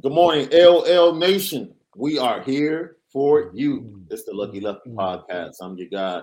[0.00, 1.74] Good morning, LL Nation.
[1.96, 4.00] We are here for you.
[4.10, 5.00] It's the Lucky Lefty mm-hmm.
[5.00, 5.54] Podcast.
[5.60, 6.22] I'm your guy,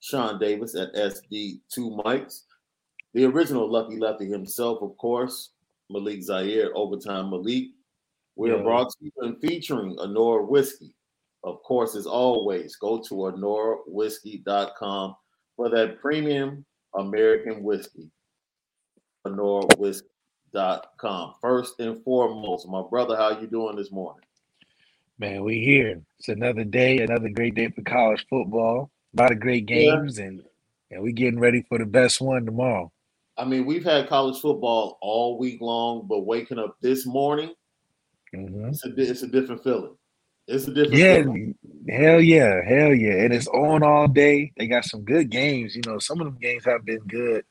[0.00, 2.42] Sean Davis at SD2 Mics.
[3.14, 5.52] The original Lucky Lefty himself, of course,
[5.88, 7.68] Malik Zaire, Overtime Malik.
[8.36, 8.62] We are Yeah.
[8.62, 10.92] brought to you and featuring Honora Whiskey.
[11.44, 15.16] Of course, as always, go to honorawhiskey.com
[15.56, 18.10] for that premium American whiskey.
[19.26, 20.08] Anora whiskey.
[20.54, 21.34] honorawhiskey.com.
[21.40, 24.22] First and foremost, my brother, how you doing this morning?
[25.18, 26.02] Man, we here.
[26.18, 28.90] It's another day, another great day for college football.
[29.16, 29.76] A lot of great Yeah.
[29.76, 30.42] games, and
[30.90, 32.92] and we getting ready for the best one tomorrow.
[33.36, 37.50] I mean, we've had college football all week long, but waking up this morning,
[38.32, 38.68] Mhm.
[38.68, 39.96] it's a, it's a different feeling.
[40.46, 41.54] It's a different Yeah, feeling.
[41.88, 44.52] hell yeah, hell yeah, and it's on all day.
[44.56, 45.74] They got some good games.
[45.74, 47.44] You know, some of them games have been good.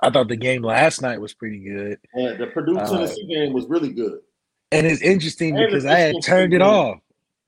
[0.00, 3.52] I thought the game last night was pretty good, And the Purdue Uh, Tennessee game
[3.52, 4.20] was really good.
[4.72, 6.98] and it's interesting And because I had turned it off.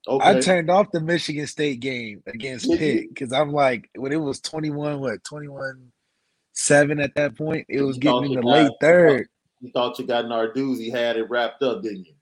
[0.08, 0.28] Okay.
[0.30, 2.70] I turned off the Michigan State game against?
[2.70, 5.92] Pitt because I'm like, when it was 21, what 21
[6.52, 9.28] seven at that point, it was You getting in the got- late third.
[9.60, 12.14] you thought you got Narduzzi had it wrapped up, didn't you?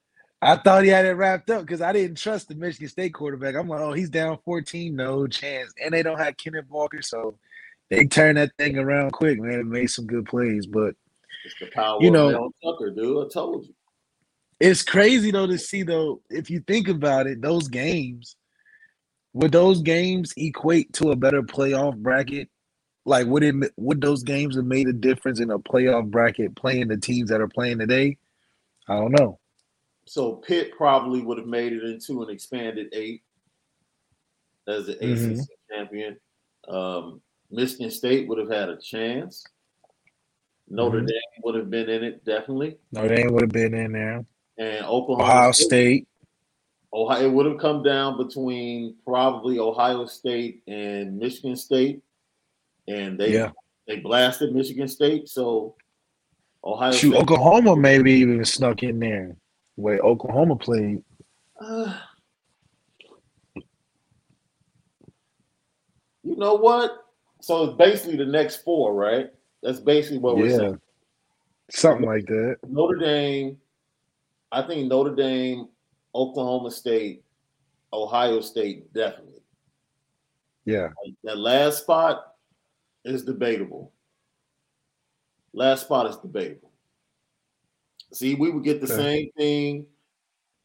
[0.42, 3.54] I thought he had it wrapped up because I didn't trust the Michigan State quarterback.
[3.56, 5.72] I'm like, oh, he's down 14, no chance.
[5.82, 7.38] And they don't have Kenneth Walker, so
[7.90, 9.60] they turned that thing around quick, man.
[9.60, 10.66] and made some good plays.
[10.66, 10.94] But
[11.44, 13.26] It's the power You know- Tucker, dude.
[13.26, 13.74] I told you.
[14.60, 18.36] it's crazy though to see though, if you think about it, those games,
[19.34, 22.48] would those games equate to a better playoff bracket?
[23.06, 26.88] Like would it would those games have made a difference in a playoff bracket playing
[26.88, 28.18] the teams that are playing today?
[28.88, 29.38] I don't know.
[30.06, 33.22] So Pitt probably would have made it into an expanded eight
[34.66, 35.38] as the Mhm.
[35.38, 36.16] ACC champion.
[36.66, 39.44] Um, Michigan State would have had a chance.
[40.68, 41.06] Notre Mhm.
[41.06, 44.24] Dame would have been in it definitely, Notre Dame would have been in there.
[44.58, 45.64] and Oklahoma Ohio State.
[45.66, 46.08] State.
[46.92, 52.02] Ohio, it would have come down between probably Ohio State and Michigan State,
[52.86, 53.52] and they Yeah.
[53.86, 55.28] they blasted Michigan State.
[55.28, 55.74] So
[56.64, 59.36] Ohio Shoot, State, Oklahoma maybe even snuck in there.
[59.76, 61.02] The way Oklahoma played.
[61.60, 61.98] Uh,
[66.22, 67.04] you know what?
[67.40, 69.30] So it's basically the next four, right?
[69.62, 70.56] That's basically what we're Yeah.
[70.56, 70.80] saying.
[71.70, 72.58] Something like that.
[72.66, 73.60] Notre Dame,
[74.50, 75.68] I think Notre Dame,
[76.14, 77.22] Oklahoma State,
[77.92, 79.42] Ohio State, definitely.
[80.64, 80.90] Yeah.
[81.24, 82.34] That last spot
[83.04, 83.92] is debatable.
[85.52, 86.72] Last spot is debatable.
[88.12, 88.96] See, we would get the Okay.
[88.96, 89.86] same thing.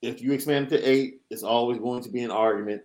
[0.01, 2.83] If you expand it to eight, it's always going to be an argument,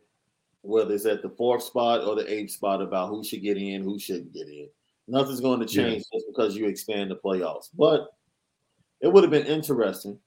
[0.69, 3.83] whether it's at the fourth spot or the eighth spot about who should get in,
[3.83, 4.69] who shouldn't get in.
[5.07, 5.89] Nothing's going to Yeah.
[5.89, 7.71] change just because you expand the playoffs.
[7.73, 8.15] But
[9.01, 10.21] it would have been interesting.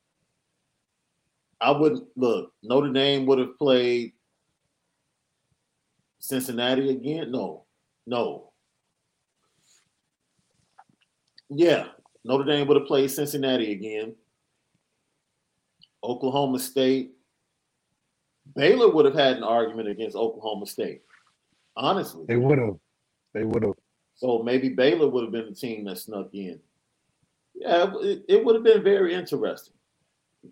[1.59, 4.13] I would look, Notre Dame would have played
[6.17, 7.31] Cincinnati again?
[7.31, 7.65] No,
[8.07, 8.51] no.
[11.49, 11.89] Yeah,
[12.23, 14.15] Notre Dame would have played Cincinnati again.
[16.03, 17.11] Oklahoma State.
[18.55, 21.01] Baylor would have had an argument against Oklahoma State.
[21.75, 22.25] Honestly.
[22.27, 22.75] They would have.
[23.33, 23.75] They would have.
[24.15, 26.59] So maybe Baylor would have been the team that snuck in.
[27.55, 29.73] Yeah, it, it would have been very interesting.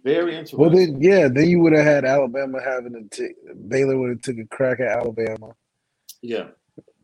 [0.04, 0.60] Very interesting.
[0.60, 3.36] Well then yeah, then you would have had Alabama having to take
[3.70, 5.54] Baylor would have took a crack at Alabama.
[6.22, 6.48] yeah.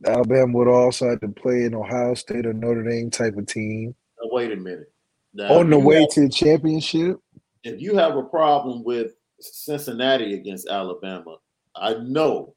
[0.06, 3.96] Alabama would also have to play an Ohio State or Notre Dame type of team.
[4.22, 4.92] Now, wait a minute.
[5.34, 7.18] Now, On the way have- to the championship.
[7.64, 11.38] if you have a problem with Cincinnati against Alabama,
[11.76, 12.56] I know,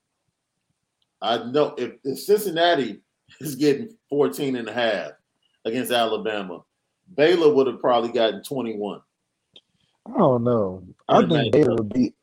[1.20, 3.00] I know if, if Cincinnati
[3.40, 5.12] is getting 14 and a half
[5.64, 6.60] against Alabama,
[7.16, 9.00] Baylor would have probably gotten 21.
[10.06, 10.84] I don't know.
[11.08, 11.52] I In think.
[11.52, 12.14] Baylor beat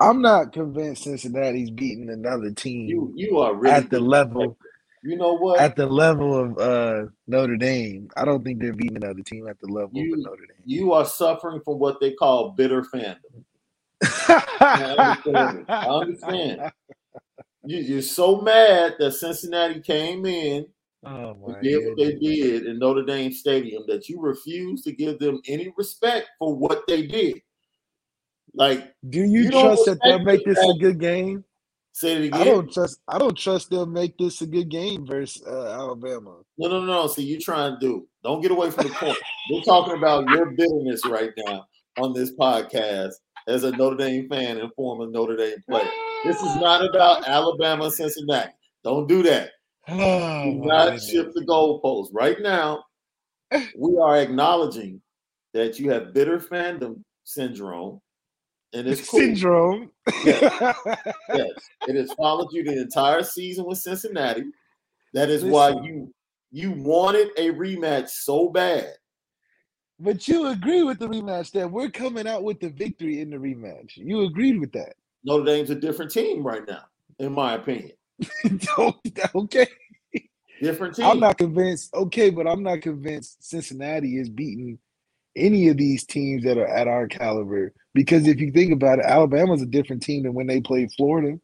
[0.00, 4.56] I'm not convinced Cincinnati's beating another team You you are really at the level
[5.02, 5.60] You know what?
[5.60, 8.08] at the level of uh Notre Dame.
[8.16, 10.62] I don't think they're beating another team at the level You- of Notre Dame.
[10.64, 13.16] you are suffering from what they call bitter fandom.
[14.02, 14.42] Dame.
[14.60, 15.64] I understand.
[15.68, 16.72] I understand.
[17.64, 20.66] You, you're so mad that Cincinnati came in
[21.04, 24.92] Oh and my did what they did in Notre Dame Stadium that you refuse to
[24.92, 27.40] give them any respect for what they did.
[28.54, 31.44] Like, Do you, You trust that they'll make this a good game?
[31.92, 32.40] say it again.
[32.40, 33.00] I don't trust.
[33.08, 36.38] I don't trust they'll make this a good game versus uh, Alabama.
[36.56, 37.06] No, no, no.
[37.06, 38.08] See, you trying to do.
[38.24, 39.18] Don't get away from the point.
[39.50, 41.66] We're talking about your bitterness right now
[41.98, 43.14] on this podcast
[43.48, 45.88] as a Notre Dame fan and former Notre Dame player.
[46.24, 46.60] This is ah.
[46.60, 48.52] not about Alabama, Cincinnati.
[48.84, 49.50] Don't do that.
[49.88, 51.10] Oh, Do not goodness.
[51.10, 52.10] shift the goalposts.
[52.12, 52.84] Right now,
[53.76, 55.00] we are acknowledging
[55.54, 58.00] that you have bitter fandom syndrome
[58.74, 59.20] and it's cool.
[59.20, 59.90] syndrome.
[60.24, 60.76] Yes.
[61.34, 61.50] yes,
[61.88, 64.44] it has followed you the entire season with Cincinnati.
[65.14, 66.12] That is why you
[66.50, 68.92] you wanted a rematch so bad.
[70.00, 73.36] But you agree with the rematch that we're coming out with the victory in the
[73.36, 73.96] rematch.
[73.96, 74.94] You agreed with that.
[75.24, 76.82] Notre Dame's a different team right now,
[77.18, 77.92] in my opinion.
[79.34, 79.66] okay.
[80.62, 81.06] Different team.
[81.06, 81.92] I'm not convinced.
[81.94, 84.78] Okay, but I'm not convinced Cincinnati is beating
[85.36, 87.72] any of these teams that are at our caliber.
[87.94, 91.38] Because if you think about it, Alabama's a different team than when they played Florida.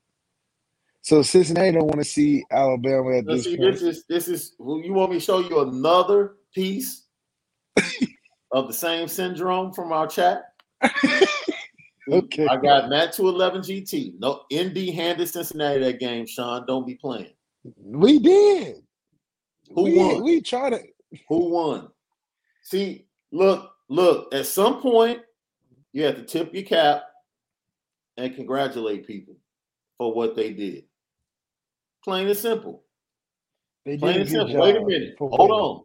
[1.02, 3.72] So Cincinnati don't want to see Alabama at Now, this see, point.
[3.72, 4.54] this is this is.
[4.58, 7.04] You want me to show you another piece
[8.54, 10.54] of the same syndrome from our chat?
[12.10, 12.46] Okay.
[12.46, 14.18] I got Matt two eleven GT.
[14.18, 16.26] No, ND handed Cincinnati that game.
[16.26, 17.32] Sean, don't be playing.
[17.82, 18.82] We did.
[19.74, 20.22] Who we, won?
[20.22, 20.82] We try to.
[21.28, 21.88] Who won?
[22.62, 24.34] See, look, look.
[24.34, 25.20] At some point,
[25.92, 27.04] you have to tip your cap
[28.16, 29.36] and congratulate people
[29.96, 30.84] for what they did.
[32.04, 32.82] Plain and simple.
[33.86, 34.60] They Plain and simple.
[34.60, 35.16] Wait a minute.
[35.18, 35.82] Hold on.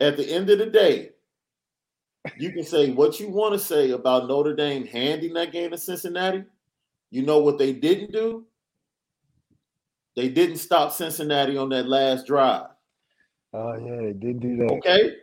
[0.00, 1.10] At the end of the day,
[2.38, 5.78] you can say what you want to say about Notre Dame handing that game to
[5.78, 6.44] Cincinnati.
[7.10, 8.46] You know what they didn't do?
[10.16, 12.66] They didn't stop Cincinnati on that last drive.
[13.52, 14.72] Oh yeah, they didn't do that.
[14.74, 15.14] Okay.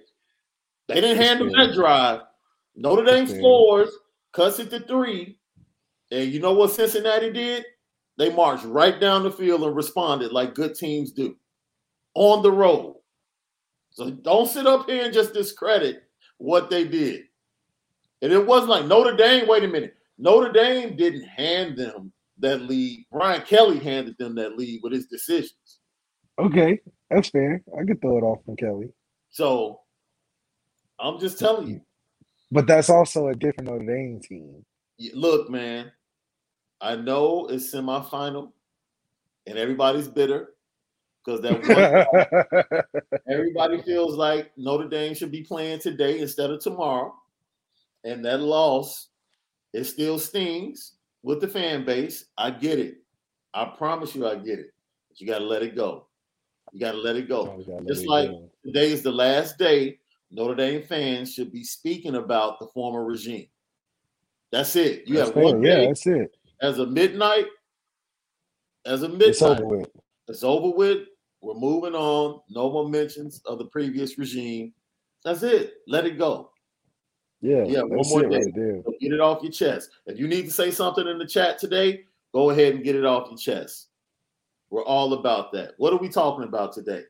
[0.87, 1.67] They didn't That's handle fair.
[1.67, 2.21] that drive.
[2.75, 3.89] Notre Dame That's scores,
[4.33, 5.37] cuts it to three.
[6.11, 7.65] And you know what Cincinnati did?
[8.17, 11.35] They marched right down the field and responded like good teams do
[12.15, 12.95] on the road.
[13.91, 16.06] So don't sit up here and just discredit
[16.37, 17.23] what they did.
[18.21, 19.95] And it wasn't like Notre Dame, wait a minute.
[20.17, 23.05] Notre Dame didn't hand them that lead.
[23.11, 25.79] Brian Kelly handed them that lead with his decisions.
[26.39, 26.79] Okay,
[27.09, 27.63] that's fair.
[27.79, 28.89] I could throw it off from Kelly,
[29.29, 29.81] So
[30.99, 31.81] I'm just telling you.
[32.51, 34.65] but that's also a different Notre Dame team.
[35.13, 35.91] Look, man,
[36.81, 38.51] I know it's semifinal
[39.45, 40.49] and everybody's bitter
[41.27, 47.13] because that one everybody feels like Notre Dame should be playing today instead of tomorrow.
[48.05, 49.09] And that loss,
[49.73, 50.93] it still stings
[51.23, 52.25] with the fan base.
[52.37, 52.99] I get it.
[53.53, 54.67] I promise you, I get it.
[55.09, 56.07] But you got to let it go.
[56.71, 57.61] You got to let it go.
[57.87, 58.29] Just like
[58.65, 59.99] today is the last day
[60.31, 63.47] Notre Dame fans should be speaking about the former regime.
[64.51, 65.05] That's it.
[65.07, 65.43] You That's have fair.
[65.43, 66.31] one Yeah, that's it.
[66.61, 67.47] as a midnight.
[68.85, 69.89] As a midnight, It's over with.
[70.29, 70.99] it's over with.
[71.41, 72.41] We're moving on.
[72.49, 74.73] No more mentions of the previous regime.
[75.23, 75.75] That's it.
[75.87, 76.51] Let it go.
[77.41, 78.37] Yeah, Yeah, one more day.
[78.37, 78.83] right.
[78.83, 79.91] So get it off your chest.
[80.07, 82.03] If you need to say something in the chat today,
[82.33, 83.89] go ahead and get it off your chest.
[84.69, 85.73] We're all about that.
[85.77, 87.03] What are we talking about today?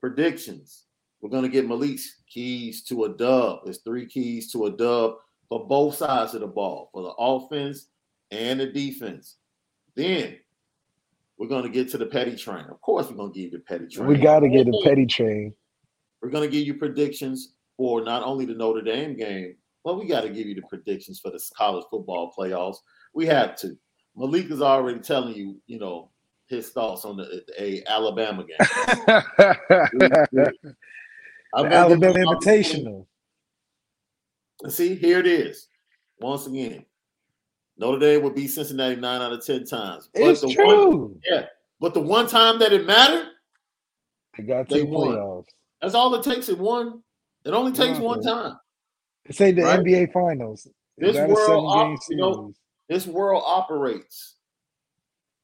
[0.00, 0.84] Predictions.
[1.20, 3.60] We're going to get Malik's keys to a dub.
[3.64, 5.14] There's three keys to a dub
[5.48, 7.88] for both sides of the ball, for the offense
[8.30, 9.36] and the defense.
[9.96, 10.36] Then
[11.38, 12.64] we're going to get to the petty train.
[12.70, 14.06] Of course, we're going to give you the petty train.
[14.06, 15.52] We got to get a petty train.
[16.22, 20.06] We're going to give you predictions for not only the Notre Dame game, but we
[20.06, 22.76] got to give you the predictions for the college football playoffs.
[23.14, 23.76] We have to.
[24.16, 26.10] Malik is already telling you, you know,
[26.46, 28.56] his thoughts on the a Alabama game.
[31.54, 33.06] I'm gonna Alabama Invitational.
[34.68, 35.68] See, here it is.
[36.20, 36.84] Once again,
[37.76, 40.08] Notre Dame would beat Cincinnati nine out of ten times.
[40.12, 41.20] But It's the One, true.
[41.80, 43.26] but the one time that it mattered,
[44.36, 45.16] They got They two won.
[45.16, 45.46] playoffs.
[45.80, 46.48] that's all it takes.
[46.48, 47.02] It one.
[47.44, 48.28] It only takes one Okay.
[48.28, 48.56] time.
[49.26, 49.80] It's like the Right.
[49.80, 50.66] NBA Finals.
[50.98, 52.54] This world op- you know,
[52.88, 54.36] this world operates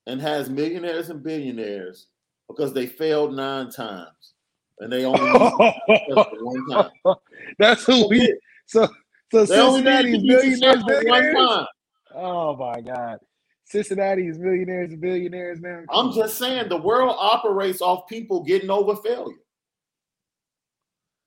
[0.06, 2.06] and has millionaires and billionaires
[2.49, 4.34] because they failed nine times
[4.78, 7.16] and they only used success for one time.
[7.58, 8.38] That's who we.
[8.66, 8.87] So,
[9.32, 11.66] so They only Cincinnati needed is to be millionaires, successful one time.
[12.14, 13.19] Oh my God,
[13.64, 15.87] Cincinnati is millionaires and billionaires man.
[15.90, 19.37] I'm just saying the world operates off people getting over failure.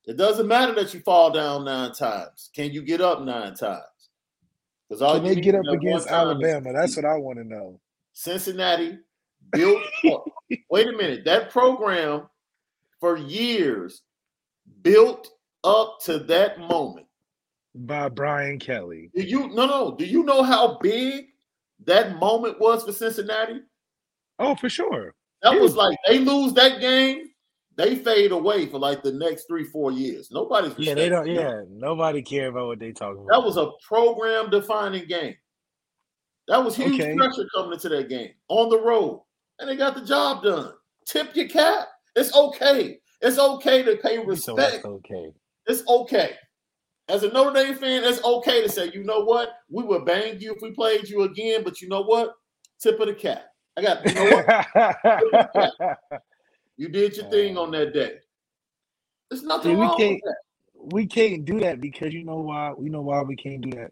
[0.05, 2.49] It doesn't matter that you fall down nine times.
[2.53, 3.83] Can you get up nine times?
[4.87, 6.73] Because all Can they get up against one time is Alabama?
[6.73, 7.79] That's what I want to know.
[8.11, 8.99] Cincinnati
[9.51, 9.81] built.
[10.69, 11.23] wait a minute.
[11.25, 12.27] That program
[12.99, 14.01] for years
[14.81, 15.29] built
[15.63, 17.07] up to that moment.
[17.75, 19.09] By Brian Kelly.
[19.15, 19.95] Do you no no?
[19.97, 21.25] Do you know how big
[21.85, 23.61] that moment was for Cincinnati?
[24.39, 25.13] Oh, for sure.
[25.41, 27.29] That was like they lose that game,
[27.75, 30.29] they fade away for like the next three four years.
[30.31, 31.25] Nobody's Yeah, they don't.
[31.25, 31.35] them.
[31.35, 33.29] Yeah, nobody care about what they talking about.
[33.41, 35.35] That was a program defining game.
[36.47, 37.15] That was huge Okay.
[37.15, 39.23] pressure coming into that game on the road,
[39.59, 40.73] and they got the job done.
[41.07, 41.87] Tip your cap.
[42.15, 42.99] It's okay.
[43.21, 44.57] It's okay to pay respect.
[44.57, 45.31] that's okay.
[45.65, 46.35] It's okay.
[47.09, 50.39] As a Notre Dame fan, it's okay to say, you know what, we would bang
[50.39, 52.33] you if we played you again, but you know what,
[52.81, 53.43] tip of the cap.
[53.75, 54.43] I got you know
[55.73, 55.97] what,
[56.77, 58.15] you did your thing on that day.
[59.29, 60.33] There's nothing See, we wrong can't- with
[60.85, 60.93] that.
[60.95, 62.73] we can't do that because you know why?
[62.77, 63.91] We know why we can't do that.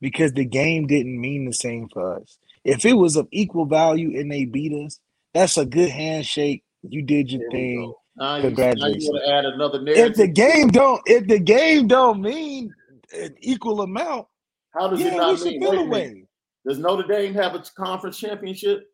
[0.00, 2.38] Because the game didn't mean the same for us.
[2.64, 4.98] If it was of equal value and they beat us,
[5.34, 6.64] that's a good handshake.
[6.82, 7.92] You did your There thing.
[8.18, 9.04] You, Congratulations.
[9.04, 12.74] you to add another If the game don't, if the game don't mean
[13.14, 14.26] an equal amount,
[14.74, 15.60] How does it yeah, we not mean?
[15.60, 16.24] Wait away.
[16.66, 18.88] Does Notre Dame have a conference championship?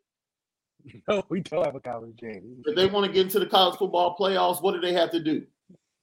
[1.09, 2.63] No, we don't have a college game.
[2.65, 5.19] If they want to get into the college football playoffs, what do they have to
[5.19, 5.45] do?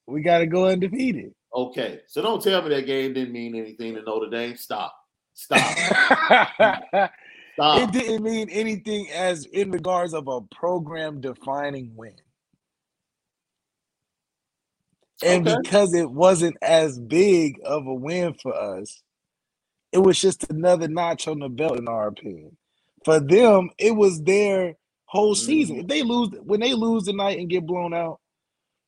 [0.06, 1.32] We got to go undefeated.
[1.54, 4.54] Okay, so don't tell me that game didn't mean anything to Notre Dame.
[4.54, 4.94] Stop.
[5.32, 5.60] Stop.
[7.54, 7.80] Stop.
[7.80, 12.12] it didn't mean anything as in regards of a program defining win.
[15.22, 15.56] And Okay.
[15.62, 19.02] because it wasn't as big of a win for us,
[19.92, 22.56] it was just another notch on the belt, in our opinion.
[23.04, 25.76] For them, it was their whole season.
[25.76, 25.80] Mhm.
[25.80, 28.20] If they lose, when they lose tonight and get blown out,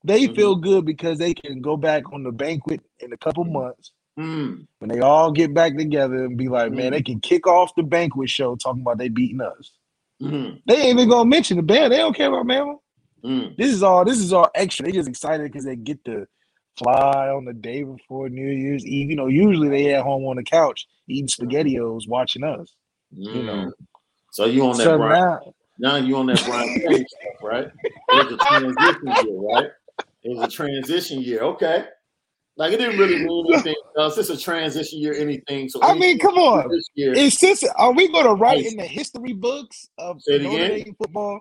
[0.04, 0.37] they Mhm.
[0.37, 3.52] feel good because they can go back on the banquet in a couple Mhm.
[3.52, 4.62] months Hmm.
[4.80, 6.92] when they all get back together and be like, man, Mhm.
[6.92, 9.73] they can kick off the banquet show talking about they beating us.
[10.20, 10.56] Hmm.
[10.66, 11.92] They ain't even gonna mention the band.
[11.92, 12.78] They don't care about Bama.
[13.22, 13.48] Hmm.
[13.56, 14.04] This is all.
[14.04, 14.87] This is all extra.
[14.87, 16.26] They just excited because they get to
[16.76, 19.10] fly on the day before New Year's Eve.
[19.10, 22.72] You know, usually they at home on the couch eating spaghettios, watching us.
[23.10, 23.64] You know.
[23.64, 23.70] Hmm.
[24.30, 25.22] So you on that So Brian?
[25.22, 25.40] now,
[25.78, 27.70] Now you on that Brian stuff, right?
[27.84, 29.70] It was a transition year, right?
[30.22, 31.40] It was a transition year.
[31.40, 31.84] Okay.
[32.56, 34.18] Like it didn't really mean anything else.
[34.18, 35.68] It's a transition year, anything.
[35.68, 36.68] So I mean, come on.
[36.68, 37.64] this year, Is this?
[37.76, 40.48] Are we going to write in the history books of Notre?
[40.48, 41.40] Dame football?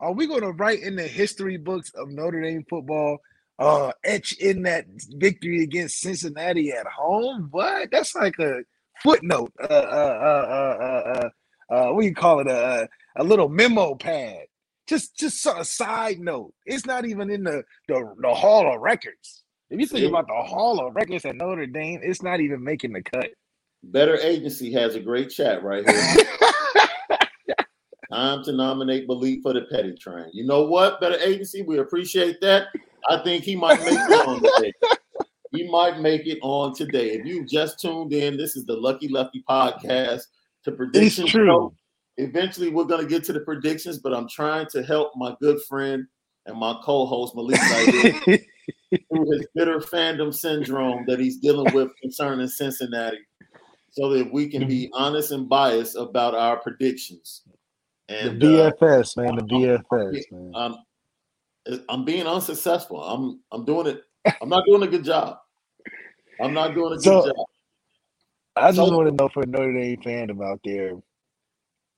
[0.00, 3.18] Are we going to write in the history books of Notre Dame football?
[3.58, 7.48] Uh, etch in that victory against Cincinnati at home.
[7.50, 7.90] What?
[7.90, 8.60] That's like a
[9.02, 9.52] footnote.
[9.58, 11.28] Uh, uh, uh, uh, uh,
[11.72, 12.48] uh, uh what do you call it?
[12.48, 14.44] A a little memo pad.
[14.86, 16.54] Just, just a side note.
[16.64, 19.42] It's not even in the the, the Hall of Records.
[19.68, 22.92] If you think about the Hall of Records at Notre Dame, it's not even making
[22.92, 23.30] the cut.
[23.82, 26.24] Better Agency has a great chat right here.
[28.12, 30.26] Time to nominate Malik for the petty train.
[30.32, 31.62] You know what, Better Agency?
[31.62, 32.68] We appreciate that.
[33.08, 34.72] I think he might make it on today.
[35.52, 37.12] He might make it on today.
[37.12, 40.22] If you just tuned in, this is the Lucky Lefty podcast
[40.64, 41.26] to It's true.
[41.46, 41.74] show.
[42.18, 45.60] Eventually, we're going to get to the predictions, but I'm trying to help my good
[45.68, 46.06] friend
[46.46, 47.60] and my co-host Malik
[48.24, 53.18] through his bitter fandom syndrome that he's dealing with concerning Cincinnati,
[53.90, 57.42] so that we can be honest and biased about our predictions.
[58.08, 59.36] The And uh, BFS, man.
[59.36, 60.52] The BFS, man.
[60.54, 60.76] I'm
[61.88, 63.02] I'm being unsuccessful.
[63.02, 64.02] I'm I'm doing it.
[64.40, 65.38] I'm not doing a good job.
[66.40, 67.46] I'm not doing a good So- job.
[68.58, 70.92] I just so- want to know for Notre Dame fandom out there.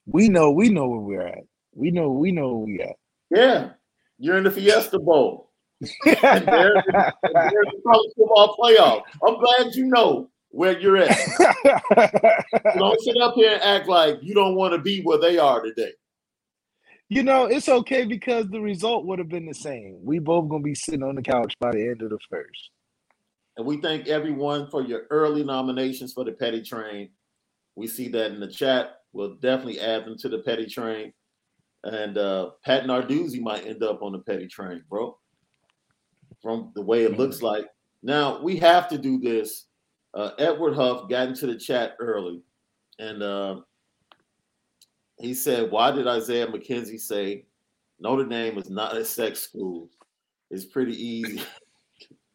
[0.06, 1.44] We know, we know where we're at.
[1.74, 2.94] We know, we know where we
[3.30, 3.70] Yeah,
[4.18, 5.50] you're in the Fiesta Bowl.
[6.06, 9.02] And there's, and there's the college football playoff.
[9.24, 11.08] I'm glad you know where you're at.
[12.76, 15.62] Don't sit up here and act like you don't want to be where they are
[15.62, 15.92] today.
[17.08, 19.98] you know, it's okay because the result would have been the same.
[20.02, 22.70] We both gonna be sitting on the couch by the end of the first.
[23.56, 27.10] And we thank everyone for your early nominations for the Petty Train.
[27.74, 29.00] We see that in the chat.
[29.12, 31.12] We'll definitely add them to the Petty Train.
[31.84, 35.16] And uh, Pat Narduzzi might end up on the Petty Train, bro.
[36.42, 37.66] From the way it looks like.
[38.02, 39.67] Now, we have to do this.
[40.18, 42.42] Uh, Edward Huff got into the chat early.
[42.98, 43.60] And uh,
[45.16, 47.44] he said, Why did Isaiah McKenzie say
[48.00, 49.88] Notre Dame is not a sex school?
[50.50, 51.40] It's pretty easy.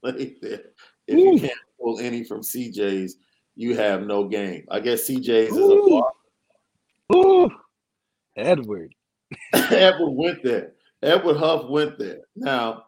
[0.05, 0.73] Like that.
[1.07, 3.15] if you can't pull any from CJ's,
[3.55, 4.65] you have no game.
[4.69, 6.01] I guess CJ's is a Ooh.
[7.09, 7.15] bar.
[7.15, 7.49] Ooh,
[8.35, 8.93] Edward.
[9.53, 10.73] Edward went there.
[11.01, 12.19] Edward Huff went there.
[12.35, 12.83] Now,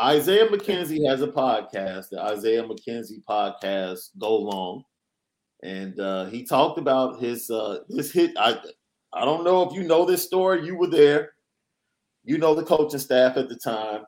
[0.00, 4.84] Isaiah McKenzie has a podcast, the Isaiah McKenzie podcast, Go Long,
[5.62, 8.32] and uh, he talked about his uh, this hit.
[8.38, 8.58] I
[9.12, 10.64] I don't know if you know this story.
[10.64, 11.32] You were there.
[12.24, 14.04] You know the coaching staff at the time,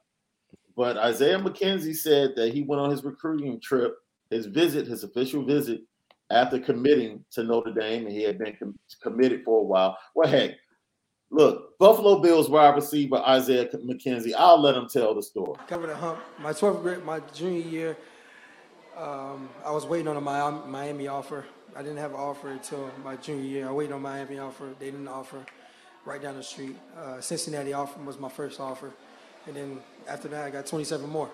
[0.76, 3.96] but Isaiah McKenzie said that he went on his recruiting trip,
[4.30, 5.82] his visit, his official visit,
[6.30, 9.98] after committing to Notre Dame, and he had been com- committed for a while.
[10.14, 10.52] Well, heck,
[11.34, 14.32] Look, Buffalo Bills wide receiver Isaiah McKenzie.
[14.38, 15.58] I'll let him tell the story.
[15.66, 16.20] cover the hump.
[16.38, 17.96] My 12th grade, my junior year,
[18.96, 21.44] um, I was waiting on a Miami offer.
[21.74, 23.68] I didn't have an offer until my junior year.
[23.68, 24.76] I waited on Miami offer.
[24.78, 25.44] They didn't offer.
[26.04, 28.92] Right down the street, uh, Cincinnati offer was my first offer,
[29.46, 31.30] and then after that, I got 27 more.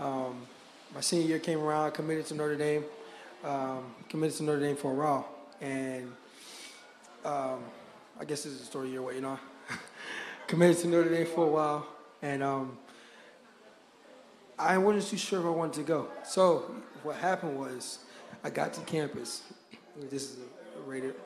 [0.00, 0.46] Um,
[0.92, 2.84] my senior year came around, I committed to Notre Dame,
[3.44, 5.28] um, committed to Notre Dame for a while,
[5.60, 6.10] and
[7.26, 7.60] um,
[8.18, 9.40] I guess this is a story you're waiting on.
[10.46, 11.86] committed to Notre Dame for a while,
[12.22, 12.78] and um,
[14.56, 16.08] I wasn't too sure if I wanted to go.
[16.24, 17.98] So what happened was,
[18.44, 19.42] I got to campus.
[20.10, 21.16] This is a rated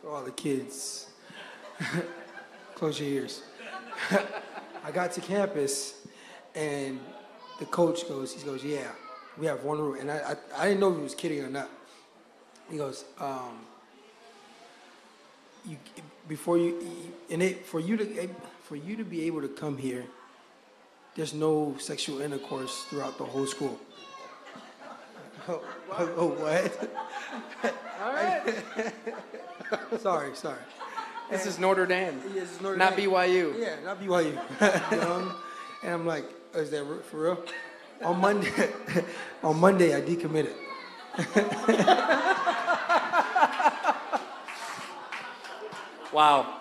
[0.00, 1.08] for all the kids.
[2.76, 3.42] Close your ears.
[4.84, 6.06] I got to campus,
[6.54, 7.00] and
[7.58, 8.92] the coach goes, he goes, yeah,
[9.38, 11.50] we have one room, and I, I, I didn't know if he was kidding or
[11.50, 11.68] not.
[12.70, 13.66] He goes, um,
[15.64, 15.76] you
[16.28, 16.80] before you
[17.30, 18.28] and it for you to
[18.64, 20.04] for you to be able to come here,
[21.14, 23.78] there's no sexual intercourse throughout the whole school.
[25.48, 25.60] Oh,
[25.90, 27.74] oh, oh what?
[28.00, 30.00] All right.
[30.00, 30.58] sorry, sorry.
[31.30, 33.10] This is Notre Dame, Yeah, is Notre not Dame.
[33.10, 33.58] BYU.
[33.58, 34.36] Yeah, not BYU.
[35.02, 35.34] um,
[35.82, 36.24] and I'm like,
[36.54, 37.44] oh, is that for real?
[38.04, 38.50] On Monday,
[39.42, 40.54] on Monday, I decommitted.
[46.12, 46.60] Wow.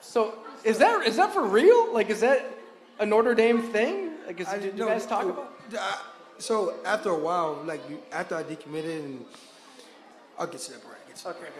[0.00, 1.92] So is that is that for real?
[1.92, 2.46] Like, is that
[2.98, 4.12] a Notre Dame thing?
[4.26, 5.54] Like, is, I did you guys talk oh, about?
[5.78, 5.98] uh,
[6.38, 7.82] So after a while, like
[8.12, 9.24] after I decommitted, and
[10.38, 10.98] I'll get to that part.
[11.24, 11.52] I'll that Okay.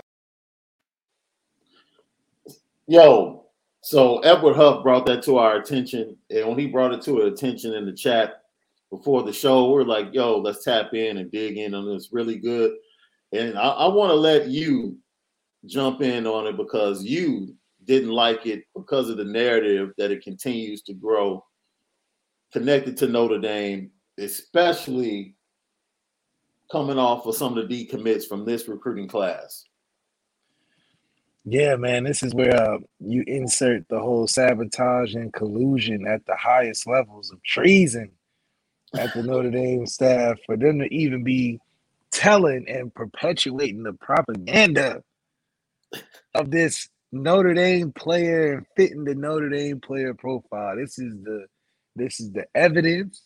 [2.87, 3.47] Yo,
[3.83, 7.29] so Edward Huff brought that to our attention, and when he brought it to our
[7.29, 8.43] attention in the chat
[8.91, 12.37] before the show, we're like, "Yo, let's tap in and dig in on this really
[12.37, 12.73] good."
[13.33, 14.99] And I, I want to let you
[15.67, 20.23] jump in on it because you didn't like it because of the narrative that it
[20.23, 21.45] continues to grow
[22.53, 25.35] connected to Notre Dame, especially
[26.71, 29.65] coming off of some of the decommits from this recruiting class.
[31.45, 36.37] Yeah, man, this is where uh, you insert the whole sabotage and collusion at the
[36.37, 38.11] highest levels of treason
[38.99, 41.59] at the Notre Dame staff for them to even be
[42.13, 45.03] telling and perpetuating the propaganda
[46.35, 50.77] of this Notre Dame player fitting the Notre Dame player profile.
[50.77, 51.47] This is the
[51.97, 53.23] this is the evidence.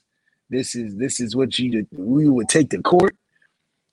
[0.50, 3.16] This is this is what you we would take to court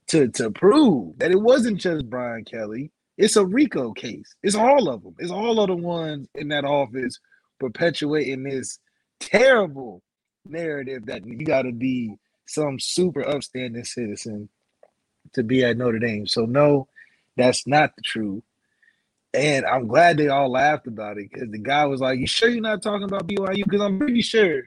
[0.07, 2.91] to to prove that it wasn't just Brian Kelly.
[3.17, 4.35] It's a RICO case.
[4.41, 5.15] It's all of them.
[5.19, 7.19] It's all of the ones in that office
[7.59, 8.79] perpetuating this
[9.19, 10.01] terrible
[10.45, 12.15] narrative that you got to be
[12.47, 14.49] some super upstanding citizen
[15.33, 16.27] to be at Notre Dame.
[16.27, 16.87] So no,
[17.37, 18.43] that's not the truth.
[19.33, 22.49] And I'm glad they all laughed about it because the guy was like, "You sure
[22.49, 24.63] you're not talking about BYU?" Because I'm pretty sure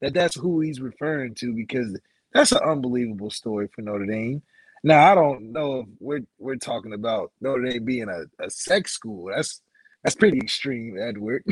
[0.00, 1.98] that that's who he's referring to because
[2.32, 4.42] that's an unbelievable story for Notre Dame.
[4.84, 8.92] Now I don't know if we're we're talking about Notre Dame being a, a sex
[8.92, 9.30] school.
[9.34, 9.62] That's
[10.04, 11.42] that's pretty extreme, Edward.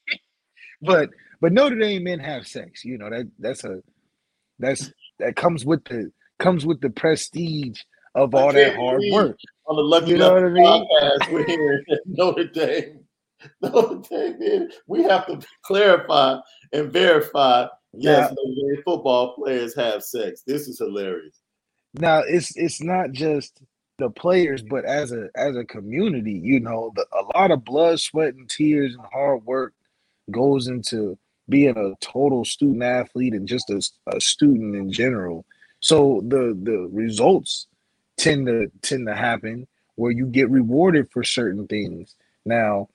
[0.82, 2.84] but but Notre Dame men have sex.
[2.84, 3.82] You know that that's a
[4.58, 7.80] that's that comes with the comes with the prestige
[8.14, 9.38] of all that hard work.
[9.66, 10.64] on the Lucky You know what I mean?
[10.64, 13.00] podcast, we're here at Notre Dame.
[13.62, 16.38] Notre Dame, man, we have to clarify
[16.72, 17.66] and verify.
[17.92, 20.42] Yes, Notre Dame football players have sex.
[20.46, 21.40] This is hilarious.
[21.94, 23.60] Now it's it's not just
[23.98, 28.00] the players, but as a as a community, you know, the, a lot of blood,
[28.00, 29.74] sweat, and tears and hard work
[30.30, 31.18] goes into
[31.48, 33.82] being a total student athlete and just a,
[34.14, 35.44] a student in general.
[35.80, 37.66] So the the results
[38.20, 42.16] tend to tend to happen where you get rewarded for certain things.
[42.44, 42.88] Now,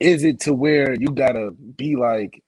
[0.00, 2.42] is it to where you gotta be like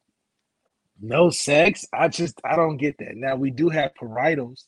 [1.01, 1.87] no sex?
[1.93, 3.17] I just I don't get that.
[3.17, 4.65] Now we do have parietals.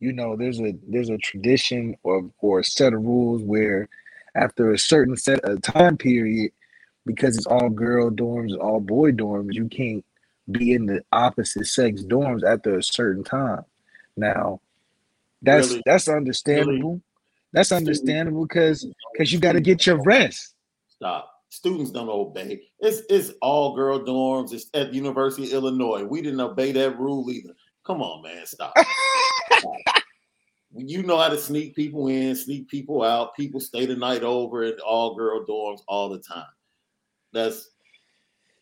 [0.00, 3.88] You know, there's a there's a tradition or or a set of rules where
[4.34, 6.52] after a certain set of time period,
[7.06, 10.04] because it's all girl dorms, all boy dorms, you can't
[10.50, 13.64] be in the opposite sex dorms after a certain time.
[14.16, 14.60] Now,
[15.42, 15.82] that's Really?
[15.84, 17.02] that's understandable.
[17.52, 20.54] That's understandable because because you got to get your rest.
[20.88, 21.30] Stop.
[21.50, 22.62] Students don't obey.
[22.80, 24.54] It's it's all girl dorms.
[24.54, 26.04] It's at University of Illinois.
[26.04, 27.52] We didn't obey that rule either.
[27.84, 28.46] Come on, man.
[28.46, 28.72] Stop.
[30.74, 33.36] you know how to sneak people in, sneak people out.
[33.36, 36.46] People stay the night over at all girl dorms all the time.
[37.34, 37.68] That's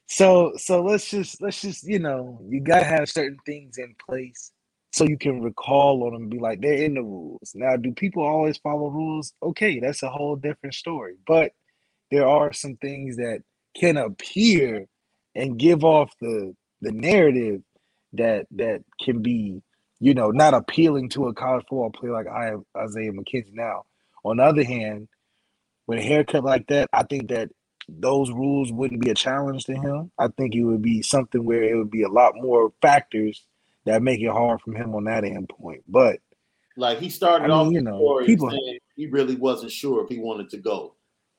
[0.08, 4.50] So so let's just let's just you know you gotta have certain things in place
[4.92, 7.52] so you can recall on them and be like they're in the rules.
[7.54, 9.32] Now, do people always follow rules?
[9.42, 11.14] Okay, that's a whole different story.
[11.26, 11.52] But
[12.10, 13.42] there are some things that
[13.76, 14.86] can appear
[15.34, 17.62] and give off the the narrative
[18.14, 19.62] that that can be
[20.00, 23.54] you know not appealing to a college football player like I Isaiah McKenzie.
[23.54, 23.84] Now,
[24.24, 25.08] on the other hand,
[25.86, 27.50] with a haircut like that, I think that
[27.88, 30.10] those rules wouldn't be a challenge to him.
[30.18, 33.44] I think it would be something where it would be a lot more factors
[33.86, 35.82] that make it hard from him on that end point.
[35.88, 36.18] But
[36.76, 38.50] like he started I mean, off you know, people-
[38.96, 40.94] he really wasn't sure if he wanted to go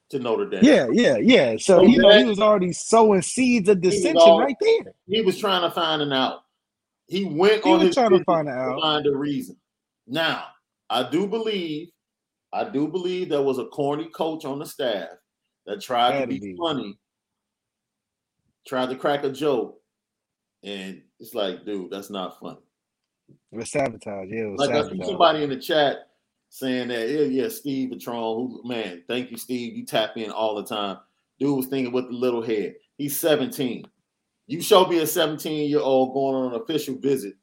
[0.09, 0.61] to Notre Dame.
[0.63, 1.51] yeah, yeah, yeah.
[1.53, 4.93] So So you know, he was already sowing seeds of dissension all- right there.
[5.07, 6.41] he was trying to find an out.
[7.07, 8.81] He went He on was his trying to find an out.
[8.81, 9.57] find a reason.
[10.07, 10.45] Now,
[10.89, 11.89] I do believe,
[12.51, 15.09] I do believe there was a corny coach on the staff
[15.65, 16.55] that tried to to be, be.
[16.57, 16.97] funny,
[18.67, 19.79] tried to crack a joke,
[20.63, 22.57] and it's like, dude, that's not funny.
[23.51, 24.27] It was sabotage.
[24.29, 26.09] Yeah, it was Like I see somebody in the chat
[26.49, 29.77] saying that, yeah, yeah, Steve Patron, who man, thank you, Steve.
[29.77, 30.97] You tap in all the time.
[31.39, 32.75] Dude was thinking with the little head.
[32.97, 33.85] He's 17.
[34.47, 37.35] You show me a 17 year old going on an official visit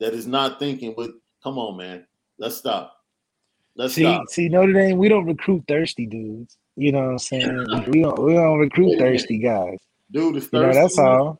[0.00, 1.12] that is not thinking with,
[1.42, 2.06] come on, man,
[2.38, 2.96] let's stop.
[3.76, 4.28] Let's See, stop.
[4.28, 6.58] see, Notre Dame, we don't recruit thirsty dudes.
[6.76, 7.66] You know what I'm saying?
[7.88, 9.78] we don't we don't recruit thirsty guys.
[10.10, 11.39] Dude is You know, that's all.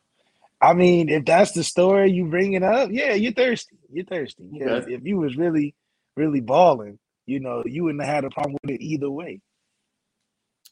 [0.62, 3.76] I mean, if that's the story you bring it up, yeah, you're thirsty.
[3.90, 4.44] You're thirsty.
[4.52, 4.94] Yeah, Okay.
[4.94, 5.74] if you was really,
[6.16, 9.40] really balling, you know, you wouldn't have had a problem with it either way.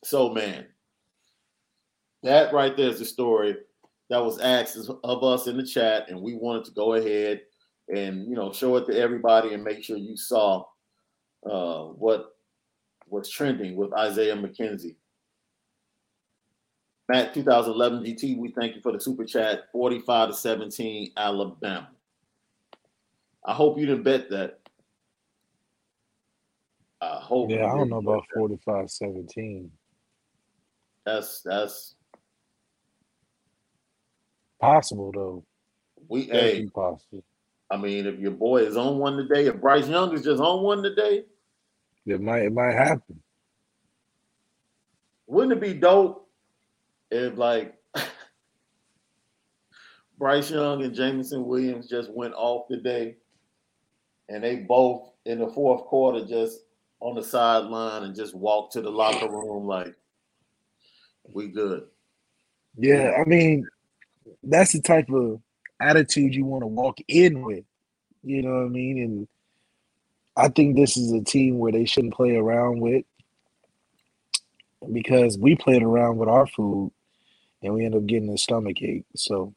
[0.05, 0.66] So, man,
[2.22, 3.57] that right there is the story
[4.11, 7.40] that was asked of us in the chat, and we wanted to go ahead
[7.94, 10.62] and you know show it to everybody and make sure you saw
[11.51, 12.37] uh, what
[13.07, 14.96] was trending with Isaiah McKenzie.
[17.09, 19.71] Matt 2011 GT, we thank you for the super chat.
[19.73, 21.88] 45 to 17, Alabama.
[23.44, 24.59] I hope you didn't bet that.
[27.01, 27.51] I hope.
[27.51, 28.38] Yeah, I don't know about that.
[28.38, 29.71] 45 17.
[31.07, 31.94] That's that's
[34.61, 35.44] Possible, though.
[36.09, 36.25] we.
[36.25, 37.23] Hey, possible.
[37.71, 40.62] I mean, if your boy is on one today, if Bryce Young is just on
[40.62, 41.25] one today,
[42.07, 43.23] It might, it might happen.
[45.27, 46.27] wouldn't it be dope
[47.11, 47.75] if like
[50.18, 53.16] Bryce Young and Jameson Williams just went off today
[54.29, 56.61] and they both in the fourth quarter just
[57.01, 59.94] on the sideline and just walked to the locker room like
[61.33, 61.85] we good.
[62.77, 63.66] Yeah, I mean,
[64.42, 65.40] that's the type of
[65.81, 67.64] attitude you want to walk in with.
[68.23, 69.03] You know what I mean?
[69.03, 69.29] And
[70.37, 73.05] I think this is a team where they shouldn't play around with
[74.92, 76.92] because we played around with our food
[77.62, 79.05] and we end up getting a stomach ache.
[79.16, 79.55] So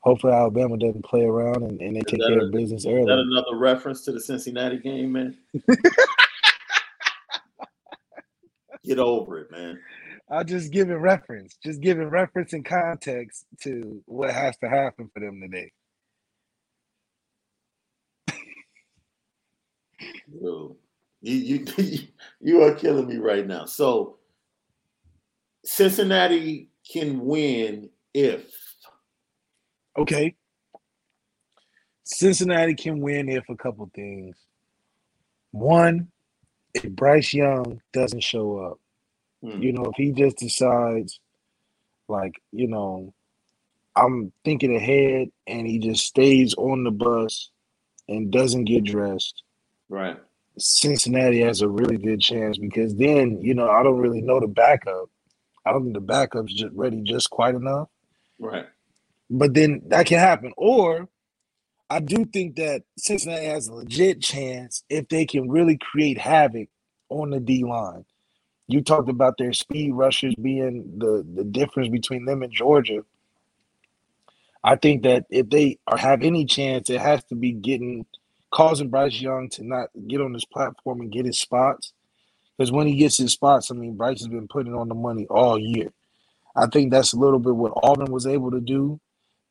[0.00, 2.92] hopefully Alabama doesn't play around and, and they take care a- of business Is that
[2.92, 3.22] early.
[3.22, 5.36] another reference to the Cincinnati game, man?
[8.84, 9.78] Get over it, man.
[10.28, 15.08] I'll just give it reference, just giving reference and context to what has to happen
[15.12, 15.70] for them today.
[20.40, 20.76] Yo,
[21.20, 21.98] you you
[22.40, 23.66] you are killing me right now.
[23.66, 24.16] So
[25.64, 28.52] Cincinnati can win if
[29.96, 30.34] Okay.
[32.04, 34.36] Cincinnati can win if a couple things.
[35.52, 36.08] One,
[36.74, 38.80] if Bryce Young doesn't show up,
[39.42, 39.62] Hmm.
[39.62, 41.20] you know, if he just decides,
[42.08, 43.12] like, you know,
[43.96, 47.50] I'm thinking ahead and he just stays on the bus
[48.08, 49.42] and doesn't get dressed,
[49.88, 50.16] right.
[50.58, 54.46] Cincinnati has a really good chance because then, you know, I don't really know the
[54.48, 55.08] backup.
[55.64, 57.88] I don't think the backup's just ready just quite enough.
[58.38, 58.66] Right.
[59.30, 60.52] But then that can happen.
[60.56, 61.08] Or
[61.88, 66.68] I do think that Cincinnati has a legit chance if they can really create havoc
[67.08, 68.04] on the D line.
[68.66, 73.04] You talked about their speed rushers being the, the difference between them and Georgia.
[74.64, 78.06] I think that if they are have any chance, it has to be getting
[78.50, 81.92] causing Bryce Young to not get on this platform and get his spots.
[82.62, 85.26] Because when he gets his spots, I mean, Bryce has been putting on the money
[85.28, 85.92] all year.
[86.54, 89.00] I think that's a little bit what Auburn was able to do.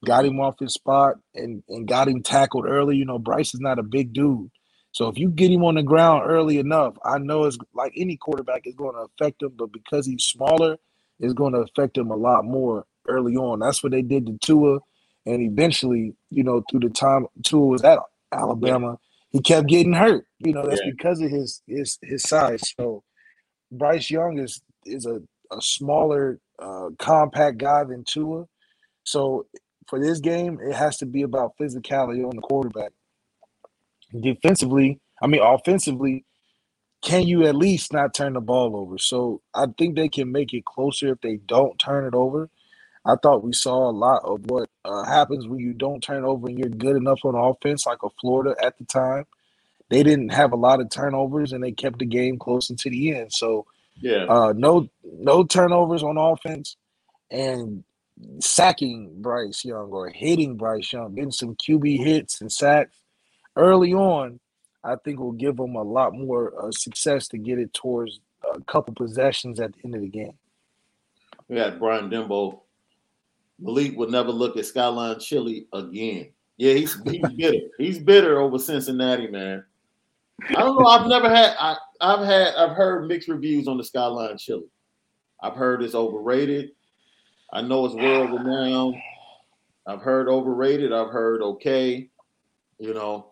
[0.05, 2.95] Got him off his spot and, and got him tackled early.
[2.95, 4.49] You know, Bryce is not a big dude.
[4.93, 8.15] So if you get him on the ground early enough, I know it's like any
[8.15, 10.77] quarterback is going to affect him, but because he's smaller,
[11.19, 13.59] it's going to affect him a lot more early on.
[13.59, 14.79] That's what they did to Tua.
[15.25, 17.99] And eventually, you know, through the time Tua was at
[18.31, 18.99] Alabama,
[19.31, 20.25] he kept getting hurt.
[20.39, 20.91] You know, that's Yeah.
[20.91, 22.73] because of his his his size.
[22.79, 23.03] So
[23.71, 28.45] Bryce Young is is a, a smaller, uh, compact guy than Tua.
[29.03, 29.47] So
[29.89, 32.91] for this game, it has to be about physicality on the quarterback.
[34.19, 36.25] Defensively, I mean offensively,
[37.03, 38.97] can you at least not turn the ball over?
[38.99, 42.49] So I think they can make it closer if they don't turn it over.
[43.05, 46.47] I thought we saw a lot of what uh, happens when you don't turn over
[46.47, 49.25] and you're good enough on offense, like a Florida at the time.
[49.89, 53.15] They didn't have a lot of turnovers and they kept the game close into the
[53.15, 53.33] end.
[53.33, 53.65] So
[53.99, 54.25] Yeah.
[54.29, 56.77] uh, no no turnovers on offense,
[57.29, 57.83] and
[58.39, 62.95] sacking Bryce Young or hitting Bryce Young, getting some QB hits and sacks
[63.55, 64.39] early on,
[64.83, 68.19] I think will give them a lot more uh, success to get it towards
[68.55, 70.33] a couple possessions at the end of the game.
[71.47, 72.61] We had Brian Dembo.
[73.61, 76.31] Malik would never look at Skyline Chili again.
[76.57, 77.57] Yeah, he's he's bitter.
[77.77, 79.63] He's bitter over Cincinnati, man.
[80.49, 80.87] I don't know.
[80.87, 81.55] I've never had.
[81.59, 82.55] I, I've had.
[82.55, 84.65] I've heard mixed reviews on the Skyline Chili.
[85.41, 86.71] I've heard it's overrated.
[87.53, 88.95] I know it's world renowned.
[89.85, 90.91] I've heard overrated.
[90.91, 92.09] I've heard okay.
[92.79, 93.27] You know.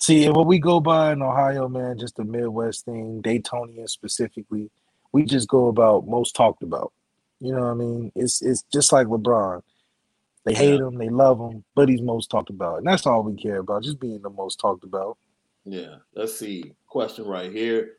[0.00, 4.70] See, what we go by in Ohio, man, just the Midwest thing, Daytonian specifically,
[5.10, 6.92] we just go about most talked about.
[7.40, 8.12] You know what I mean?
[8.14, 9.62] It's it's just like LeBron.
[10.44, 12.78] They hate him, they love him, but he's most talked about.
[12.78, 15.18] And that's all we care about, just being the most talked about.
[15.64, 15.96] Yeah.
[16.14, 16.72] Let's see.
[16.86, 17.98] Question right here.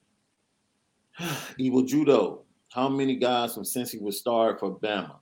[1.60, 2.44] Evil Judo.
[2.70, 5.18] How many guys from Cincy would start for Bama?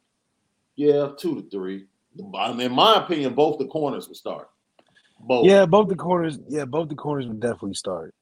[0.75, 1.87] Yeah, two to three.
[2.17, 4.49] In my opinion, both the corners would start.
[5.19, 5.45] Both.
[5.45, 6.39] Yeah, both the corners.
[6.47, 8.13] Yeah, both the corners would definitely start.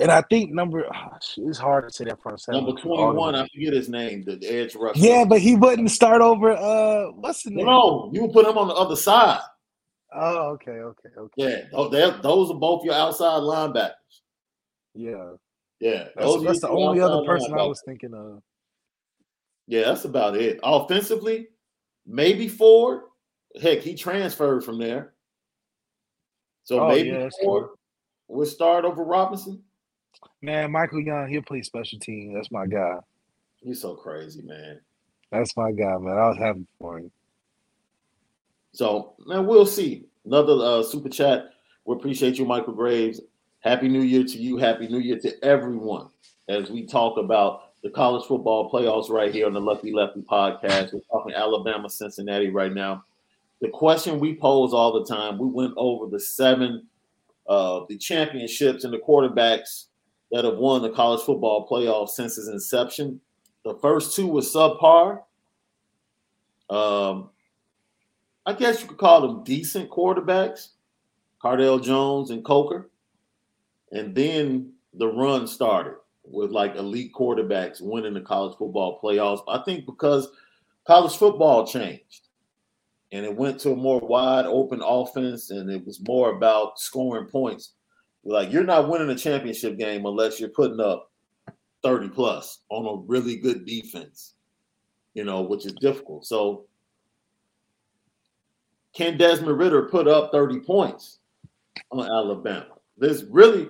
[0.00, 2.64] And I think number oh, it's hard to say that front seven.
[2.64, 5.00] Number twenty one, I forget his name, the, edge rusher.
[5.00, 6.52] Yeah, but he wouldn't start over.
[6.52, 7.66] Uh, what's the name?
[7.66, 9.40] No, you would put him on the other side.
[10.14, 11.64] Oh, okay, okay, okay.
[11.72, 13.92] Yeah, those are both your outside linebackers.
[14.94, 15.32] Yeah,
[15.80, 16.08] yeah.
[16.16, 18.40] That's, that's the only other person I was thinking of.
[19.66, 20.60] Yeah, that's about it.
[20.62, 21.48] Offensively,
[22.06, 23.02] maybe Ford.
[23.60, 25.14] Heck, he transferred from there.
[26.62, 27.70] So oh, maybe yeah, Ford
[28.28, 29.64] would start over Robinson.
[30.42, 32.34] Man, Michael Young, he'll play special team.
[32.34, 32.98] That's my guy.
[33.60, 34.80] He's so crazy, man.
[35.30, 36.16] That's my guy, man.
[36.16, 37.10] I was happy for him.
[38.72, 40.06] So, man, we'll see.
[40.24, 41.50] Another uh, super chat.
[41.84, 43.20] We appreciate you, Michael Graves.
[43.60, 44.56] Happy New Year to you.
[44.56, 46.08] Happy New Year to everyone
[46.48, 50.92] as we talk about the college football playoffs right here on the Lucky Lefty podcast.
[50.92, 53.04] We're talking Alabama, Cincinnati right now
[53.60, 56.86] the question we pose all the time, we went over the seven
[57.48, 59.86] uh, the championships and the quarterbacks
[60.30, 63.20] that have won the college football playoff since its inception.
[63.64, 65.22] The first two were subpar.
[66.70, 67.30] Um,
[68.44, 70.68] I guess you could call them decent quarterbacks,
[71.42, 72.90] Cardale Jones and Coker.
[73.92, 79.42] And then the run started with like elite quarterbacks winning the college football playoffs.
[79.48, 80.28] I think because
[80.86, 82.28] college football changed
[83.12, 87.26] and it went to a more wide open offense and it was more about scoring
[87.26, 87.72] points.
[88.24, 91.10] Like you're not winning a championship game unless you're putting up
[91.82, 94.34] 30 plus on a really good defense,
[95.14, 96.26] you know, which is difficult.
[96.26, 96.66] So
[98.94, 101.18] can Desmond Ridder put up 30 points
[101.90, 102.66] on Alabama?
[102.96, 103.68] This really,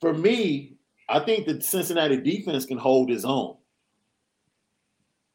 [0.00, 0.74] for me,
[1.08, 3.56] I think the Cincinnati defense can hold his own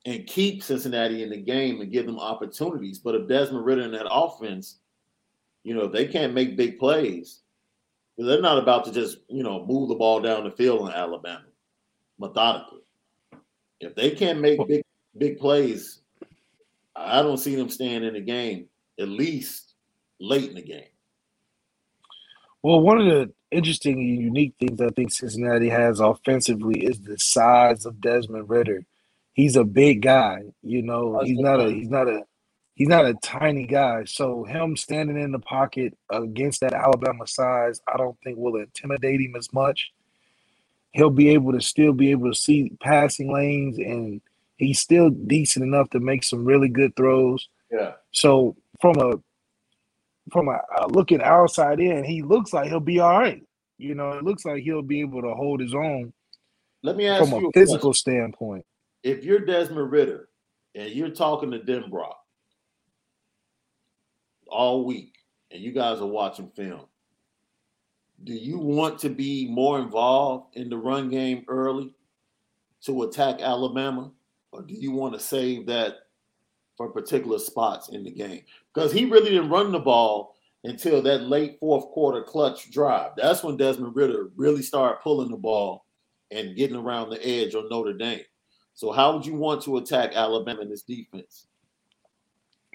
[0.05, 2.99] and keep Cincinnati in the game and give them opportunities.
[2.99, 4.77] But if Desmond Ridder in that offense,
[5.63, 7.41] you know, if they can't make big plays,
[8.17, 11.45] they're not about to just, you know, move the ball down the field in Alabama
[12.19, 12.81] methodically.
[13.79, 14.83] If they can't make big
[15.17, 16.01] big plays,
[16.95, 18.67] I don't see them staying in the game
[18.99, 19.75] at least
[20.19, 20.89] late in the game.
[22.63, 27.17] Well, one of the interesting and unique things I think Cincinnati has offensively is the
[27.19, 28.85] size of Desmond Ridder.
[29.33, 30.41] he's a big guy.
[30.63, 32.23] You know, he's not a he's not a
[32.77, 34.05] he's not a tiny guy.
[34.05, 39.19] So him standing in the pocket against that Alabama size, I don't think will intimidate
[39.19, 39.91] him as much.
[40.91, 44.21] He'll be able to still be able to see passing lanes, and
[44.57, 47.49] he's still decent enough to make some really good throws.
[47.71, 47.93] Yeah.
[48.11, 49.15] So from a
[50.31, 50.59] from a,
[50.89, 53.43] looking outside in, he looks like he'll be all right.
[53.77, 56.13] You know, it looks like he'll be able to hold his own.
[56.83, 58.13] Let me ask from a, a physical question.
[58.13, 58.65] standpoint
[59.03, 60.29] if you're Desmond Ridder
[60.75, 62.13] and you're talking to Denbrock
[64.49, 65.15] all week
[65.51, 66.85] and you guys are watching film,
[68.23, 71.93] do you want to be more involved in the run game early
[72.81, 74.11] to attack Alabama?
[74.51, 75.95] Or do you want to save that
[76.77, 78.41] for particular spots in the game?
[78.73, 83.11] Because he really didn't run the ball until that late fourth quarter clutch drive.
[83.17, 85.85] That's when Desmond Ridder really started pulling the ball
[86.31, 88.21] and getting around the edge on Notre Dame.
[88.73, 91.47] So how would you want to attack Alabama in this defense?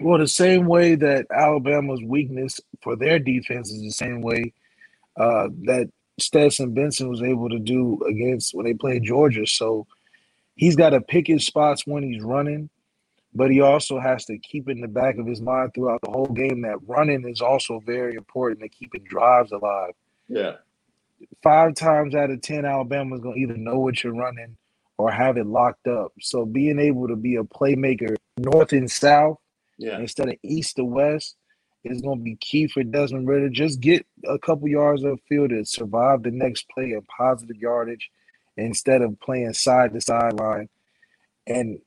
[0.03, 4.53] Well, the same way that Alabama's weakness for their defense is the same way
[5.15, 5.89] uh, that
[6.19, 9.47] Stetson Benson was able to do against when they played Georgia.
[9.47, 9.87] So
[10.55, 12.69] he's got to pick his spots when he's running,
[13.33, 16.27] but he also has to keep in the back of his mind throughout the whole
[16.27, 19.93] game that running is also very important to keeping drives alive.
[20.27, 20.57] Yeah.
[21.41, 24.57] Five times out of ten, Alabama's gonna either know what you're running
[24.97, 26.11] or have it locked up.
[26.19, 29.37] So being able to be a playmaker north and south
[29.77, 29.99] Yeah.
[29.99, 31.35] instead of east to west
[31.83, 33.49] it's going to be key for Desmond Ridder.
[33.49, 38.09] Just get a couple yards of field to survive the next play of positive yardage
[38.55, 40.69] instead of playing side to sideline.
[41.45, 41.79] And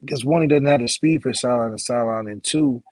[0.00, 2.82] because one, he doesn't have the speed for sideline to sideline, and two,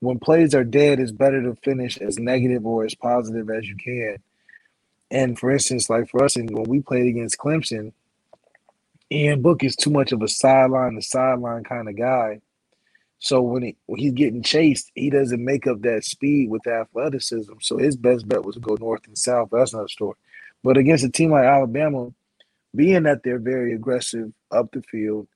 [0.00, 3.76] when plays are dead, it's better to finish as negative or as positive as you
[3.76, 4.18] can.
[5.10, 7.92] And for instance, like for us, and when we played against Clemson,
[9.10, 12.40] Ian Book is too much of a sideline to sideline kind of guy.
[13.26, 17.54] So when, he, when he's getting chased, he doesn't make up that speed with athleticism.
[17.62, 19.50] So his best bet was to go north and south.
[19.52, 20.16] That's another story.
[20.64, 22.10] But against a team like Alabama,
[22.76, 25.28] being that they're very aggressive up the field,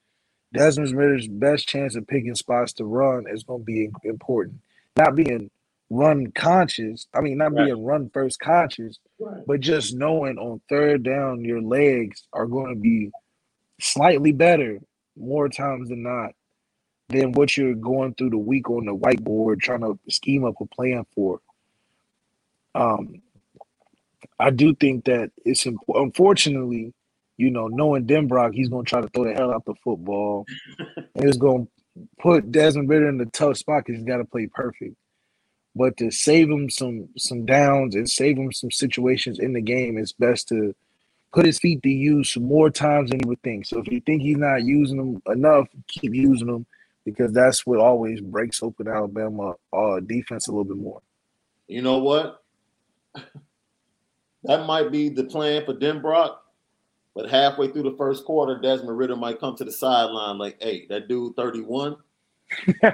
[0.54, 4.60] Desmond Ridder's best chance of picking spots to run is going to be important.
[4.96, 5.50] Not being
[5.90, 7.66] run conscious, I mean, not Right.
[7.66, 9.44] being run first conscious, Right.
[9.46, 13.12] but just knowing on third down your legs are going to be
[13.80, 14.80] slightly better
[15.16, 16.32] more times than not
[17.10, 20.66] than what you're going through the week on the whiteboard trying to scheme up a
[20.66, 21.40] plan for.
[22.74, 23.22] Um,
[24.38, 26.06] I do think that it's important.
[26.06, 26.94] Unfortunately,
[27.36, 30.46] you know, knowing Denbrock, he's going to try to throw the hell out the football.
[30.96, 34.24] and it's going to put Desmond Ridder in the tough spot because he's got to
[34.24, 34.94] play perfect.
[35.74, 39.98] But to save him some some downs and save him some situations in the game,
[39.98, 40.74] it's best to
[41.32, 43.66] put his feet to use more times than you would think.
[43.66, 46.66] So if you think he's not using them enough, keep using them
[47.10, 51.02] because that's what always breaks open Alabama uh, defense a little bit more.
[51.68, 52.42] You know what?
[54.44, 56.36] That might be the plan for Denbrock,
[57.14, 60.86] but halfway through the first quarter, Desmond Ridder might come to the sideline like, hey,
[60.88, 61.96] that dude 31.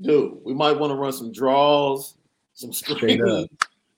[0.00, 2.16] dude, we might want to run some draws,
[2.54, 3.26] some Straight up.
[3.26, 3.48] screens.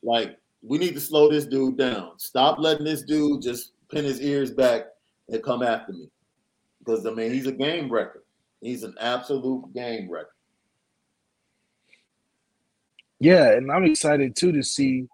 [0.03, 2.19] Like, we need to slow this dude down.
[2.19, 4.87] Stop letting this dude just pin his ears back
[5.29, 6.09] and come after me.
[6.85, 8.23] Because I mean, he's a game wrecker.
[8.61, 10.35] He's an absolute game wrecker.
[13.21, 15.07] Yeah, and I'm excited too to see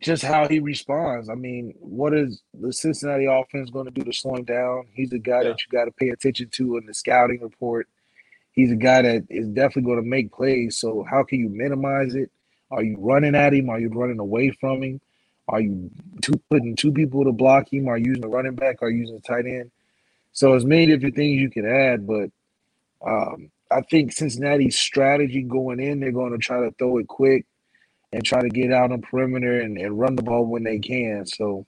[0.00, 1.28] just how he responds.
[1.28, 4.86] I mean, what is the Cincinnati offense going to do to slow him down?
[4.94, 5.48] He's a guy Yeah.
[5.48, 7.88] that you got to pay attention to in the scouting report.
[8.52, 10.78] He's a guy that is definitely going to make plays.
[10.78, 12.30] So how can you minimize it?
[12.70, 13.70] Are you running at him?
[13.70, 15.00] Are you running away from him?
[15.48, 15.90] Are you
[16.22, 17.88] two, putting two people to block him?
[17.88, 18.82] Are you using a running back?
[18.82, 19.70] Are you using a tight end?
[20.38, 22.30] So as many different things you can add, but
[23.04, 27.44] um, I think Cincinnati's strategy going in, they're going to try to throw it quick
[28.12, 31.26] and try to get out on perimeter and, and run the ball when they can.
[31.26, 31.66] So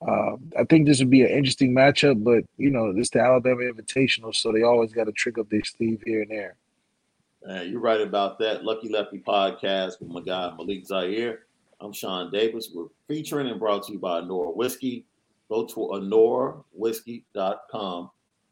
[0.00, 3.62] uh, I think this would be an interesting matchup, but you know, this the Alabama
[3.62, 6.54] Invitational, so they always got to trick up their sleeve here and there.
[7.50, 8.62] Uh, you're right about that.
[8.62, 11.40] Lucky Lefty podcast with my guy Malik Zaire.
[11.80, 12.70] I'm Sean Davis.
[12.72, 15.07] We're featuring and brought to you by Nora Whiskey.
[15.48, 18.10] Go to anorawhiskey.com.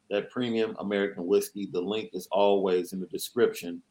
[0.08, 1.68] That premium American whiskey.
[1.72, 3.82] The link is always in the description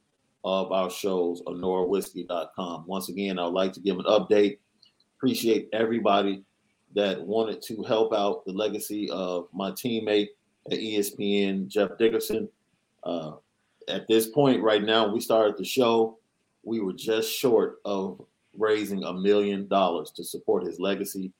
[0.44, 2.86] of our shows, anorawhiskey.com.
[2.88, 4.60] Once again, I'd like to give an update.
[5.18, 6.46] Appreciate everybody
[6.94, 10.30] that wanted to help out the legacy of my teammate
[10.72, 12.48] at ESPN, Jeff Dickerson.
[13.04, 13.34] Uh,
[13.88, 16.18] at this point right now we started the show
[16.66, 18.20] we were just short of
[18.58, 21.32] raising a million dollars to support his legacy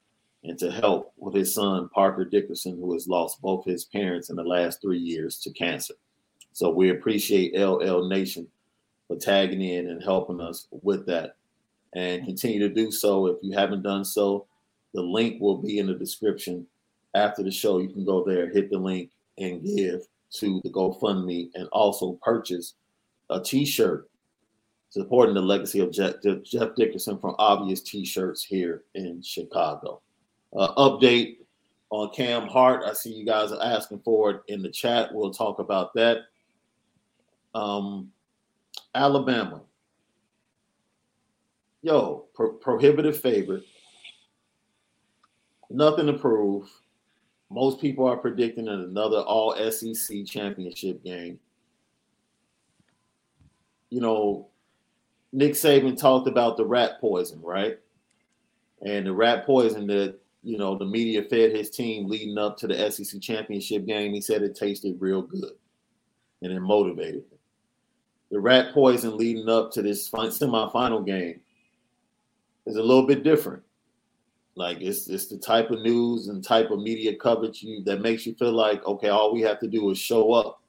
[0.48, 4.36] and to help with his son parker dickerson who has lost both his parents in
[4.36, 5.96] the last three years to cancer.
[6.54, 8.48] So we appreciate ll nation
[9.08, 11.36] for tagging in and helping us with that.
[11.94, 13.28] And continue to do so.
[13.28, 14.46] If you haven't done so
[14.94, 16.66] the link will be in the description.
[17.14, 20.02] After the show you can go there hit the link and give
[20.36, 22.76] to the GoFundMe and also purchase
[23.30, 24.10] a T-shirt
[24.90, 30.02] supporting the legacy of Jeff, Dickerson from Obvious T-shirts here in Chicago.
[30.58, 31.38] Uh, update
[31.90, 32.84] on Cam Hart.
[32.86, 35.14] I see you guys are asking for it in the chat.
[35.14, 36.20] We'll talk about that.
[37.54, 38.12] Um,
[38.94, 39.62] Alabama.
[41.82, 43.64] Yo, pro- prohibitive favorite.
[45.70, 46.70] Nothing to prove.
[47.50, 51.40] Most people are predicting another all SEC championship game.
[53.90, 54.48] You know,
[55.32, 57.78] Nick Saban talked about the rat poison, right?
[58.86, 62.68] And the rat poison that, you know, the media fed his team leading up to
[62.68, 64.14] the SEC championship game.
[64.14, 65.54] He said it tasted real good
[66.44, 67.40] and it motivated him.
[68.30, 71.42] The rat poison leading up to this fin- semifinal game
[72.68, 73.64] is a little bit different.
[74.56, 78.26] Like it's it's the type of news and type of media coverage you that makes
[78.26, 80.62] you feel like okay, all we have to do is show up.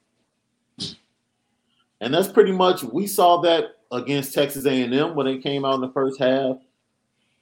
[2.01, 5.81] And that's pretty much we saw that against Texas A&M when they came out in
[5.81, 6.57] the first half.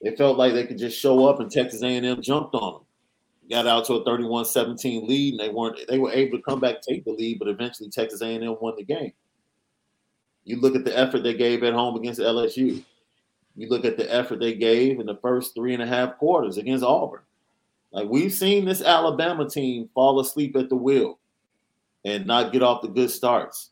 [0.00, 2.82] It felt like they could just show up and Texas A&M jumped on them.
[3.50, 6.80] got out to a 31-17 lead, and they weren't they were able to come back
[6.80, 9.12] take the lead, but eventually Texas A&M won the game.
[10.44, 12.84] You look at the effort they gave at home against LSU.
[13.56, 16.58] You look at the effort they gave in the first three and a half quarters
[16.58, 17.22] against Auburn.
[17.90, 21.18] Like we've seen this Alabama team fall asleep at the wheel
[22.04, 23.70] and not get off the good starts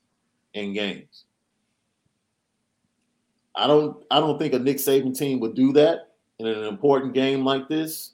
[0.55, 1.27] in games.
[3.55, 7.15] I don't I don't think a Nick Saban team would do that in an important
[7.15, 8.13] game like this.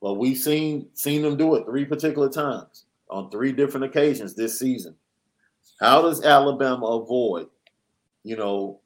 [0.00, 4.58] But we've seen seen them do it three particular times on three different occasions this
[4.58, 4.94] season.
[5.80, 7.48] How does Alabama avoid,
[8.22, 8.80] you know,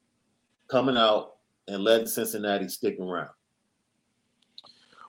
[0.69, 1.35] coming out
[1.67, 3.29] and letting Cincinnati stick around?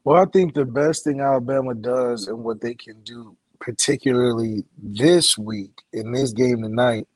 [0.04, 5.36] Well, I think the best thing Alabama does and what they can do, particularly this
[5.36, 7.06] week in this game tonight,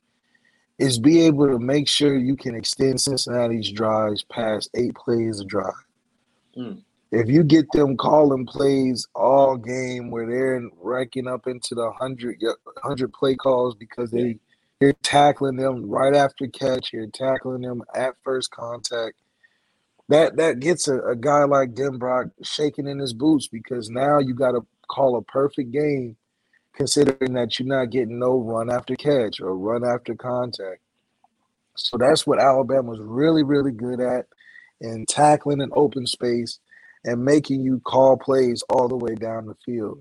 [0.79, 5.45] is be able to make sure you can extend Cincinnati's drives past eight plays a
[5.45, 5.73] drive.
[6.57, 6.83] Mm.
[7.11, 12.43] If you get them calling plays all game where they're ranking up into the 100,
[12.43, 14.39] 100 play calls because they
[14.81, 19.15] you're tackling them right after catch, you're tackling them at first contact.
[20.09, 24.35] That that gets a, a guy like Denbrock shaking in his boots because now you
[24.35, 26.17] got to call a perfect game
[26.75, 30.81] considering that you're not getting no run after catch or run after contact.
[31.77, 34.27] So that's what Alabama's really, really good at
[34.81, 36.59] in tackling an open space
[37.05, 40.01] and making you call plays all the way down the field.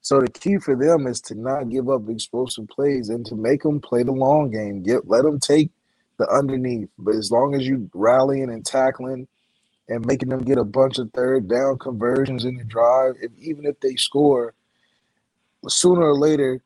[0.00, 3.62] So the key for them is to not give up explosive plays and to make
[3.62, 4.82] them play the long game.
[4.82, 5.70] Get let them take
[6.18, 9.26] the underneath, but as long as you rallying and tackling
[9.88, 13.66] and making them get a bunch of third down conversions in the drive, if, even
[13.66, 14.54] if they score,
[15.66, 16.60] sooner or later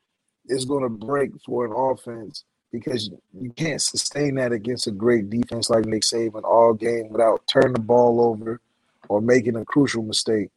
[0.46, 3.44] it's going to break for an offense because mm-hmm.
[3.44, 7.72] you can't sustain that against a great defense like Nick Saban all game without turning
[7.72, 8.60] the ball over
[9.08, 10.50] or making a crucial mistake.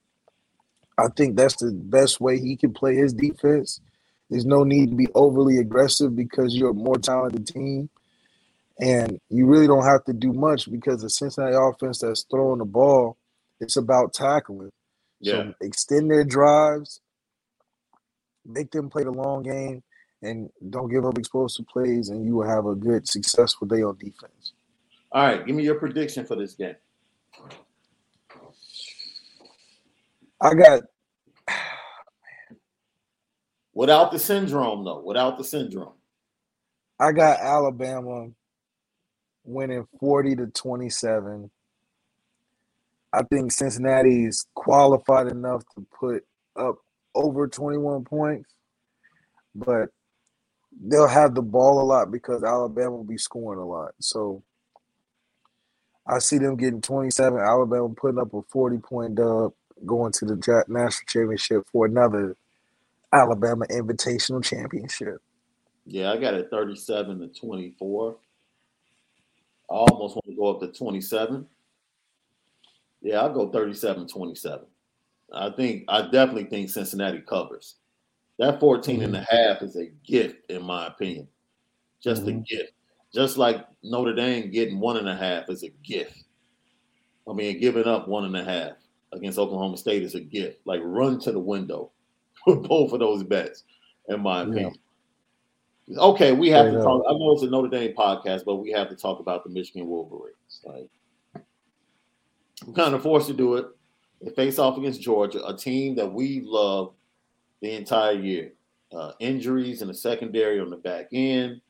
[0.98, 3.80] I think that's the best way he can play his defense.
[4.30, 7.90] There's no need to be overly aggressive because you're a more talented team.
[8.80, 12.66] And you really don't have to do much because the Cincinnati offense that's throwing the
[12.66, 13.18] ball,
[13.60, 14.72] it's about tackling.
[15.20, 15.34] Yeah.
[15.34, 17.00] So extend their drives,
[18.46, 19.84] make them play the long game,
[20.22, 23.98] and don't give up explosive plays, and you will have a good, successful day on
[23.98, 24.54] defense.
[25.12, 26.76] All right, give me your prediction for this game.
[30.42, 30.84] I got
[33.74, 35.02] without the syndrome, though.
[35.02, 35.94] Without the syndrome,
[37.00, 38.30] I got Alabama
[39.44, 41.52] winning forty to twenty-seven.
[43.14, 46.24] I think Cincinnati is qualified enough to put
[46.56, 46.76] up
[47.14, 48.50] over 21 points,
[49.54, 49.90] but
[50.80, 53.94] they'll have the ball a lot because Alabama will be scoring a lot.
[54.00, 54.44] So
[56.08, 57.40] I see them getting 27.
[57.40, 59.54] Alabama putting up a 40 point dub,
[59.86, 62.36] going to the national championship for another
[63.14, 65.22] Alabama Invitational Championship.
[65.86, 68.16] Yeah, I got it 37 to 24.
[69.70, 71.46] I almost want to go up to 27.
[73.02, 74.66] Yeah, I'll go 37 27.
[75.34, 77.76] I think I definitely think Cincinnati covers.
[78.42, 79.06] That 14 mm-hmm.
[79.06, 81.28] and a half is a gift, in my opinion.
[82.02, 82.40] Just mm-hmm.
[82.40, 82.72] a gift.
[83.14, 86.24] Just like Notre Dame getting one and a half is a gift.
[87.30, 88.72] I mean, giving up one and a half
[89.14, 90.58] against Oklahoma State is a gift.
[90.66, 91.92] Like run to the window
[92.48, 93.64] with both of those bets,
[94.10, 94.74] in my opinion.
[95.86, 96.00] Yeah.
[96.00, 97.04] Okay, we have to talk.
[97.08, 99.86] I know it's a Notre Dame podcast, but we have to talk about the Michigan
[99.86, 100.62] Wolverines.
[100.64, 100.90] Like,
[102.66, 103.68] I'm kind of forced to do it.
[104.20, 106.96] They face off against Georgia, a team that we love
[107.62, 108.54] the entire year.
[108.94, 111.62] Uh, injuries in the secondary on the back end,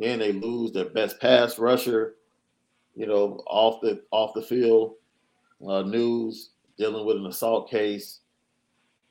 [0.00, 2.14] and they lose their best pass rusher.
[2.94, 4.94] You know, off the off the field
[5.66, 8.20] uh, news dealing with an assault case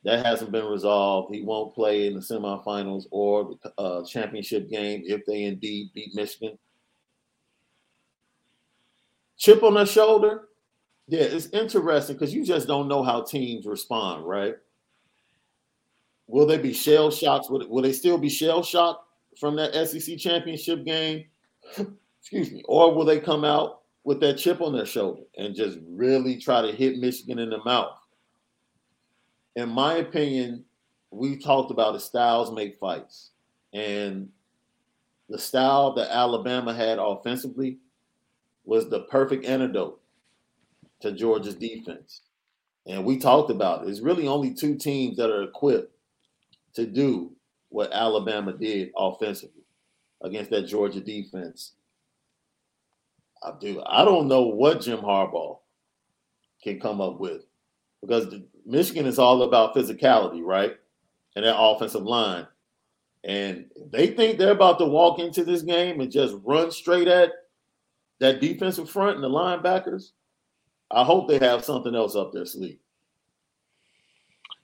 [0.03, 1.34] that hasn't been resolved.
[1.34, 6.14] He won't play in the semifinals or the uh, championship game if they indeed beat
[6.14, 6.57] Michigan.
[9.38, 10.49] Chip on the shoulder.
[11.07, 14.55] Yeah, it's interesting because you just don't know how teams respond, right?
[16.34, 17.51] Will they be shell shocked?
[17.51, 19.07] Will, will they still be shell shocked
[19.39, 21.25] from that SEC championship game?
[22.19, 22.63] Excuse me.
[22.67, 26.63] Or will they come out with that chip on their shoulder and just really try
[26.63, 27.99] to hit Michigan in the mouth?
[29.55, 30.65] In my opinion,
[31.11, 33.29] we talked about the styles make fights.
[33.71, 34.27] And
[35.29, 37.77] the style that Alabama had offensively
[38.65, 40.01] was the perfect antidote
[41.01, 42.21] to Georgia's defense.
[42.88, 43.89] And we talked about it.
[43.91, 45.93] It's really only two teams that are equipped
[46.76, 47.32] to do
[47.69, 49.63] what Alabama did offensively
[50.21, 51.74] against that Georgia defense.
[53.43, 53.82] I do.
[53.86, 55.59] I don't know what Jim Harbaugh
[56.63, 57.43] can come up with
[58.01, 60.76] because the, Michigan is all about physicality, right?
[61.36, 62.47] And that offensive line.
[63.24, 67.32] And they think they're about to walk into this game and just run straight at
[68.19, 70.11] that defensive front and the linebackers.
[70.91, 72.80] I hope they have something else up their sleeve.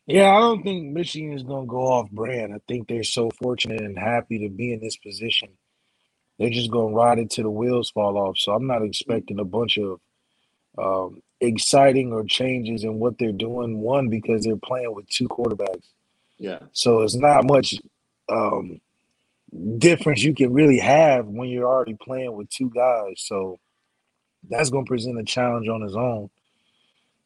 [0.10, 2.52] Yeah, I don't think Michigan is going to go off brand.
[2.54, 5.50] I think they're so fortunate and happy to be in this position.
[6.40, 8.40] They're just going to ride it till the wheels fall off.
[8.40, 10.00] So I'm not expecting a bunch of
[10.80, 13.82] um, exciting or changes in what they're doing.
[13.82, 15.86] One, because they're playing with two quarterbacks.
[16.40, 16.60] Yeah.
[16.72, 17.76] So it's not much
[18.30, 18.82] um,
[19.78, 23.14] difference you can really have when you're already playing with two guys.
[23.18, 23.60] So
[24.50, 26.32] that's going to present a challenge on its own.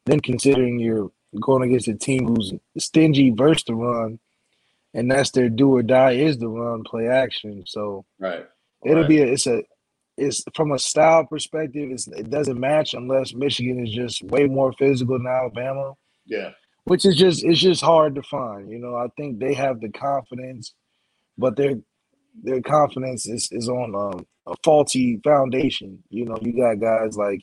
[0.04, 1.10] Then considering you're
[1.40, 4.18] going against a team who's stingy versus the run,
[4.92, 7.64] and that's their do or die is the run play action.
[7.66, 8.46] So right,
[8.84, 9.08] it'll right.
[9.08, 9.62] be a, it's a
[10.16, 15.18] it's from a style perspective, it doesn't match unless Michigan is just way more physical
[15.18, 15.94] than Alabama.
[16.26, 16.50] Yeah,
[16.84, 18.70] which is just it's just hard to find.
[18.70, 20.74] You know, I think they have the confidence,
[21.36, 21.74] but their
[22.42, 26.02] their confidence is is on um, a faulty foundation.
[26.10, 27.40] You know, you got guys like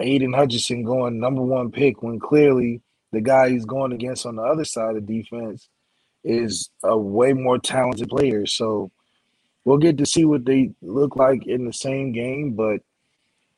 [0.00, 2.82] Aidan Hutchinson going number one pick when clearly
[3.12, 5.68] the guy he's going against on the other side of defense
[6.24, 8.46] is a way more talented player.
[8.46, 8.90] So
[9.64, 12.80] we'll get to see what they look like in the same game, but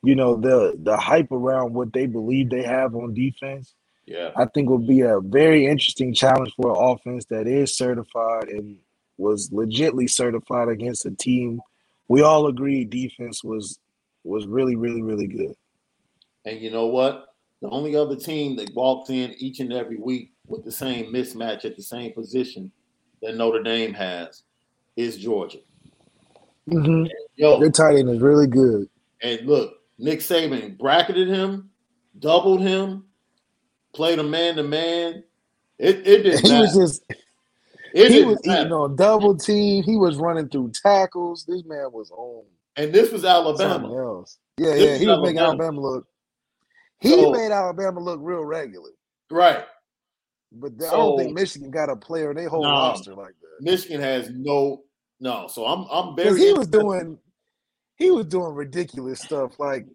[0.03, 3.73] you know the the hype around what they believe they have on defense.
[4.05, 8.49] Yeah, I think will be a very interesting challenge for an offense that is certified
[8.49, 8.77] and
[9.17, 11.59] was legitly certified against a team
[12.07, 13.79] we all agree defense was
[14.23, 15.55] was really really really good.
[16.45, 17.27] And you know what?
[17.61, 21.65] The only other team that walks in each and every week with the same mismatch
[21.65, 22.71] at the same position
[23.21, 24.43] that Notre Dame has
[24.95, 25.59] is Georgia.
[26.69, 27.05] Mm-hmm.
[27.35, 28.87] Yo, their tight end is really good.
[29.21, 31.69] And look, Nick Saban bracketed him,
[32.19, 33.05] doubled him,
[33.93, 35.23] played a man to man.
[35.79, 36.41] It it didn't.
[36.45, 36.61] He matter.
[36.61, 37.03] was just.
[37.93, 38.61] It he was matter.
[38.61, 39.83] eating on double team.
[39.83, 41.45] He was running through tackles.
[41.47, 42.43] This man was on
[42.75, 43.95] And this was something Alabama.
[43.97, 44.37] else.
[44.57, 44.91] Yeah, This yeah.
[44.91, 45.63] was He was making Alabama.
[45.63, 46.07] Alabama look.
[46.99, 48.91] He So- made Alabama look real regular.
[49.29, 49.65] Right.
[50.51, 52.69] But I don't think Michigan got a player in their whole No.
[52.69, 53.61] roster like that.
[53.61, 54.83] Michigan has no
[55.19, 55.47] no.
[55.47, 57.17] So I'm I'm very he was doing
[57.97, 59.85] he was doing ridiculous stuff like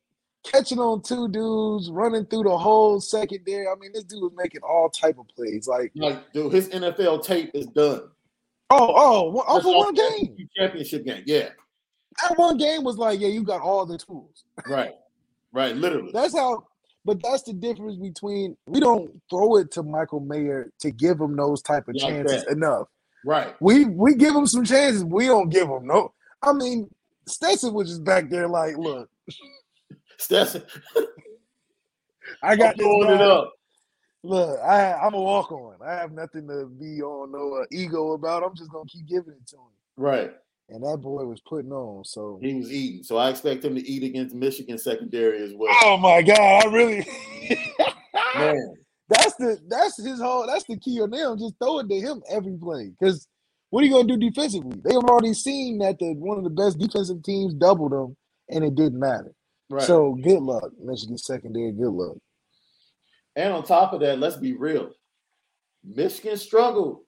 [0.44, 3.66] catching on two dudes, running through the whole secondary.
[3.68, 5.68] I mean, this dude was making all type of plays.
[5.68, 8.02] Like, like dude, his NFL tape is done.
[8.70, 10.36] Oh, oh, oh for one game.
[10.56, 11.24] Championship game.
[11.26, 11.50] Yeah.
[12.22, 14.44] That one game was like, yeah, you got all the tools.
[14.66, 14.94] Right.
[15.52, 15.76] Right.
[15.76, 16.10] Literally.
[16.12, 16.66] That's how.
[17.04, 21.34] But that's the difference between we don't throw it to Michael Mayer to give him
[21.36, 22.52] those type of Like chances that.
[22.52, 22.88] enough.
[23.24, 23.54] right.
[23.60, 25.04] We we give him some chances.
[25.04, 26.12] We don't give him no.
[26.42, 26.90] I mean,
[27.26, 29.08] Stetson was just back there like, look,
[30.18, 30.62] Stetson
[32.42, 33.52] I got throwing it up.
[34.22, 35.76] Look, I I'm a walk on.
[35.86, 38.42] I have nothing to be on no uh, ego about.
[38.42, 39.62] I'm just gonna keep giving it to him.
[39.96, 40.32] Right.
[40.70, 42.04] And that boy was putting on.
[42.04, 43.02] So He was eating.
[43.02, 45.74] So I expect him to eat against Michigan secondary as well.
[45.82, 47.06] Oh my God, I really
[48.36, 48.74] Man.
[49.08, 51.38] that's the that's his whole that's the key on them.
[51.38, 52.92] Just throw it to him every play.
[52.98, 53.26] Because
[53.70, 54.80] what are you gonna do defensively?
[54.84, 58.16] They have already seen that the one of the best defensive teams doubled them
[58.48, 59.32] and it didn't matter.
[59.68, 59.82] Right.
[59.82, 61.72] So good luck, Michigan secondary.
[61.72, 62.16] Good luck.
[63.36, 64.90] And on top of that, let's be real.
[65.84, 67.00] Michigan struggled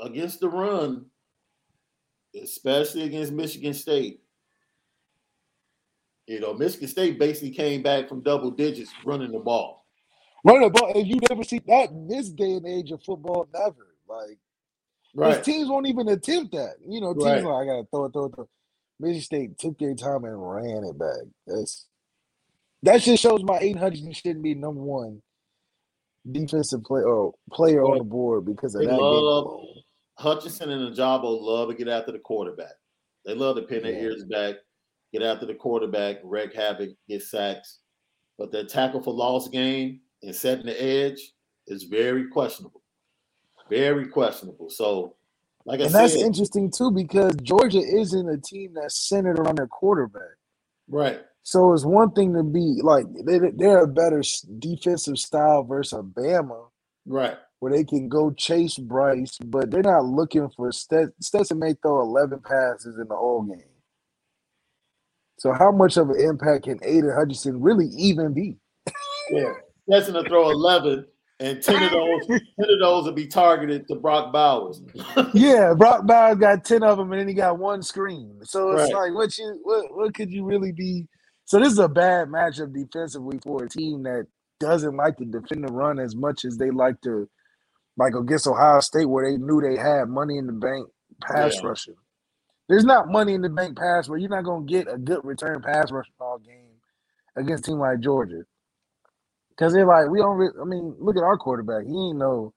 [0.00, 1.06] against the run,
[2.42, 4.20] especially against Michigan State.
[6.26, 9.86] You know, Michigan State basically came back from double digits running the ball.
[10.44, 13.48] Running the ball, and you never see that in this day and age of football.
[13.54, 14.38] Never like
[15.14, 15.44] Right.
[15.44, 16.76] Teams won't even attempt that.
[16.86, 17.44] You know, teams Right.
[17.44, 18.50] like I gotta throw it, throw it, throw it.
[19.00, 21.22] Michigan State took their time and ran it back.
[21.46, 21.86] That's
[22.82, 25.22] that just shows my 800 shouldn't be number one
[26.30, 29.83] defensive play or player on the board because of They that game love-.
[30.16, 32.74] Hutchinson and Ojabo love to get after the quarterback.
[33.24, 34.02] They love to pin their Yeah.
[34.02, 34.56] ears back,
[35.12, 37.80] get after the quarterback, wreak havoc, get sacks.
[38.38, 41.34] But that tackle for loss game and setting the edge
[41.66, 42.82] is very questionable.
[43.70, 44.68] Very questionable.
[44.70, 45.16] So,
[45.64, 49.56] like I said And that's interesting too because Georgia isn't a team that's centered around
[49.58, 50.36] their quarterback.
[50.88, 54.22] right, So it's one thing to be like they, they're a better
[54.58, 56.68] defensive style versus Bama.
[57.06, 61.74] right, where they can go chase Bryce, but they're not looking for Stet- Stetson may
[61.82, 63.64] throw 11 passes in the whole game.
[65.38, 68.58] So how much of an impact can Aidan Hutchinson really even be?
[69.30, 69.52] yeah.
[69.88, 71.06] That's gonna throw eleven,
[71.40, 74.82] and ten of those, ten of those will be targeted to Brock Bowers.
[75.34, 78.40] yeah, Brock Bowers got 10 of them and then he got one screen.
[78.44, 78.92] So it's Right.
[78.92, 81.06] like what you what what could you really be?
[81.46, 84.26] So this is a bad matchup defensively for a team that
[84.60, 87.28] doesn't like to defend the run as much as they like to,
[87.96, 90.88] like against Ohio State, where they knew they had money in the bank
[91.22, 91.68] pass Yeah.
[91.68, 91.94] rushing.
[92.68, 95.60] There's not money in the bank pass where you're not gonna get a good return
[95.60, 96.80] pass rush all game
[97.36, 98.42] against a team like Georgia.
[99.56, 100.36] Cause they're like, we don't.
[100.36, 101.84] Re- I mean, look at our quarterback.
[101.86, 102.52] He ain't no,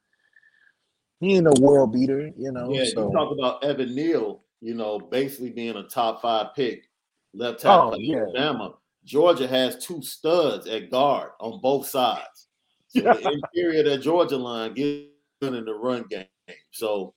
[1.20, 2.72] he ain't no world beater, you know.
[2.72, 6.90] Yeah, so you talk about Evan Neal, you know, basically being a top five pick,
[7.36, 8.22] left oh, tackle Oh, yeah.
[8.22, 8.74] Alabama.
[9.06, 12.48] Georgia has two studs at guard on both sides.
[12.90, 15.10] So the interior of that Georgia line good
[15.42, 16.26] in the run game.
[16.72, 17.14] So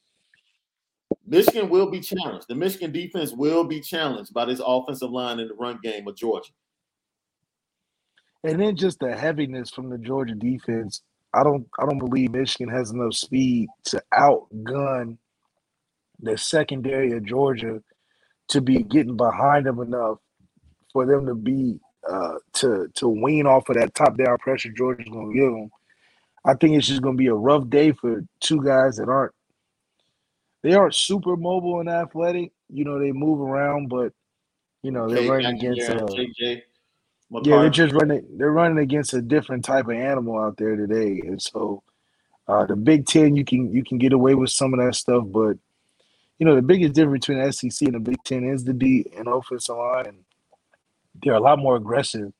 [1.26, 2.48] Michigan will be challenged.
[2.48, 6.16] The Michigan defense will be challenged by this offensive line in the run game of
[6.16, 6.52] Georgia.
[8.44, 11.02] and then just the heaviness from the Georgia defense.
[11.34, 15.18] I don't I don't believe Michigan has enough speed to outgun
[16.20, 17.82] the secondary of Georgia
[18.48, 20.18] to be getting behind them enough
[20.92, 25.08] for them to be uh to to wean off of that top down pressure Georgia's
[25.12, 25.70] gonna give them.
[26.45, 29.32] I think it's just gonna be a rough day for two guys that aren't
[30.62, 32.53] they aren't super mobile and athletic.
[32.68, 34.12] You know, they move around, but
[34.82, 36.62] you know, they're running against uh, JJ
[37.30, 38.26] yeah, they're just running.
[38.36, 41.82] They're running against a different type of animal out there today, and so
[42.49, 45.24] uh, the Big Ten, you can you can get away with some of that stuff,
[45.28, 45.57] but
[46.38, 49.07] you know the biggest difference between the SEC and the Big Ten is the D
[49.16, 50.18] and offensive line, and
[51.22, 52.32] they're a lot more aggressive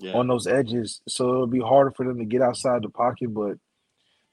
[0.00, 0.14] Yeah.
[0.14, 1.00] on those edges.
[1.08, 3.58] So it'll be harder for them to get outside the pocket, but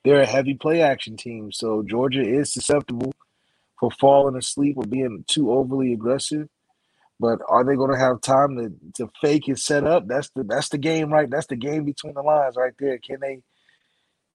[0.04, 1.52] they're a heavy play action team.
[1.52, 3.14] So Georgia is susceptible
[3.80, 6.48] for falling asleep or being too overly aggressive.
[7.20, 10.08] But are they going to have time to, to fake and set up?
[10.08, 11.30] That's the that's the game, right?
[11.30, 13.00] That's the game between the lines, right there.
[13.00, 13.42] Can they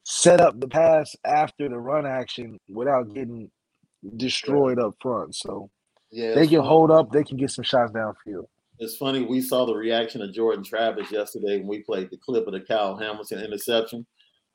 [0.04, 3.50] set up the pass after the run action without getting
[4.16, 5.36] destroyed up front?
[5.36, 5.70] So
[6.10, 7.12] yeah, they can hold up.
[7.12, 8.46] They can get some shots downfield.
[8.82, 9.22] It's funny.
[9.22, 12.60] We saw the reaction of Jordan Travis yesterday when we played the clip of the
[12.60, 14.04] Kyle Hamilton interception,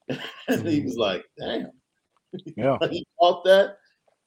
[0.09, 1.71] and he was like, "Damn,
[2.57, 2.77] Yeah.
[2.89, 3.77] he caught that."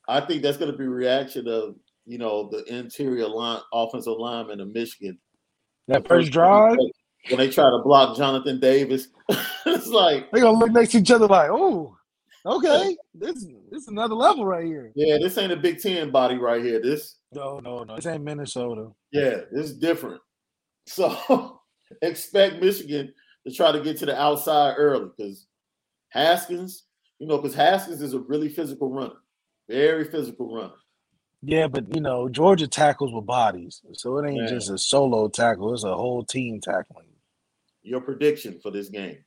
[0.09, 1.77] I think that's going to be reaction of
[2.07, 5.19] you know the interior line, offensive lineman of Michigan.
[5.89, 6.77] That first drive,
[7.29, 9.09] when they try to block Jordan Davis,
[9.67, 11.97] it's like, they're gonna look next to each other like, oh,
[12.47, 14.93] okay, this this is another level right here.
[14.95, 16.81] yeah, this ain't a Big Ten body right here.
[16.81, 17.97] This, No, no, no.
[17.97, 18.89] This ain't Minnesota.
[19.13, 20.21] yeah, it's different.
[20.87, 21.61] So
[22.03, 23.13] expect Michigan
[23.47, 25.47] to try to get to the outside early because
[26.11, 26.85] Haskins,
[27.19, 29.15] you know, because Haskins is a really physical runner,
[29.69, 30.75] very physical runner.
[31.43, 33.81] Yeah, but you know, Georgia tackles with bodies.
[33.93, 34.49] So it ain't Yeah.
[34.49, 37.07] just a solo tackle, it's a whole team tackling.
[37.83, 39.19] Your prediction for this game?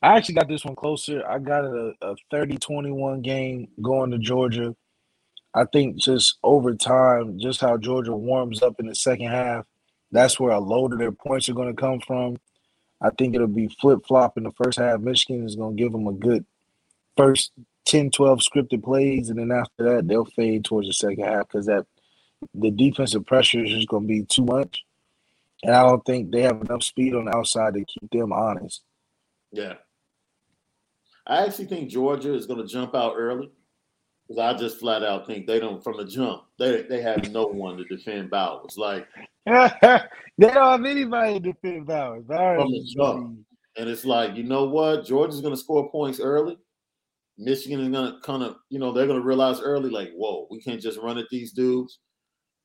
[0.00, 1.26] I actually got this one closer.
[1.28, 4.74] I got a, a 30-21 game going to Georgia.
[5.58, 9.66] I think just over time, just how Georgia warms up in the second half,
[10.12, 12.36] that's where a load of their points are going to come from.
[13.00, 15.00] I think it'll be flip flop in the first half.
[15.00, 16.46] Michigan is going to give them a good
[17.16, 17.50] first
[17.86, 21.66] 10, 12 scripted plays, and then after that, they'll fade towards the second half because
[21.66, 21.86] that
[22.54, 24.84] the defensive pressure is just going to be too much.
[25.64, 28.82] And I don't think they have enough speed on the outside to keep them honest.
[29.50, 29.74] Yeah.
[31.26, 33.50] I actually think Georgia is going to jump out early
[34.28, 36.42] because I just flat out think they don't from the jump.
[36.58, 38.76] They they have no one to defend Bowers.
[38.76, 39.06] Like,
[39.46, 40.00] they
[40.38, 42.24] don't have anybody to defend Bowers.
[42.24, 43.38] Bowers From the jump.
[43.76, 45.06] and it's like, you know what?
[45.06, 46.58] Georgia's going to score points early.
[47.38, 50.48] Michigan is going to kind of, you know, they're going to realize early, like, whoa,
[50.50, 52.00] we can't just run at these dudes.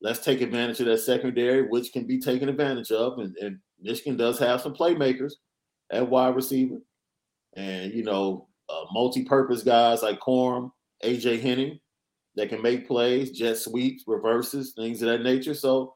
[0.02, 3.20] Let's take advantage of that secondary, which can be taken advantage of.
[3.20, 5.34] And, and Michigan does have some playmakers
[5.92, 6.80] at wide receiver.
[7.56, 10.72] And, you know, uh, multi-purpose guys like Corum,
[11.04, 11.80] AJ Henning
[12.36, 15.54] that can make plays, jet sweeps, reverses, things of that nature.
[15.54, 15.96] So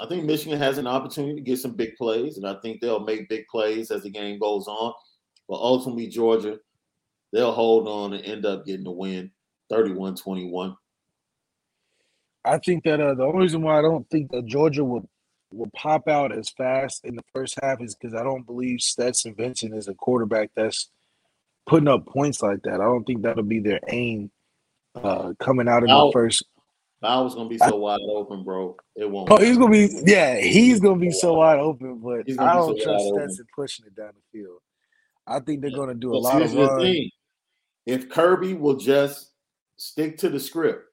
[0.00, 3.04] I think Michigan has an opportunity to get some big plays, and I think they'll
[3.04, 4.92] make big plays as the game goes on.
[5.48, 6.58] But ultimately, Georgia,
[7.32, 9.30] they'll hold on and end up getting the win
[9.70, 10.76] 31 21.
[12.44, 15.08] I think that uh, the only reason why I don't think that Georgia will
[15.52, 19.34] will pop out as fast in the first half is because I don't believe Stetson
[19.34, 20.90] Bennett is a quarterback that's
[21.66, 22.74] putting up points like that.
[22.74, 24.30] I don't think that'll be their aim
[24.94, 26.44] uh, coming out in the first.
[27.00, 28.76] Bowers going to be so wide open, bro.
[28.96, 29.30] It won't.
[29.30, 32.84] Oh, he's gonna be yeah, he's gonna be so wide open, but I don't so
[32.84, 33.08] trust.
[33.08, 34.58] Stetson pushing it down the field.
[35.26, 37.10] I think they're gonna do a lot of the run.
[37.84, 39.32] If Kirby will just
[39.76, 40.86] stick to the script,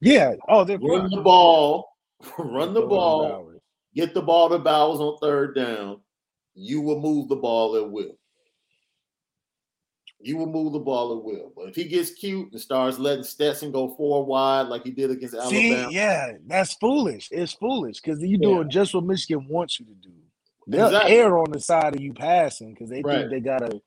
[0.00, 0.34] Yeah.
[0.48, 1.10] Oh, they're run fine.
[1.10, 1.88] the ball,
[2.38, 3.52] run the ball,
[3.94, 6.00] get the ball to Bowers on third down,
[6.54, 8.18] you will move the ball at will.
[10.20, 11.52] You will move the ball at will.
[11.54, 15.12] But if he gets cute and starts letting Stetson go four wide like he did
[15.12, 17.28] against See, Alabama, yeah, that's foolish.
[17.30, 18.38] It's foolish because you're Yeah.
[18.56, 20.12] doing just what Michigan wants you to do.
[20.66, 21.14] They'll Exactly.
[21.16, 23.28] err on the side of you passing because they Right.
[23.28, 23.80] think they got a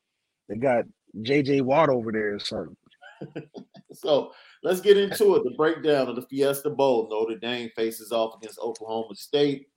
[0.48, 0.86] they got
[1.22, 2.78] JJ Watt over there or something.
[3.94, 4.32] So
[4.64, 5.44] let's get into it.
[5.44, 7.10] The breakdown of the Fiesta Bowl.
[7.10, 9.68] Notre Dame faces off against Oklahoma State.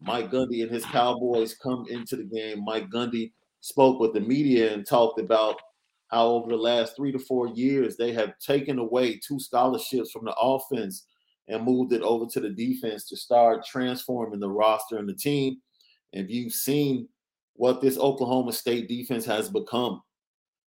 [0.00, 2.64] Mike Gundy and his Cowboys come into the game.
[2.64, 5.60] Mike Gundy spoke with the media and talked about
[6.08, 10.24] how over the last three to four years they have taken away two scholarships from
[10.24, 11.06] the offense
[11.48, 15.58] and moved it over to the defense to start transforming the roster and the team.
[16.12, 17.08] And you've seen
[17.54, 20.02] what this Oklahoma State defense has become.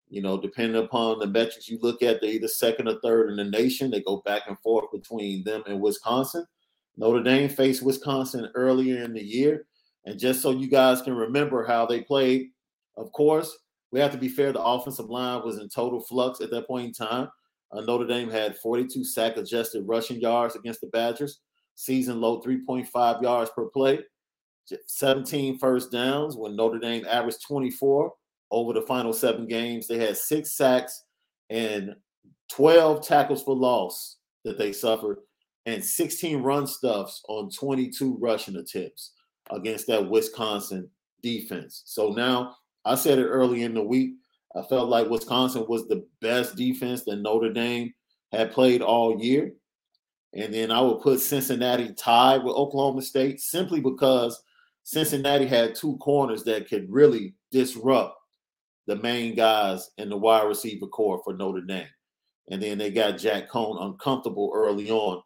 [0.08, 3.36] You know, depending upon the metrics you look at, they're either second or third in
[3.36, 3.90] the nation.
[3.90, 6.46] They go back and forth between them and Wisconsin.
[6.96, 9.66] Notre Dame faced Wisconsin earlier in the year.
[10.04, 12.50] And just so you guys can remember how they played,
[12.96, 13.58] of course,
[13.92, 14.52] we have to be fair.
[14.52, 17.28] The offensive line was in total flux at that point in time.
[17.72, 21.40] Uh, Notre Dame had 42 sack adjusted rushing yards against the Badgers,
[21.74, 24.00] season low 3.5 yards per play,
[24.86, 28.12] 17 first downs when Notre Dame averaged 24
[28.50, 29.86] over the final seven games.
[29.86, 31.04] They had six sacks
[31.50, 31.94] and
[32.50, 35.18] 12 tackles for loss that they suffered,
[35.66, 39.12] and 16 run stuffs on 22 rushing attempts
[39.50, 40.88] against that Wisconsin
[41.22, 41.82] defense.
[41.86, 42.54] So now
[42.86, 44.14] I said it early in the week.
[44.54, 47.92] I felt like Wisconsin was the best defense that Notre Dame
[48.30, 49.52] had played all year.
[50.34, 54.40] And then I would put Cincinnati tied with Oklahoma State simply because
[54.84, 58.14] Cincinnati had two corners that could really disrupt
[58.86, 61.88] the main guys in the wide receiver core for Notre Dame.
[62.50, 65.22] And then they got Jack Coan uncomfortable early on.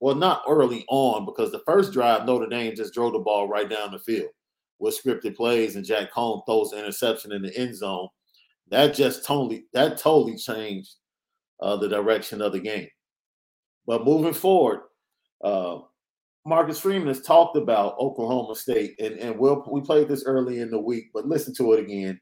[0.00, 3.68] Well, not early on, because the first drive, Notre Dame just drove the ball right
[3.68, 4.28] down the field
[4.78, 8.08] with scripted plays, and Jack Coan throws the interception in the end zone.
[8.70, 10.94] That just totally that totally changed
[11.60, 12.88] uh, the direction of the game.
[13.86, 14.80] But moving forward,
[15.42, 15.78] uh,
[16.44, 20.70] Marcus Freeman has talked about Oklahoma State, and, and we'll, we played this early in
[20.70, 22.20] the week, but listen to it again.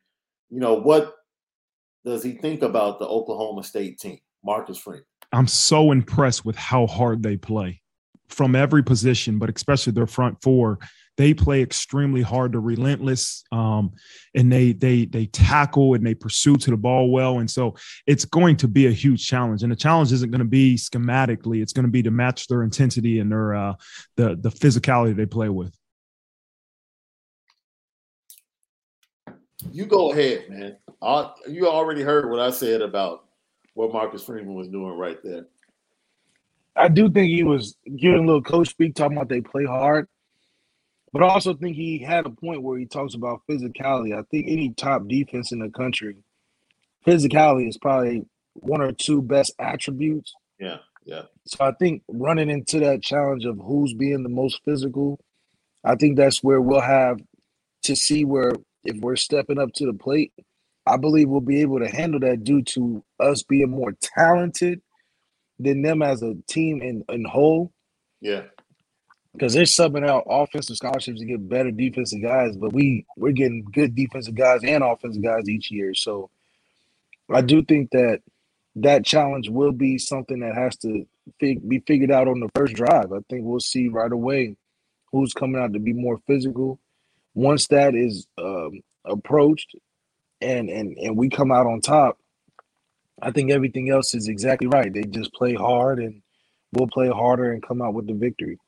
[0.50, 1.14] You know, what
[2.04, 5.04] does he think about the Oklahoma State team, Marcus Freeman?
[5.32, 7.82] I'm so impressed with how hard they play
[8.28, 10.78] from every position, but especially their front four.
[11.16, 12.52] They play extremely hard.
[12.52, 13.92] They're relentless, um,
[14.34, 17.38] and they they they tackle and they pursue to the ball well.
[17.38, 17.74] And so
[18.06, 19.62] it's going to be a huge challenge.
[19.62, 22.62] And the challenge isn't going to be schematically; it's going to be to match their
[22.62, 23.74] intensity and their uh,
[24.16, 25.74] the the physicality they play with.
[29.72, 30.76] You go ahead, man.
[31.02, 33.24] I, you already heard what I said about
[33.74, 35.46] what Marcus Freeman was doing right there.
[36.76, 40.08] I do think he was giving a little coach speak, talking about they play hard.
[41.16, 44.14] But I also think he had a point where he talks about physicality.
[44.14, 46.16] I think any top defense in the country,
[47.06, 50.34] physicality is probably one or two best attributes.
[50.58, 51.22] Yeah, yeah.
[51.46, 55.18] So I think running into that challenge of who's being the most physical,
[55.82, 57.18] I think that's where we'll have
[57.84, 58.52] to see where
[58.84, 60.34] if we're stepping up to the plate,
[60.86, 64.82] I believe we'll be able to handle that due to us being more talented
[65.58, 67.72] than them as a team in, in whole.
[68.20, 68.42] Yeah.
[69.36, 73.66] Because they're subbing out offensive scholarships to get better defensive guys, but we we're getting
[73.70, 75.92] good defensive guys and offensive guys each year.
[75.92, 76.30] So
[77.30, 78.22] I do think that
[78.76, 81.06] that challenge will be something that has to
[81.38, 83.12] fig- be figured out on the first drive.
[83.12, 84.56] I think we'll see right away
[85.12, 86.78] who's coming out to be more physical.
[87.34, 89.74] Once that is um, approached,
[90.40, 92.18] and and and we come out on top,
[93.20, 94.92] I think everything else is exactly right.
[94.92, 96.22] They just play hard, and
[96.72, 98.58] we'll play harder and come out with the victory.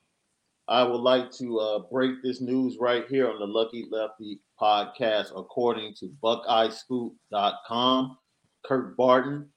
[0.69, 5.31] I would like to uh, break this news right here on the Lucky Lefty podcast,
[5.35, 8.17] according to BuckeyeScoop.com.
[8.63, 9.49] Kirk Barton,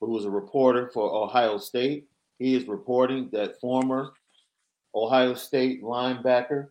[0.00, 2.06] who is a reporter for Ohio State,
[2.38, 4.12] he is reporting that former
[4.94, 6.68] Ohio State linebacker,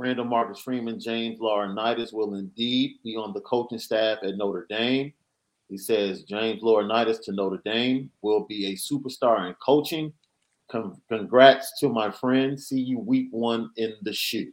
[0.00, 5.12] of Marcus Freeman, James Laurinaitis, will indeed be on the coaching staff at Notre Dame.
[5.68, 10.12] He says James Laurinaitis to Notre Dame will be a superstar in coaching.
[10.70, 12.60] Con- congrats to my friend.
[12.60, 14.52] See you week one in the shoe.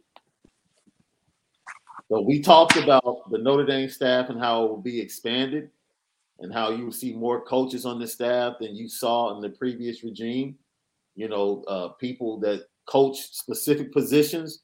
[2.08, 5.70] So we talked about the Notre Dame staff and how it will be expanded
[6.38, 9.50] and how you will see more coaches on the staff than you saw in the
[9.50, 10.56] previous regime.
[11.16, 14.62] You know, uh, people that coach specific positions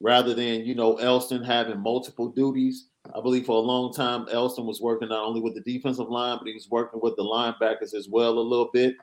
[0.00, 2.88] rather than, you know, Elston having multiple duties.
[3.16, 6.38] I believe for a long time, Elston was working not only with the defensive line,
[6.38, 8.94] but he was working with the linebackers as well a little bit.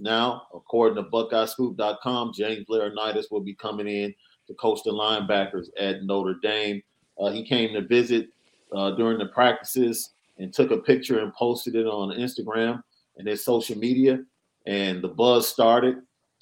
[0.00, 4.14] Now, according to BuckeyeScoop.com, James Laurinaitis will be coming in
[4.46, 6.82] to coach the linebackers at Notre Dame.
[7.20, 8.28] Uh, he came to visit
[8.74, 12.82] uh, during the practices and took a picture and posted it on Instagram
[13.18, 14.20] and his social media.
[14.66, 15.96] And the buzz started.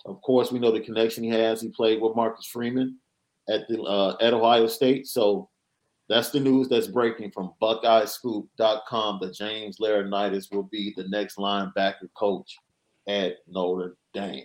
[0.06, 1.60] Of course, we know the connection he has.
[1.60, 2.96] He played with Marcus Freeman
[3.48, 5.08] at the uh, at Ohio State.
[5.08, 5.48] So
[6.08, 12.08] that's the news that's breaking from BuckeyeScoop.com that James Laurinaitis will be the next linebacker
[12.14, 12.56] coach
[13.08, 14.44] at Notre Dame.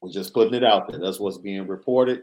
[0.00, 1.00] We're just putting it out there.
[1.00, 2.22] That's what's being reported.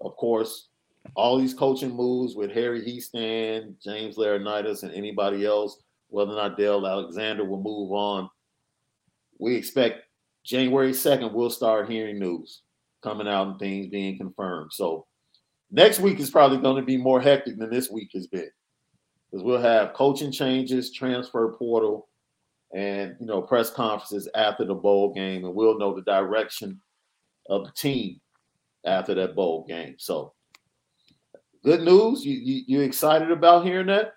[0.00, 0.68] Of course,
[1.14, 6.56] all these coaching moves with Harry Hiestand, James Laurinaitis, and anybody else, whether or not
[6.56, 8.28] Del Alexander will move on,
[9.38, 10.04] we expect
[10.44, 12.62] January 2nd, we'll start hearing news
[13.02, 14.72] coming out and things being confirmed.
[14.72, 15.06] So
[15.70, 18.50] next week is probably going to be more hectic than this week has been
[19.30, 22.08] because we'll have coaching changes, transfer portal,
[22.74, 26.80] and you know press conferences after the bowl game, and we'll know the direction
[27.48, 28.20] of the team
[28.84, 29.96] after that bowl game.
[29.98, 30.32] So
[31.64, 32.24] good news.
[32.24, 34.14] You, you you excited about hearing that?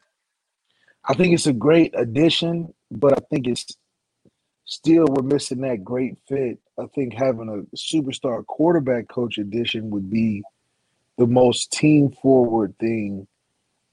[1.05, 3.65] I think it's a great addition, but I think it's
[4.65, 6.59] still we're missing that great fit.
[6.79, 10.43] I think having a superstar quarterback coach addition would be
[11.17, 13.27] the most team forward thing.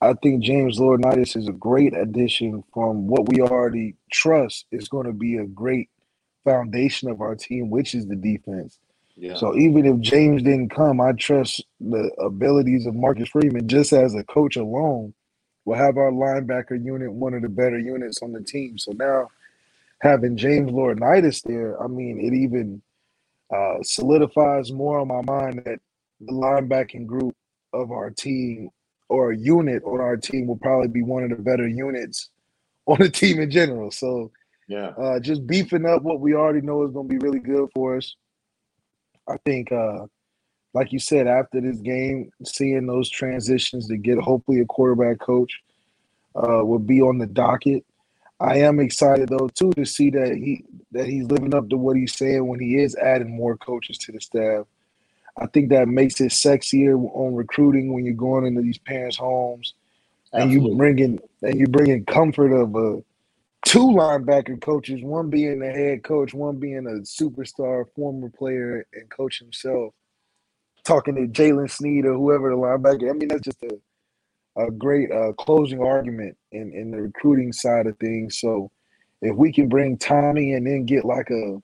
[0.01, 5.07] I think James Laurinaitis is a great addition from what we already trust is going
[5.07, 5.90] to be a great
[6.44, 8.78] foundation of our team, which is the defense.
[9.16, 9.34] Yeah.
[9.34, 14.14] So even if James didn't come, I trust the abilities of Marcus Freeman just as
[14.14, 15.12] a coach alone
[15.66, 18.78] will have our linebacker unit one of the better units on the team.
[18.78, 19.28] So now
[20.01, 22.80] having James Laurinaitis there, I mean, it even
[23.55, 25.80] uh, solidifies more on my mind that
[26.20, 27.36] the linebacking group
[27.74, 28.70] of our team
[29.11, 32.30] or a unit on our team will probably be one of the better units
[32.86, 33.90] on the team in general.
[33.90, 34.30] So,
[34.68, 37.68] yeah, uh, just beefing up what we already know is going to be really good
[37.74, 38.14] for us.
[39.28, 40.06] I think, uh,
[40.72, 45.61] like you said, after this game, seeing those transitions to get hopefully a quarterback coach
[46.36, 47.84] uh, will be on the docket.
[48.38, 51.96] I am excited though too to see that he that he's living up to what
[51.96, 54.64] he's saying when he is adding more coaches to the staff.
[55.41, 59.74] I think that makes it sexier on recruiting when you're going into these parents' homes
[60.32, 63.03] and you bringing and you bringing comfort of a
[63.64, 69.11] two linebacker coaches, one being the head coach, one being a superstar former player and
[69.11, 69.95] coach himself,
[70.84, 73.09] talking to Jaylen Sneed or whoever the linebacker.
[73.11, 73.78] I mean, that's just a
[74.57, 78.38] a great uh, closing argument in in the recruiting side of things.
[78.38, 78.70] So
[79.22, 81.62] if we can bring Tommy and then get like a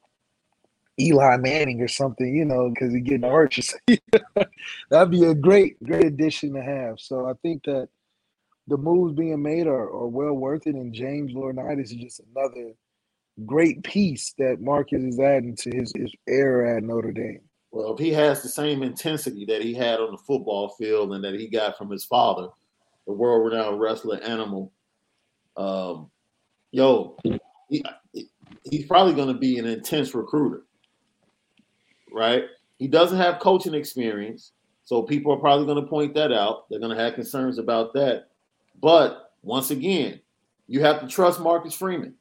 [0.98, 3.74] Eli Manning or something, you know, because he getting arches,
[4.90, 6.98] that'd be a great great addition to have.
[6.98, 7.88] So I think that
[8.66, 12.72] the moves being made are, are well worth it, and James Laurinaitis is just another
[13.44, 17.40] great piece that Marcus is adding to his, his era at Notre Dame.
[17.70, 21.22] Well, if he has the same intensity that he had on the football field and
[21.24, 22.48] that he got from his father,
[23.06, 24.72] the world renowned wrestler Animal.
[25.56, 26.10] Um,
[26.70, 27.16] yo,
[27.68, 27.84] he,
[28.64, 30.62] he's probably going to be an intense recruiter,
[32.16, 32.44] right?
[32.78, 34.52] He doesn't have coaching experience,
[34.84, 36.68] so people are probably going to point that out.
[36.68, 38.28] They're going to have concerns about that.
[38.80, 40.20] But once again,
[40.66, 42.14] you have to trust Marcus Freeman.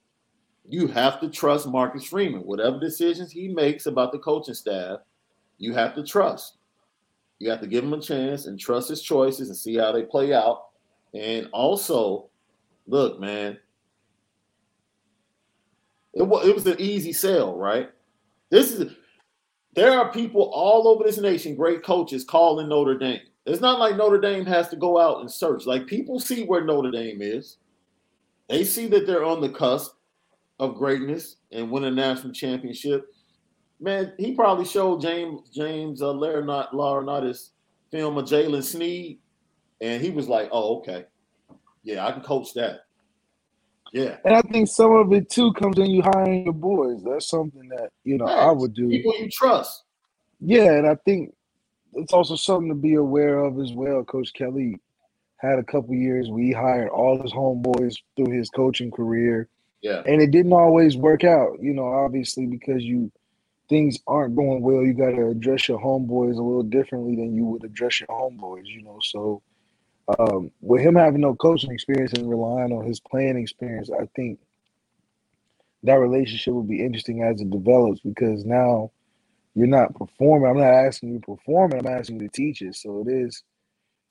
[0.68, 2.42] You have to trust Marcus Freeman.
[2.42, 5.00] Whatever decisions he makes about the coaching staff,
[5.58, 6.58] you have to trust.
[7.40, 10.04] You have to give him a chance and trust his choices and see how they
[10.04, 10.66] play out.
[11.14, 12.30] And also,
[12.88, 13.58] look, man,
[16.14, 17.90] it was, it was an easy sell, right?
[18.50, 18.94] This is
[19.76, 23.22] there are people all over this nation, great coaches calling Notre Dame.
[23.46, 25.66] It's not like Notre Dame has to go out and search.
[25.66, 27.58] Like people see where Notre Dame is.
[28.50, 29.94] They see that they're on the cusp
[30.60, 33.08] of greatness and win a national championship.
[33.80, 37.50] Man, he probably showed James James uh, Laurinaitis
[37.92, 39.20] film of Jaylen Sneed
[39.82, 41.06] and he was like, "Oh, okay,
[41.84, 42.85] yeah, I can coach that."
[43.96, 47.02] Yeah, and I think some of it too comes in you hiring your boys.
[47.02, 48.90] That's something that you know I would do.
[48.90, 49.86] People you trust.
[50.42, 51.34] Yeah, and I think
[51.94, 54.04] it's also something to be aware of as well.
[54.04, 54.82] Coach Kelly
[55.38, 59.48] had a couple years where he hired all his homeboys through his coaching career.
[59.82, 61.58] Yeah, and it didn't always work out.
[61.62, 63.10] You know, obviously because you
[63.70, 67.46] things aren't going well, you got to address your homeboys a little differently than you
[67.46, 68.66] would address your homeboys.
[68.66, 69.42] You know, so
[70.20, 74.40] um, with him having no coaching experience and relying on his playing experience, I think
[75.84, 78.92] that relationship will be interesting as it develops because now
[79.56, 80.50] you're not performing.
[80.50, 82.76] I'm not asking you to perform I'm asking you to teach it.
[82.76, 83.44] So it is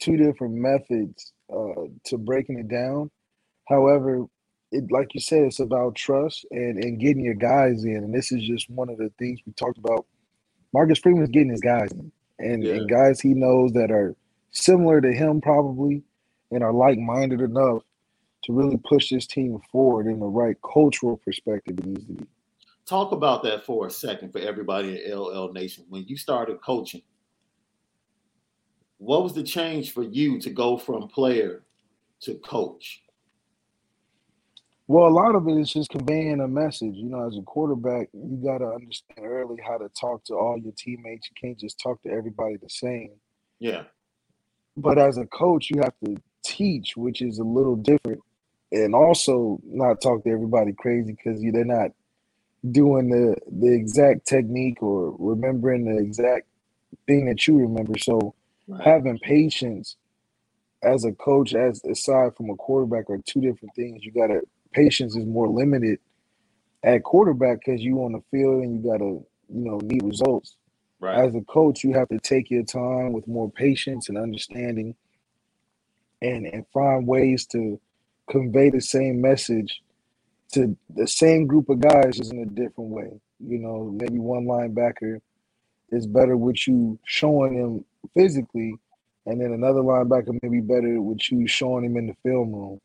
[0.00, 3.10] two different methods uh, to breaking it down.
[3.68, 4.24] However,
[4.72, 7.96] it like you said, it's about trust and, and getting your guys in.
[7.96, 10.06] And this is just one of the things we talked about.
[10.72, 12.74] Marcus Freeman is getting his guys in and, yeah.
[12.74, 14.16] and guys he knows that are
[14.54, 16.02] similar to him probably
[16.50, 17.82] and are like-minded enough
[18.44, 22.26] to really push this team forward in the right cultural perspective it needs to be.
[22.86, 25.84] Talk about that for a second for everybody at LL Nation.
[25.88, 27.02] When you started coaching,
[28.98, 31.64] what was the change for you to go from player
[32.20, 33.02] to coach?
[34.86, 36.94] Well, a lot of it is just conveying a message.
[36.94, 40.58] You know, as a quarterback, you got to understand early how to talk to all
[40.58, 41.30] your teammates.
[41.30, 43.12] You can't just talk to everybody the same.
[43.58, 43.84] Yeah.
[44.76, 48.20] But as a coach, you have to teach, which is a little different,
[48.72, 51.92] and also not talk to everybody crazy because you they're not
[52.70, 56.46] doing the the exact technique or remembering the exact
[57.06, 57.98] thing that you remember.
[57.98, 58.34] So
[58.66, 58.82] right.
[58.82, 59.96] having patience
[60.82, 64.04] as a coach, as aside from a quarterback, are two different things.
[64.04, 65.98] You gotta patience is more limited
[66.82, 70.56] at quarterback because you on the field and you gotta you know need results.
[71.04, 71.18] Right.
[71.18, 74.94] As a coach, you have to take your time with more patience and understanding,
[76.22, 77.78] and and find ways to
[78.30, 79.82] convey the same message
[80.52, 83.20] to the same group of guys just in a different way.
[83.38, 85.20] You know, maybe one linebacker
[85.90, 87.84] is better with you showing him
[88.14, 88.74] physically,
[89.26, 92.80] and then another linebacker may be better with you showing him in the film room.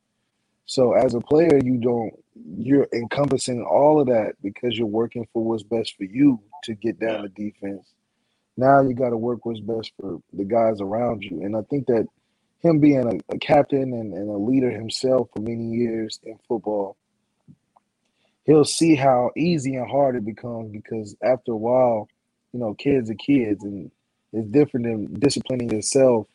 [0.65, 2.11] So as a player, you don't
[2.57, 6.99] you're encompassing all of that because you're working for what's best for you to get
[6.99, 7.93] down the defense.
[8.59, 11.43] Now you got to work what's best for the guys around you.
[11.43, 12.07] And I think that
[12.59, 16.97] him being a, a captain and, and, a leader himself for many years in football,
[18.45, 22.09] he'll see how easy and hard it becomes because after a while,
[22.51, 23.89] you know, kids are kids and
[24.33, 26.27] it's different than disciplining yourself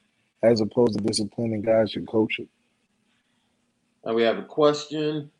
[0.42, 2.48] as opposed to disciplining guys you're coaching.
[4.04, 5.30] And we have a question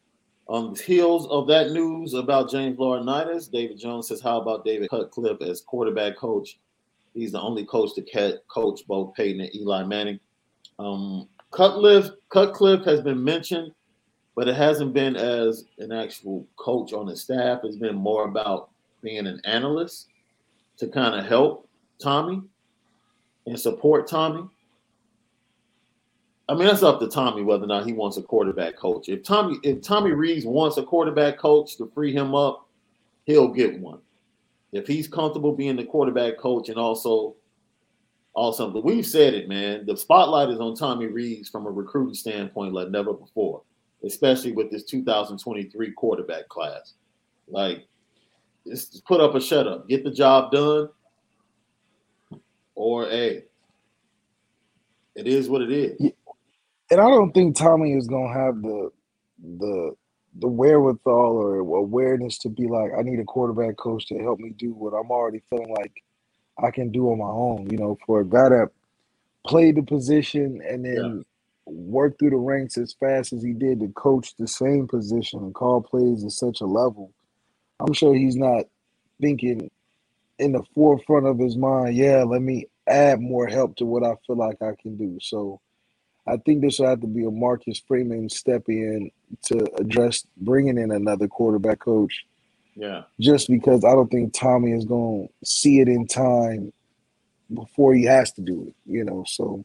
[0.49, 3.51] on the heels of that news about James Laurinaitis.
[3.51, 6.59] David Jones says, How about David Cutcliffe as quarterback coach?
[7.15, 10.21] He's the only coach to coach both Peyton and Eli Manning.
[10.79, 13.73] Um, Cutcliffe, Cutcliffe has been mentioned
[14.35, 17.61] but it hasn't been as an actual coach on the staff.
[17.63, 20.09] It's been more about being an analyst
[20.79, 21.69] to kind of help
[22.03, 22.43] Tommy
[23.47, 24.49] and support Tommy.
[26.49, 29.09] I mean, that's up to Tommy whether or not he wants a quarterback coach.
[29.09, 32.69] If Tommy, if Tommy Rees wants a quarterback coach to free him up,
[33.25, 34.01] he'll get one.
[34.75, 37.37] If he's comfortable being the quarterback coach and also
[38.35, 39.87] also, but we've said it, man.
[39.87, 43.63] The spotlight is on Tommy Rees from a recruiting standpoint like never before
[44.07, 46.95] especially with this 2023 quarterback class.
[47.49, 47.87] Like,
[48.67, 50.89] just put up a shut up, get the job done,
[52.75, 53.45] or a.
[55.15, 56.13] It is what it is.
[56.91, 58.91] And I don't think Tommy is gonna have the
[59.59, 59.95] the
[60.39, 64.51] the wherewithal or awareness to be like, I need a quarterback coach to help me
[64.51, 66.03] do what I'm already feeling like
[66.63, 67.69] I can do on my own.
[67.71, 68.71] You know, for a guy that
[69.47, 71.25] played the position and then
[71.67, 75.55] work through the ranks as fast as he did to coach the same position and
[75.55, 77.13] call plays at such a level,
[77.81, 78.65] I'm sure he's not
[79.21, 79.71] thinking
[80.39, 84.15] in the forefront of his mind, yeah, let me add more help to what I
[84.27, 85.19] feel like I can do.
[85.21, 85.61] So
[86.27, 89.11] I think this will have to be a Marcus Freeman step in
[89.45, 92.25] to address bringing in another quarterback coach.
[92.75, 93.03] Yeah.
[93.21, 96.73] Just because I don't think Tommy is going to see it in time
[97.53, 99.25] before he has to do it, you know.
[99.27, 99.65] So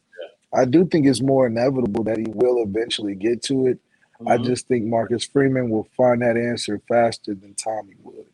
[0.54, 3.78] I do think it's more inevitable that he will eventually get to it.
[4.20, 4.28] Mm-hmm.
[4.28, 8.26] I just think Marcus Freeman will find that answer faster than Tommy would.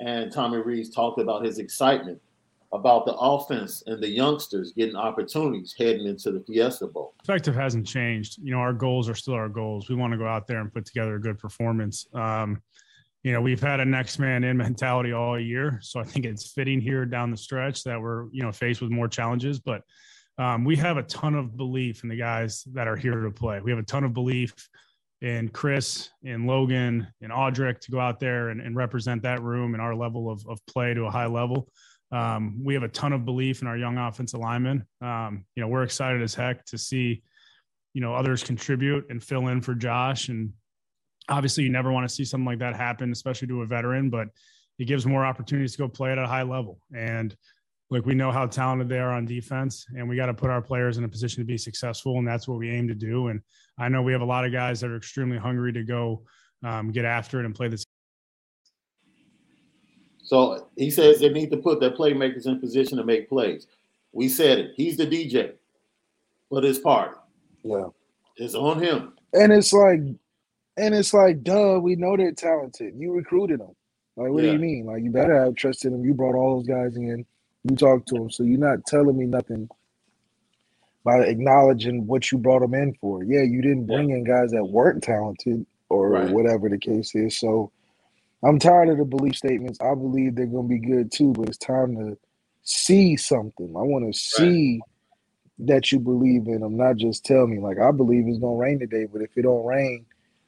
[0.00, 2.20] And Tommy Rees talked about his excitement
[2.72, 7.14] about the offense and the youngsters getting opportunities heading into the Fiesta Bowl.
[7.18, 8.38] Perspective hasn't changed.
[8.42, 9.88] You know, our goals are still our goals.
[9.88, 12.06] We want to go out there and put together a good performance.
[12.14, 12.62] Um,
[13.22, 15.80] you know, we've had a next man in mentality all year.
[15.82, 18.90] So I think it's fitting here down the stretch that we're, you know, faced with
[18.90, 19.58] more challenges.
[19.58, 19.82] But
[20.38, 23.60] um, we have a ton of belief in the guys that are here to play.
[23.60, 24.54] We have a ton of belief
[25.20, 29.74] in Chris, in Logan, in Audric to go out there and, and represent that room
[29.74, 31.68] and our level of, of play to a high level.
[32.12, 34.84] Um, we have a ton of belief in our young offensive linemen.
[35.00, 37.22] Um, you know, we're excited as heck to see,
[37.94, 40.28] you know, others contribute and fill in for Josh.
[40.28, 40.52] And
[41.28, 44.28] obviously, you never want to see something like that happen, especially to a veteran, but
[44.78, 46.80] it gives more opportunities to go play at a high level.
[46.96, 47.36] And
[47.90, 50.62] like we know how talented they are on defense, and we got to put our
[50.62, 53.28] players in a position to be successful, and that's what we aim to do.
[53.28, 53.40] And
[53.78, 56.22] I know we have a lot of guys that are extremely hungry to go
[56.64, 57.84] um, get after it and play this.
[60.30, 63.66] So he says they need to put their playmakers in position to make plays.
[64.12, 64.70] We said it.
[64.76, 65.54] He's the DJ
[66.48, 67.16] for this party.
[67.64, 67.86] Yeah,
[68.36, 69.14] it's on him.
[69.32, 69.98] And it's like,
[70.76, 72.94] and it's like, duh, we know they're talented.
[72.96, 73.74] You recruited them.
[74.14, 74.50] Like, what yeah.
[74.50, 74.86] do you mean?
[74.86, 76.04] Like, you better have trusted them.
[76.04, 77.26] You brought all those guys in
[77.68, 78.30] you talked to them.
[78.30, 79.68] So you're not telling me nothing
[81.02, 83.24] by acknowledging what you brought them in for.
[83.24, 84.18] Yeah, you didn't bring yeah.
[84.18, 86.30] in guys that weren't talented or right.
[86.30, 87.36] whatever the case is.
[87.36, 87.72] So
[88.44, 89.80] I'm tired of the belief statements.
[89.80, 92.18] I believe they're going to be good too, but it's time to
[92.62, 93.68] see something.
[93.76, 94.80] I want to see
[95.60, 97.60] that you believe in them, not just tell me.
[97.60, 100.06] Like I believe it's gonna rain today, but if it don't rain,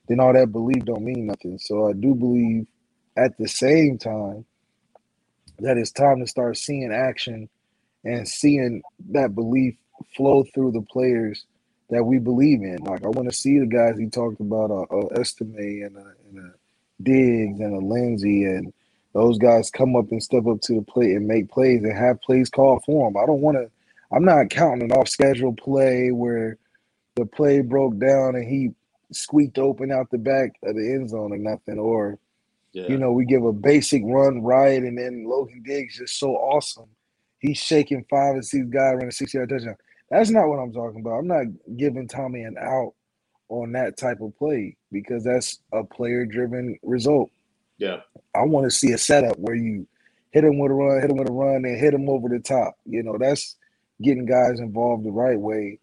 [0.09, 1.59] then all that belief don't mean nothing.
[1.59, 2.67] So I do believe
[3.17, 4.47] at the same time
[5.61, 7.49] that it's time to start seeing action
[8.05, 9.77] and seeing that belief
[10.17, 11.47] flow through the players
[11.91, 12.79] that we believe in.
[12.85, 16.15] Like I want to see the guys he talked about, uh, uh Estime and a,
[16.31, 16.62] and a
[17.03, 18.73] Diggs and a Lenzy, and
[19.13, 22.21] those guys come up and step up to the plate and make plays and have
[22.23, 23.23] plays called for them.
[23.23, 23.71] I don't want to.
[24.15, 26.59] I'm not counting an off schedule play where
[27.17, 28.71] the play broke down and he
[29.11, 32.19] squeaked open out the back of the end zone or nothing, or
[32.73, 32.87] yeah.
[32.89, 36.89] you know we give a basic run right and then Logan Diggs just so awesome.
[37.39, 39.77] He's shaking five and six guys running six yard touchdown.
[40.11, 41.19] That's not what I'm talking about.
[41.19, 41.47] I'm not
[41.77, 42.95] giving Tommy an out
[43.49, 47.31] on that type of play because that's a player driven result.
[47.79, 48.01] Yeah.
[48.35, 49.87] I want to see a setup where you
[50.31, 52.39] hit him with a run, hit him with a run, and hit him over the
[52.39, 52.77] top.
[52.87, 53.57] You know, that's
[54.03, 55.79] getting guys involved the right way.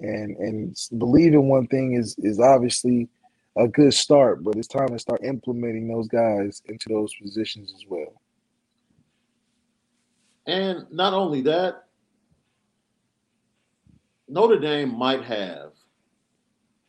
[0.00, 3.08] And and believing one thing is is obviously
[3.56, 7.84] a good start, but it's time to start implementing those guys into those positions as
[7.88, 8.20] well.
[10.46, 11.86] And not only that,
[14.28, 15.72] Notre Dame might have,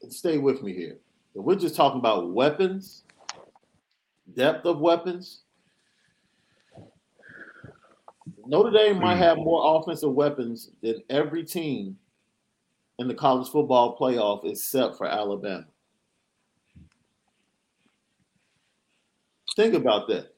[0.10, 0.98] stay with me here.
[1.44, 3.04] We're just talking about weapons,
[4.36, 5.42] depth of weapons.
[8.46, 11.98] Notre Dame might have more offensive weapons than every team
[13.00, 15.66] in the college football playoff except for Alabama.
[19.56, 20.34] Think about that.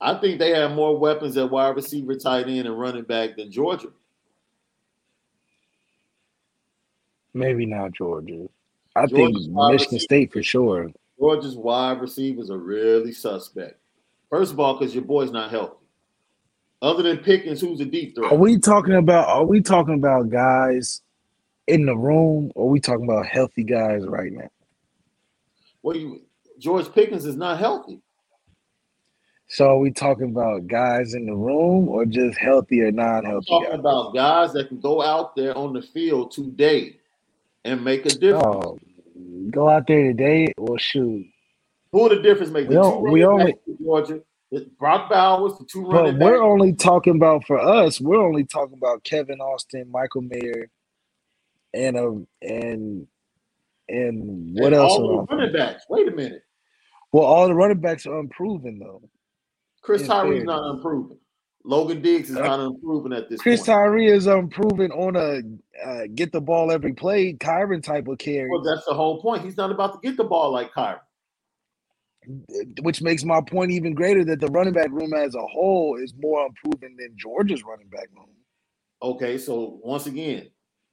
[0.00, 3.50] I think they have more weapons at wide receiver, tight end, and running back than
[3.50, 3.88] Georgia.
[7.32, 8.48] Maybe not Georgia.
[8.96, 10.90] I Georgia's think Michigan State for sure.
[11.18, 13.78] Georgia's wide receivers are really suspect.
[14.30, 15.76] First of all, because your boy's not healthy.
[16.82, 18.32] Other than Pickens, who's a deep threat?
[18.32, 19.28] Are we talking about?
[19.28, 21.02] Are we talking about guys
[21.66, 24.50] in the room, or are we talking about healthy guys right now?
[25.82, 26.22] Well, you
[26.58, 28.00] George Pickens is not healthy.
[29.46, 33.46] So are we talking about guys in the room or just healthy or non-healthy?
[33.52, 33.78] I'm talking guys?
[33.78, 36.98] about guys that can go out there on the field today
[37.64, 38.44] and make a difference.
[38.44, 38.78] Oh,
[39.50, 41.26] go out there today or shoot.
[41.92, 42.70] Who the difference makers?
[42.70, 44.20] We, don't, we only Georgia.
[44.78, 48.00] Brock Bowers, the two running But we're only talking about for us.
[48.00, 50.70] We're only talking about Kevin Austin, Michael Mayer,
[51.72, 53.06] and um and
[53.88, 54.92] and what and else?
[54.92, 55.84] All the running backs.
[55.88, 56.42] Wait a minute.
[57.12, 59.02] Well, all the running backs are unproven though.
[59.82, 61.18] Chris Tyree's not unproven.
[61.64, 63.40] Logan Diggs is uh, not improving at this point.
[63.40, 63.66] Chris point.
[63.66, 65.40] Tyree is improving on a
[65.86, 68.50] uh, get the ball every play Kyren type of carry.
[68.50, 69.44] Well, that's the whole point.
[69.44, 71.00] He's not about to get the ball like Kyren.
[72.82, 76.14] Which makes my point even greater that the running back room as a whole is
[76.18, 78.28] more improving than Georgia's running back room.
[79.02, 80.48] Okay, so once again,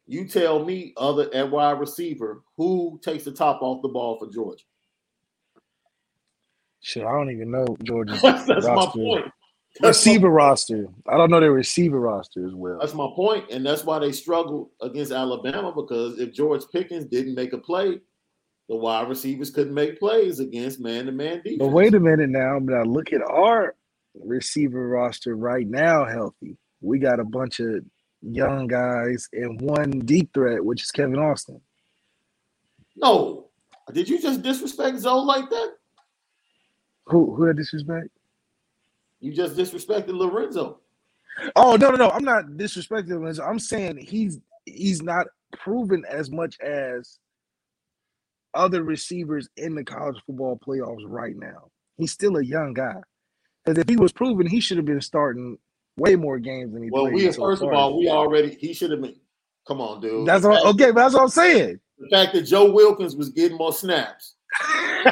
[0.08, 4.30] you tell me other at wide receiver who takes the top off the ball for
[4.30, 4.64] Georgia.
[6.82, 9.32] Shit, I don't even know Georgia's that's my point.
[9.80, 10.88] Receiver roster.
[11.08, 12.80] I don't know their receiver roster as well.
[12.80, 17.36] That's my point, and that's why they struggled against Alabama because if George Pickens didn't
[17.36, 18.02] make a play,
[18.68, 21.58] the wide receivers couldn't make plays against man-to-man defense.
[21.60, 22.60] But wait a minute now.
[22.60, 23.76] Now look at our
[24.14, 26.06] receiver roster right now.
[26.06, 27.84] Healthy, we got a bunch of
[28.22, 31.62] young guys and one deep threat, which is Kevin Austin.
[32.96, 33.50] No,
[33.94, 35.76] did you just disrespect Zoe like that?
[37.06, 38.10] Who who had disrespect?
[39.22, 40.80] You just disrespected Lorenzo.
[41.56, 42.10] Oh no no no!
[42.10, 43.44] I'm not disrespecting Lorenzo.
[43.44, 47.20] I'm saying he's he's not proven as much as
[48.54, 51.70] other receivers in the college football playoffs right now.
[51.98, 52.96] He's still a young guy.
[53.64, 55.58] Because if he was proven, he should have been starting
[55.98, 56.90] way more games than he.
[56.90, 57.72] Well, we so first far.
[57.72, 59.16] of all, we already he should have been.
[59.68, 60.28] Come on, dude.
[60.28, 61.80] That's what, okay, but that's what I'm saying.
[62.00, 64.34] The fact that Joe Wilkins was getting more snaps.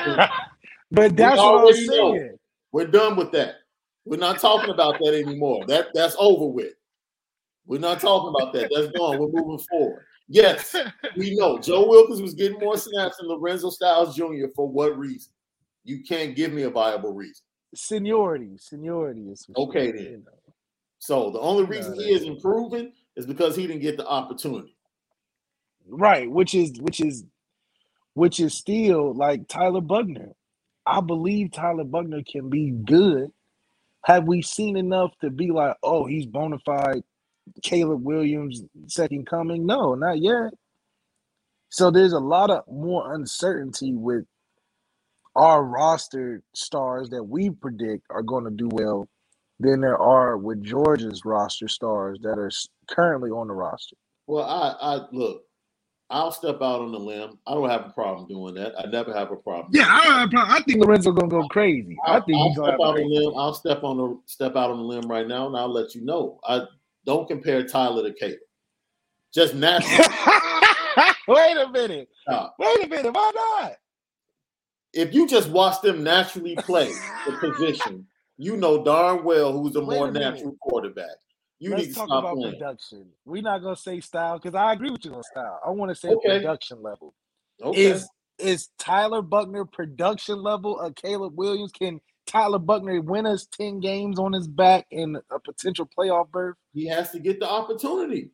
[0.91, 1.87] but that's what I'm saying.
[1.87, 2.29] Know.
[2.71, 3.57] We're done with that.
[4.09, 5.63] We're not talking about that anymore.
[5.67, 6.73] That that's over with.
[7.67, 8.71] We're not talking about that.
[8.73, 9.19] That's gone.
[9.19, 10.03] We're moving forward.
[10.27, 10.75] Yes,
[11.15, 14.47] we know Joe Wilkins was getting more snaps than Lorenzo Styles Jr.
[14.55, 15.31] For what reason?
[15.83, 17.43] You can't give me a viable reason.
[17.75, 20.23] Seniority, seniority is okay then.
[20.97, 24.75] So the only reason no, he is improving is because he didn't get the opportunity.
[25.87, 27.25] Right, which is which is
[28.15, 30.31] which is still like Tyler Buchner.
[30.87, 33.31] I believe Tyler Buchner can be good
[34.05, 37.03] have we seen enough to be like, oh, he's bona fide
[37.63, 39.65] Caleb Williams second coming?
[39.65, 40.53] No, not yet.
[41.69, 44.25] So there's a lot of more uncertainty with
[45.35, 49.07] our roster stars that we predict are going to do well
[49.59, 52.51] than there are with Georgia's roster stars that are
[52.89, 53.95] currently on the roster.
[54.27, 55.43] Well, I, I look.
[56.11, 57.37] I'll step out on the limb.
[57.45, 58.73] I don't have a problem doing that.
[58.79, 59.69] I never have a problem.
[59.71, 60.55] Yeah, I, don't have a problem.
[60.57, 61.97] I think Lorenzo gonna go crazy.
[62.05, 63.33] I I'll, think I'll step out on the limb.
[63.37, 66.01] I'll step on the step out on the limb right now, and I'll let you
[66.01, 66.39] know.
[66.47, 66.63] I
[67.05, 68.39] don't compare Tyler to Caleb.
[69.33, 69.97] Just naturally.
[71.27, 72.09] Wait a minute.
[72.57, 73.13] Wait a minute.
[73.13, 73.77] Why not?
[74.93, 76.91] if you just watch them naturally play
[77.25, 78.05] the position,
[78.37, 81.17] you know darn well who's a Wait more a natural quarterback.
[81.59, 82.53] You Let's need to talk about playing.
[82.53, 83.05] production.
[83.25, 85.59] We're not gonna say style because I agree with you on style.
[85.65, 86.39] I want to say Okay.
[86.39, 87.13] production level.
[87.61, 87.81] Okay.
[87.81, 91.73] Is is Tyler Buchner production level of Caleb Williams?
[91.73, 96.55] Can Tyler Buchner win us 10 games on his back in a potential playoff berth?
[96.73, 98.31] he has to get the opportunity.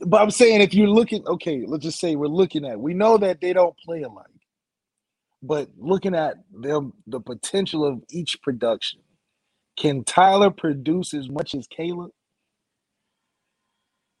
[0.00, 3.16] But I'm saying if you're looking, okay, let's just say we're looking at we know
[3.18, 4.26] that they don't play alike.
[5.42, 9.00] But looking at them the potential of each production,
[9.76, 12.10] can Tyler produce as much as Caleb?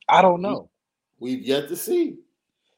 [0.08, 0.70] I don't know.
[1.18, 2.18] We've yet to see.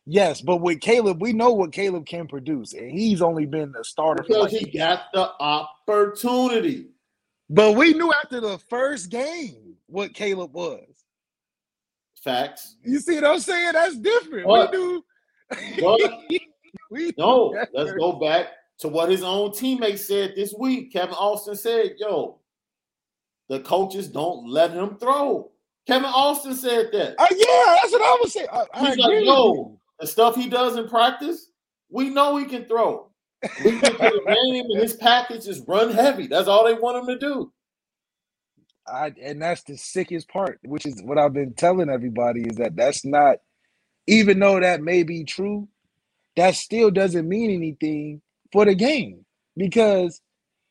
[0.07, 3.85] Yes, but with Caleb, we know what Caleb can produce, and he's only been the
[3.85, 6.87] starter for Because like he got the opportunity.
[7.51, 10.87] But we knew after the first game what Caleb was.
[12.23, 12.77] Facts.
[12.83, 13.73] You see what I'm saying?
[13.73, 14.47] That's different.
[14.47, 14.73] What?
[14.73, 15.03] We
[16.91, 18.49] we No, let's go back
[18.79, 20.93] to what his own teammate said this week.
[20.93, 22.39] Kevin Austin said, Yo,
[23.49, 25.51] the coaches don't let him throw.
[25.87, 27.15] Kevin Austin said that.
[27.19, 28.47] Uh, yeah, that's what I was saying.
[28.53, 31.49] I, I He's agree like, yo, the stuff he does in practice,
[31.91, 33.09] we know he can throw.
[33.65, 34.23] We can the
[34.53, 36.27] game and his package is run heavy.
[36.27, 37.53] That's all they want him to do.
[38.87, 42.77] I, and that's the sickest part, which is what I've been telling everybody is that
[42.77, 43.37] that's not,
[44.07, 45.69] even though that may be true,
[46.37, 48.23] that still doesn't mean anything
[48.53, 49.25] for the game.
[49.57, 50.21] Because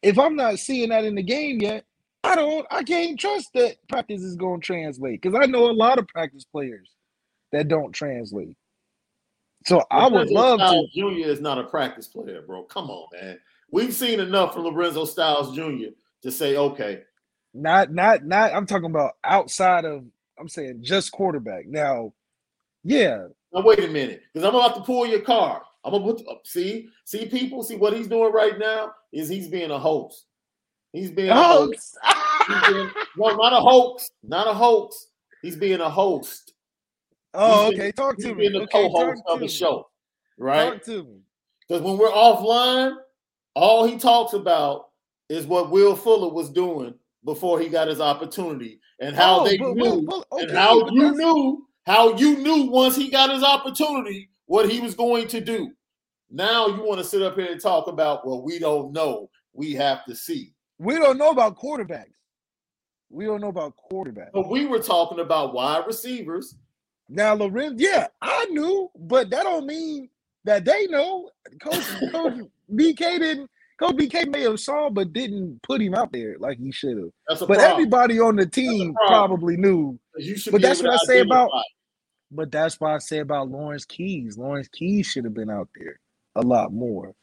[0.01, 1.85] if I'm not seeing that in the game yet,
[2.27, 5.21] I don't, I can't trust that practice is going to translate.
[5.21, 6.89] Because I know a lot of practice players
[7.51, 8.55] that don't translate.
[9.65, 10.65] So I would love to.
[10.65, 11.29] Styles Jr.
[11.29, 12.63] is not a practice player, bro.
[12.63, 13.39] Come on, man.
[13.71, 15.91] We've seen enough from Lorenzo Styles Jr.
[16.21, 17.01] to say, okay,
[17.53, 18.53] Not, not, not.
[18.53, 20.05] I'm talking about outside of.
[20.39, 21.65] I'm saying just quarterback.
[21.67, 22.13] Now,
[22.83, 25.63] yeah, now wait a minute, because I'm about to pull your car.
[25.83, 29.71] I'm gonna put see, see people, see what he's doing right now is he's being
[29.71, 30.25] a host.
[30.93, 31.97] He's being a host.
[32.47, 35.07] He's being- no, not a hoax, not a hoax.
[35.41, 36.53] He's being a host.
[37.33, 37.91] oh, He's okay.
[37.91, 38.43] Talk to me.
[38.43, 39.87] He's being the Okay, co-host of the show,
[40.37, 40.73] right?
[40.73, 41.19] Talk to me.
[41.67, 42.95] Because when we're offline,
[43.53, 44.89] all he talks about
[45.29, 46.93] is what Will Fuller was doing
[47.25, 50.87] before he got his opportunity and how Oh, they but- knew but- but- and how
[50.89, 55.39] you knew how you knew once he got his opportunity what he was going to
[55.41, 55.71] do.
[56.29, 59.29] Now you want to sit up here and talk about well, we don't know.
[59.53, 60.53] We have to see.
[60.79, 62.13] We don't know about quarterbacks.
[63.09, 64.31] We don't know about quarterbacks.
[64.33, 66.55] But we were talking about wide receivers.
[67.09, 70.09] Now, Lorenz, yeah, I knew, but that don't mean
[70.43, 71.29] that they know.
[71.61, 72.39] Coach, Coach
[72.73, 73.49] BK didn't.
[73.79, 77.11] Coach BK may have saw, but didn't put him out there like he should have.
[77.27, 77.71] But problem.
[77.71, 79.97] everybody on the team probably knew.
[80.51, 81.49] But that's what I say about-
[82.31, 84.37] But that's why I say about Lawrence Keys.
[84.37, 85.99] Lawrence Keys should have been out there
[86.35, 87.13] a lot more.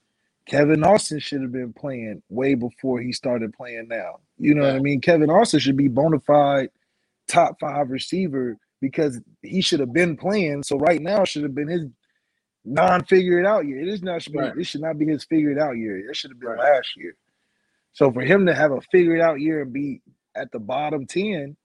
[0.47, 4.21] Kevin Austin should have been playing way before he started playing now.
[4.39, 5.01] You know what I mean?
[5.01, 6.71] Kevin Austin should be bona fide
[7.29, 10.63] top five receiver because he should have been playing.
[10.63, 11.87] So right now should have been his
[12.65, 13.81] non-figured out year.
[13.81, 16.11] It is not should be, it should not be his figured out year.
[16.11, 16.75] It should have been Right.
[16.77, 17.15] last year.
[17.93, 20.03] So for him to have a figured out year and be
[20.35, 21.57] at the bottom 10,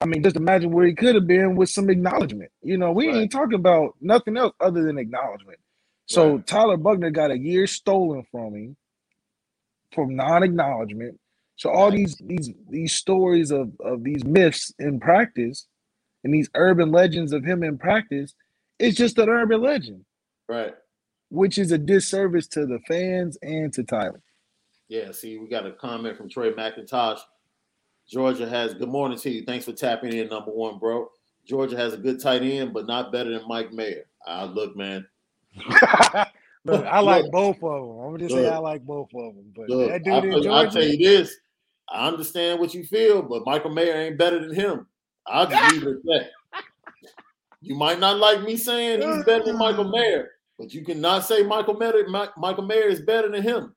[0.00, 2.50] I mean, just imagine where he could have been with some acknowledgement.
[2.62, 3.16] You know, we Right.
[3.16, 5.58] ain't talking about nothing else other than acknowledgement.
[6.06, 6.46] So Right.
[6.46, 8.76] Tyler Buchner got a year stolen from him
[9.92, 11.18] from non-acknowledgement.
[11.56, 11.98] So all Right.
[11.98, 15.66] these these these stories of of these myths in practice
[16.24, 18.34] and these urban legends of him in practice,
[18.78, 20.04] it's just an urban legend,
[20.48, 20.74] Right.
[21.30, 24.22] which is a disservice to the fans and to Tyler.
[24.88, 27.20] Yeah, see, we got a comment from Trey McIntosh.
[28.08, 29.44] Georgia has good morning to you.
[29.44, 31.08] Thanks for tapping in, number one, bro.
[31.46, 34.06] Georgia has a good tight end, but not better than Mike Mayer.
[34.26, 35.06] Ah, look, man.
[36.66, 37.98] Look, I like both of them.
[38.00, 39.52] I'm gonna just say I like both of them.
[39.54, 41.36] But Look, that I dude in tell, you- I'll tell you this.
[41.88, 44.86] I understand what you feel, but Michael Mayer ain't better than him.
[45.26, 46.30] I'll just leave it at that.
[47.60, 51.42] You might not like me saying he's better than Michael Mayer, but you cannot say
[51.42, 52.06] Michael Mayer,
[52.36, 53.74] Michael Mayer is better than him.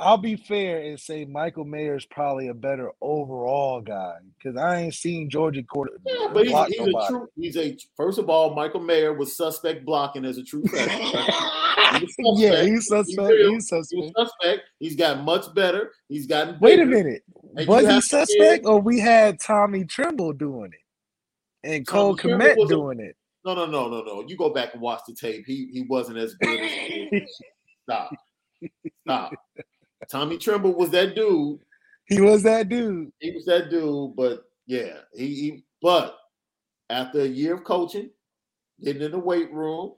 [0.00, 4.82] I'll be fair and say Michael Mayer is probably a better overall guy because I
[4.82, 7.28] ain't seen Georgia quarter Yeah, but he's, he's a true.
[7.36, 11.24] He's a first of all, Michael Mayer was suspect blocking as a true freshman.
[12.00, 13.28] He's yeah, he's suspect.
[13.28, 13.54] real.
[13.54, 14.12] He's He was suspect.
[14.16, 14.62] suspect.
[14.78, 15.90] He's got much better.
[16.08, 16.58] He's gotten.
[16.60, 17.22] Wait a minute.
[17.56, 21.68] And Was he suspect or we had Tommy Tremble doing it?
[21.68, 23.16] and Cole Tommy Tremble Kmet doing it.
[23.44, 24.24] No, no, no, no, no.
[24.26, 25.44] You go back and watch the tape.
[25.46, 27.22] He he wasn't as good as
[27.82, 28.10] stop.
[29.06, 29.32] Stop.
[30.10, 31.60] Tommy Tremble was that dude.
[32.06, 33.12] He was that dude.
[33.20, 36.16] He was that dude, but yeah, he, he but
[36.88, 38.10] after a year of coaching,
[38.82, 39.92] getting in the weight room,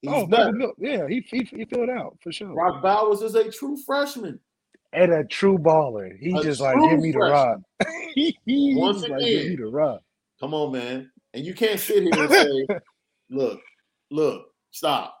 [0.00, 2.54] he's oh, no, no, yeah, he, he he filled out for sure.
[2.54, 4.38] Brock Bowers is a true freshman.
[4.92, 6.16] and a true baller.
[6.18, 7.58] He A just like give me the rock.
[8.14, 10.02] he Once just like give me the rock.
[10.40, 11.10] Come on, man.
[11.34, 12.66] And you can't sit here and say,
[13.30, 13.60] look,
[14.10, 15.16] look, stop.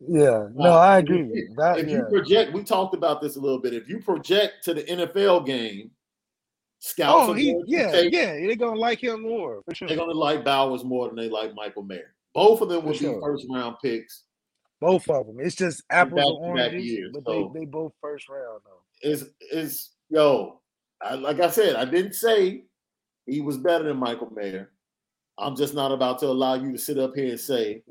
[0.00, 0.78] Yeah, no, Wow.
[0.78, 1.48] I agree.
[1.56, 1.96] That if yeah.
[1.98, 3.74] you project, we talked about this a little bit.
[3.74, 5.90] If you project to the NFL game,
[6.78, 8.34] scouts Oh, are he yeah, take- yeah.
[8.34, 9.88] They're gonna like him more for sure.
[9.88, 12.14] they're going to like Bowers more than they like Michael Mayer.
[12.34, 14.22] Both of them would be first round picks.
[14.80, 15.38] Both of them.
[15.40, 18.82] It's just apples and oranges, years, but so- they they both first round though.
[19.08, 20.60] Is is yo?
[21.00, 22.64] I, like I said, I didn't say
[23.26, 24.70] he was better than Michael Mayer.
[25.38, 27.82] I'm just not about to allow you to sit up here and say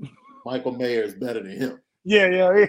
[0.45, 1.79] Michael Mayer is better than him.
[2.07, 2.65] Yeah, yeah,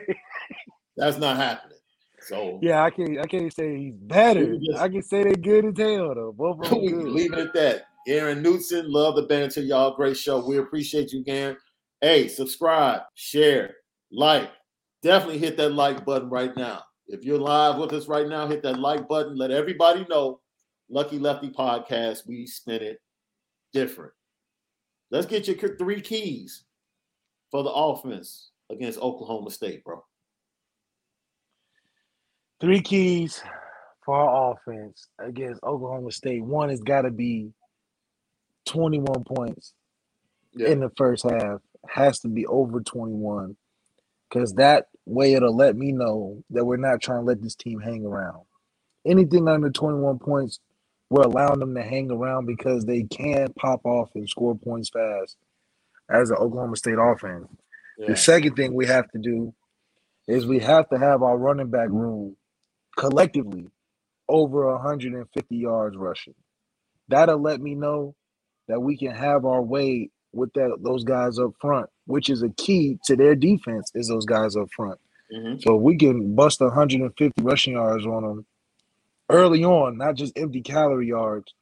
[0.96, 1.78] That's not happening.
[2.22, 2.82] So yeah.
[2.82, 4.56] I can't I can't say he's better.
[4.56, 6.34] Just- I can say they're good as hell though.
[6.36, 7.84] Both we leave it at that.
[8.08, 9.94] Aaron Newton, love the banter, y'all.
[9.94, 10.44] Great show.
[10.44, 11.56] We appreciate you, Garen.
[12.00, 13.76] Hey, subscribe, share,
[14.10, 14.50] like.
[15.00, 16.82] Definitely hit that like button right now.
[17.06, 19.36] If you're live with us right now, hit that like button.
[19.36, 20.40] Let everybody know
[20.90, 22.98] Lucky Lefty Podcast, we spin it
[23.72, 24.10] different.
[25.12, 26.64] Let's get your three keys
[27.52, 30.04] for the offense against Oklahoma State, bro.
[32.60, 33.42] Three keys
[34.04, 36.42] for our offense against Oklahoma State.
[36.44, 37.52] One has got to be
[38.66, 39.74] 21 points
[40.54, 40.68] Yeah.
[40.68, 41.60] in the first half.
[41.88, 43.56] Has to be over 21
[44.28, 47.80] because that way it'll let me know that we're not trying to let this team
[47.80, 48.44] hang around.
[49.06, 50.60] Anything under 21 points,
[51.10, 55.36] we're allowing them to hang around because they can pop off and score points fast
[56.10, 57.48] as an Oklahoma State offense.
[57.98, 58.08] Yeah.
[58.08, 59.54] The second thing we have to do
[60.28, 62.36] is we have to have our running back room
[62.96, 63.66] collectively
[64.28, 66.34] over 150 yards rushing.
[67.08, 68.14] That'll let me know
[68.68, 72.50] that we can have our way with that those guys up front, which is a
[72.50, 75.00] key to their defense is those guys up front.
[75.32, 75.62] Mhm.
[75.62, 78.46] So if we can bust 150 rushing yards on them
[79.30, 81.54] early on, not just empty calorie yards,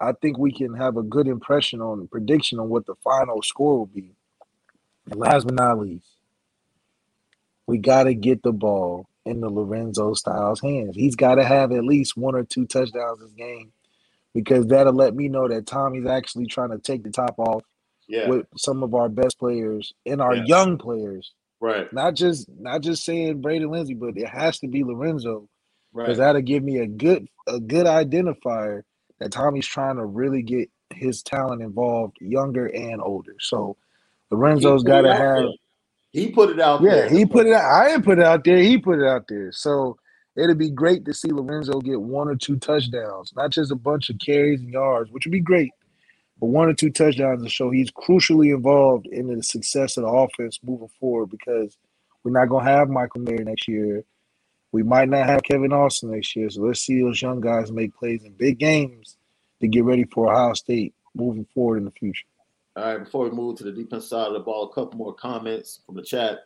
[0.00, 3.78] I think we can have a good impression on prediction on what the final score
[3.78, 4.14] will be.
[5.10, 6.06] And last but not least,
[7.66, 10.96] we got to get the ball in the Lorenzo Styles hands.
[10.96, 13.72] He's got to have at least one or two touchdowns this game
[14.34, 17.64] because that'll let me know that Tommy's actually trying to take the top off
[18.08, 18.28] Yeah.
[18.28, 21.32] with some of our best players and our young players.
[21.60, 21.92] Right.
[21.92, 25.48] Not just not just saying Braden Lenzy, but it has to be Lorenzo
[25.94, 26.26] because Right.
[26.26, 28.82] that'll give me a good a good identifier
[29.20, 33.36] that Tommy's trying to really get his talent involved, younger and older.
[33.40, 33.76] So
[34.32, 35.44] Lorenzo's got to have.
[36.10, 36.90] He put it out there.
[36.90, 37.18] Yeah, there.
[37.18, 37.64] he put it out.
[37.64, 38.58] I didn't put it out there.
[38.58, 39.52] He put it out there.
[39.52, 39.98] So
[40.36, 44.10] it'd be great to see Lorenzo get one or two touchdowns, not just a bunch
[44.10, 45.72] of carries and yards, which would be great,
[46.40, 50.10] but one or two touchdowns to show he's crucially involved in the success of the
[50.10, 51.76] offense moving forward because
[52.24, 54.04] we're not going to have Michael Mayer next year.
[54.70, 56.48] We might not have Kevin Austin next year.
[56.48, 59.16] So let's see those young guys make plays in big games
[59.60, 62.24] to get ready for Ohio State moving forward in the future.
[62.74, 65.14] All right, before we move to the defense side of the ball, a couple more
[65.14, 66.38] comments from the chat.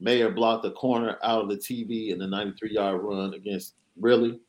[0.00, 3.74] Mayer blocked the corner out of the TV in the 93 yard run against.
[4.00, 4.40] Really?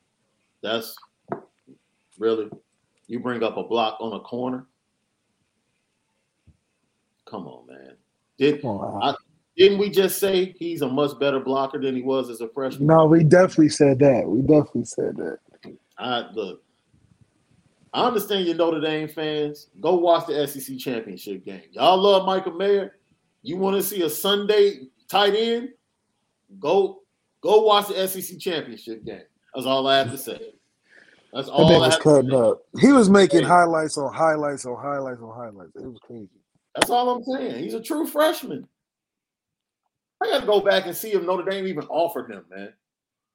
[0.62, 0.96] That's
[2.18, 2.50] really?
[3.08, 4.66] You bring up a block on a corner?
[7.26, 7.94] Come on, man.
[8.38, 9.18] Did, Al.
[9.58, 12.88] didn't we just say he's a much better blocker than he was as a freshman?
[12.88, 14.28] No, we definitely said that.
[14.28, 15.38] We definitely said that.
[15.98, 16.64] I look.
[17.94, 19.68] I understand you Notre Dame fans.
[19.82, 21.64] Go watch the SEC championship game.
[21.72, 22.96] Y'all love Michael Mayer.
[23.42, 25.70] You want to see a Sunday tight end?
[26.60, 27.02] Go,
[27.42, 29.24] go watch the SEC championship game.
[29.54, 30.54] That's all I have to say.
[31.34, 32.38] That's That all man I was have to cutting say.
[32.38, 32.62] up.
[32.80, 35.76] He was making highlights on highlights on highlights on highlights.
[35.76, 36.30] It was crazy.
[36.76, 37.64] That's all I'm saying.
[37.64, 38.68] He's a true freshman.
[40.22, 42.74] I got to go back and see if Notre Dame even offered him, man.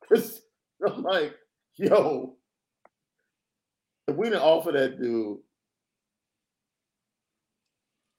[0.08, 0.42] 'Cause
[0.86, 1.34] I'm like,
[1.76, 2.36] yo,
[4.08, 5.38] if we didn't offer that dude,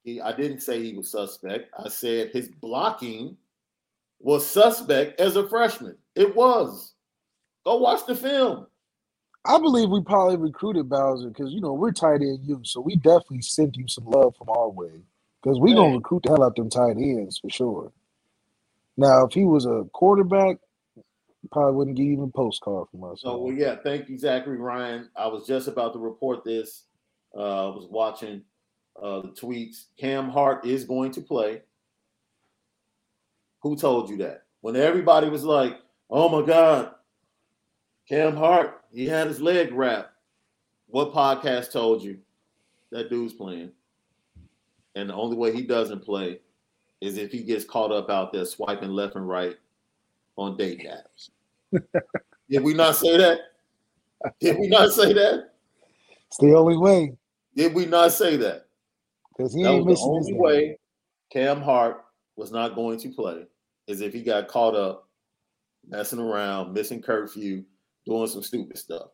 [0.04, 1.74] he, I didn't say he was suspect.
[1.78, 3.38] I said his blocking
[4.20, 5.98] was suspect as a freshman.
[6.16, 6.94] It was.
[7.66, 8.68] Go watch the film.
[9.46, 12.96] I believe we probably recruited Bowser because you know we're tight end you, so we
[12.96, 15.02] definitely sent you some love from our way
[15.42, 17.92] because we gonna recruit the hell out of them tight ends for sure.
[18.98, 20.58] Now, if he was a quarterback,
[21.52, 23.22] probably wouldn't get even a postcard from us.
[23.22, 25.10] So well, yeah, thank you, Zachary Ryan.
[25.16, 26.84] I was just about to report this.
[27.36, 28.42] Uh, I was watching
[29.02, 29.86] uh, the tweets.
[29.98, 31.62] Cam Hart is going to play.
[33.62, 34.44] Who told you that?
[34.62, 36.92] When everybody was like, "Oh my God,
[38.08, 40.12] Cam Hart, he had his leg wrapped."
[40.88, 42.20] What podcast told you
[42.92, 43.72] that dude's playing?
[44.96, 46.40] And the only way he doesn't play
[47.02, 49.58] is if he gets caught up out there swiping left and right
[50.38, 51.30] on date apps.
[52.50, 53.40] Did we not say that?
[54.40, 55.52] Did we not say that?
[56.28, 57.16] It's the only way.
[57.56, 58.66] Did we not say that?
[59.36, 60.80] Because he that ain't was the only way
[61.32, 63.46] Cam Hart was not going to play
[63.88, 65.08] is if he got caught up
[65.88, 67.64] messing around, missing curfew,
[68.06, 69.10] doing some stupid stuff.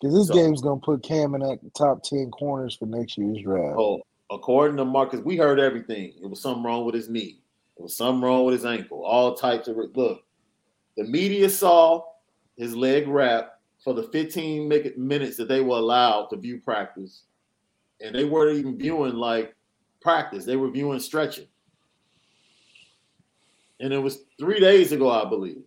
[0.00, 3.42] Because this So- game's gonna put Cam in that top ten corners for next year's
[3.42, 3.76] draft.
[3.78, 6.12] Oh, according to Marcus, we heard everything.
[6.22, 7.40] It was something wrong with his knee.
[7.76, 9.04] It was something wrong with his ankle.
[9.04, 10.23] All types of look.
[10.96, 12.04] The media saw
[12.56, 17.24] his leg wrap for the 15 minutes that they were allowed to view practice,
[18.00, 19.54] and they weren't even viewing like
[20.00, 20.44] practice.
[20.44, 21.48] They were viewing stretching,
[23.80, 25.62] and it was three days ago, I believe.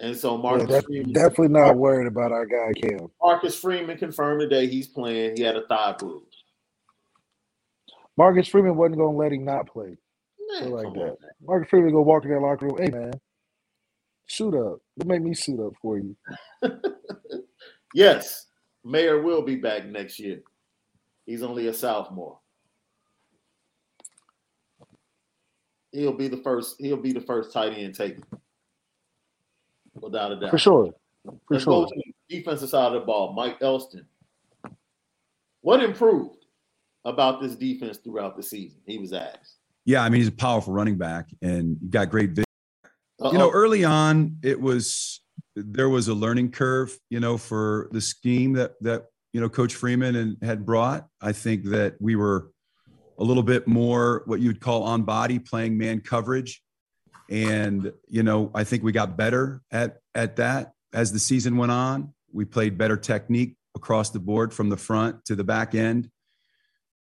[0.00, 3.08] And so Yeah, Marcus def- Freeman, definitely not worried about our guy Cam.
[3.22, 5.36] Marcus Freeman confirmed today he's playing.
[5.36, 6.24] He had a thigh bruise.
[8.16, 9.96] Marcus Freeman wasn't gonna let him not play.
[10.60, 10.98] Man, like that.
[10.98, 11.16] man.
[11.46, 12.78] Marcus Freeman gonna walk in that locker room.
[12.78, 13.12] Hey man,
[14.32, 14.78] suit up.
[14.98, 16.16] It make me suit up for you.
[17.94, 18.46] Yes,
[18.84, 20.42] Mayer will be back next year.
[21.26, 22.38] He's only a sophomore.
[25.92, 26.76] He'll be the first.
[26.78, 28.24] He'll be the first tight end taken,
[30.00, 30.50] without a doubt.
[30.50, 30.94] For sure.
[31.24, 31.84] For Let's sure.
[31.84, 33.34] go to the defensive side of the ball.
[33.34, 34.06] Mike Elston.
[35.60, 36.46] What improved
[37.04, 38.80] about this defense throughout the season?
[38.86, 39.58] He was asked.
[39.84, 42.44] Yeah, I mean he's a powerful running back and got great vision.
[43.22, 43.32] Uh-oh.
[43.32, 45.20] You know, early on it was
[45.54, 49.74] there was a learning curve, you know, for the scheme that that you know Coach
[49.74, 51.06] Freeman and had brought.
[51.20, 52.50] I think that we were
[53.18, 56.62] a little bit more what you'd call on body playing man coverage.
[57.30, 61.72] And you know, I think we got better at at that as the season went
[61.72, 62.12] on.
[62.32, 66.10] We played better technique across the board from the front to the back end.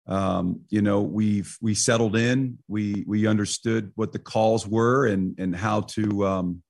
[0.10, 2.58] Um, you know, we've we settled in.
[2.68, 6.64] We we understood what the calls were and and how to um,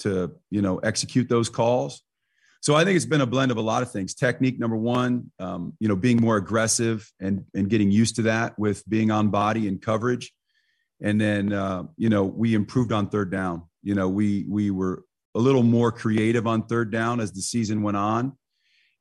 [0.00, 2.02] to you know execute those calls.
[2.60, 4.14] So I think it's been a blend of a lot of things.
[4.14, 8.58] Technique, number one, um, you know, being more aggressive and and getting used to that
[8.58, 10.32] with being on body and coverage.
[11.00, 13.62] And then uh, you know we improved on third down.
[13.84, 15.04] You know we we were
[15.36, 18.36] a little more creative on third down as the season went on,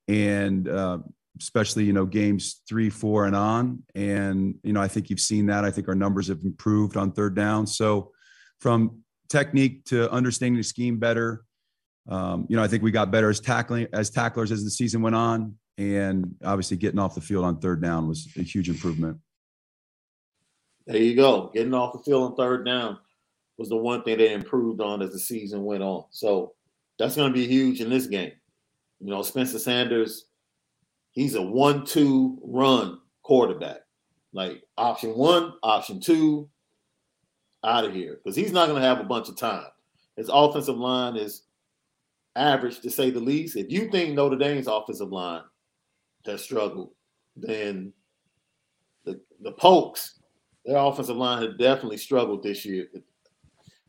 [0.08, 1.00] and uh,
[1.40, 3.84] especially you know games three, four, and on.
[3.96, 5.64] And you know I think you've seen that.
[5.64, 7.68] I think our numbers have improved on third down.
[7.68, 8.12] So
[8.60, 11.44] from technique to understanding the scheme better,
[12.10, 15.02] um, you know I think we got better as tackling as tacklers as the season
[15.02, 19.18] went on, and obviously getting off the field on third down was a huge improvement.
[20.88, 21.52] There you go.
[21.54, 22.98] Getting off the field on third down
[23.58, 26.06] was the one thing they improved on as the season went on.
[26.10, 26.54] So
[26.98, 28.32] that's going to be huge in this game.
[29.00, 30.26] You know, Spencer Sanders,
[31.12, 33.82] he's a one-two run quarterback.
[34.34, 36.50] Like option one, option two,
[37.64, 38.20] out of here.
[38.24, 39.68] Because he's not going to have a bunch of time.
[40.16, 41.44] His offensive line is
[42.36, 43.56] average to say the least.
[43.56, 45.44] If you think Notre Dame's offensive line
[46.26, 46.92] has struggled,
[47.36, 47.94] then
[49.06, 50.20] the the Pokes,
[50.66, 52.88] their offensive line has definitely struggled this year.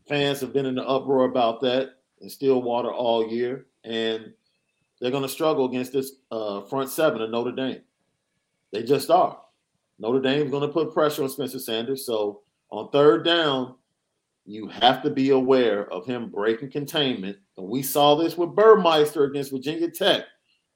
[0.09, 1.90] Fans have been in the uproar about that
[2.20, 4.32] in Stillwater all year, and
[5.03, 7.81] they're going to struggle against this uh, front seven of Notre Dame.
[8.70, 9.37] They just are.
[9.99, 12.07] Notre Dame's going to put pressure on Spencer Sanders.
[12.07, 13.74] So on third down,
[14.47, 17.37] you have to be aware of him breaking containment.
[17.57, 20.23] And we saw this with Burmester against Virginia Tech.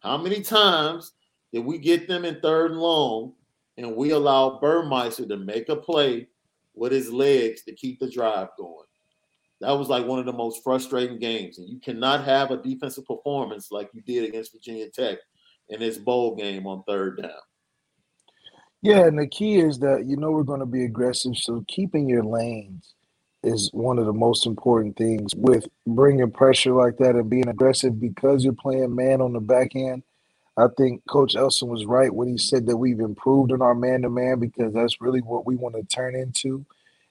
[0.01, 1.12] How many times
[1.53, 3.32] did we get them in third and long
[3.77, 6.27] and we allow Burmester to make a play
[6.74, 8.86] with his legs to keep the drive going?
[9.61, 11.59] That was like one of the most frustrating games.
[11.59, 15.19] And you cannot have a defensive performance like you did against Virginia Tech
[15.69, 17.31] in this bowl game on third down.
[18.83, 22.09] Yeah, and the key is that you know we're going to be aggressive, so keeping
[22.09, 22.95] your lanes
[23.43, 28.01] is one of the most important things with bringing pressure like that and being aggressive
[28.01, 30.03] because you're playing man on the back end.
[30.57, 34.03] I think Coach Elston was right when he said that we've improved in our man
[34.03, 36.65] to man because that's really what we want to turn into,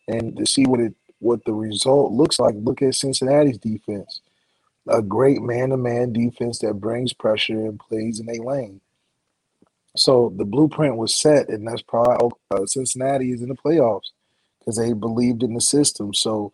[0.08, 0.94] and to see what it
[1.26, 2.56] what the result looks like.
[2.58, 4.22] Look at Cincinnati's defense,
[4.90, 8.82] a great man to man defense that brings pressure and plays in a lane.
[9.98, 14.12] So the blueprint was set, and that's probably uh, Cincinnati is in the playoffs
[14.60, 16.14] because they believed in the system.
[16.14, 16.54] So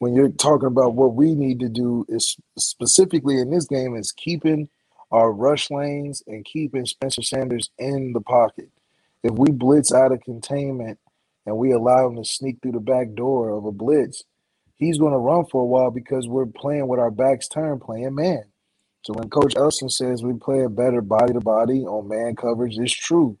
[0.00, 4.12] when you're talking about what we need to do is specifically in this game is
[4.12, 4.68] keeping
[5.12, 8.70] our rush lanes and keeping Spencer Sanders in the pocket.
[9.24, 10.98] if we blitz out of containment
[11.48, 14.22] and we allow him to sneak through the back door of a blitz,
[14.76, 18.14] he's going to run for a while because we're playing with our backs turned, playing
[18.14, 18.42] man.
[19.02, 22.76] So when Coach Elston says we play a better body to body on man coverage,
[22.76, 23.38] it's true.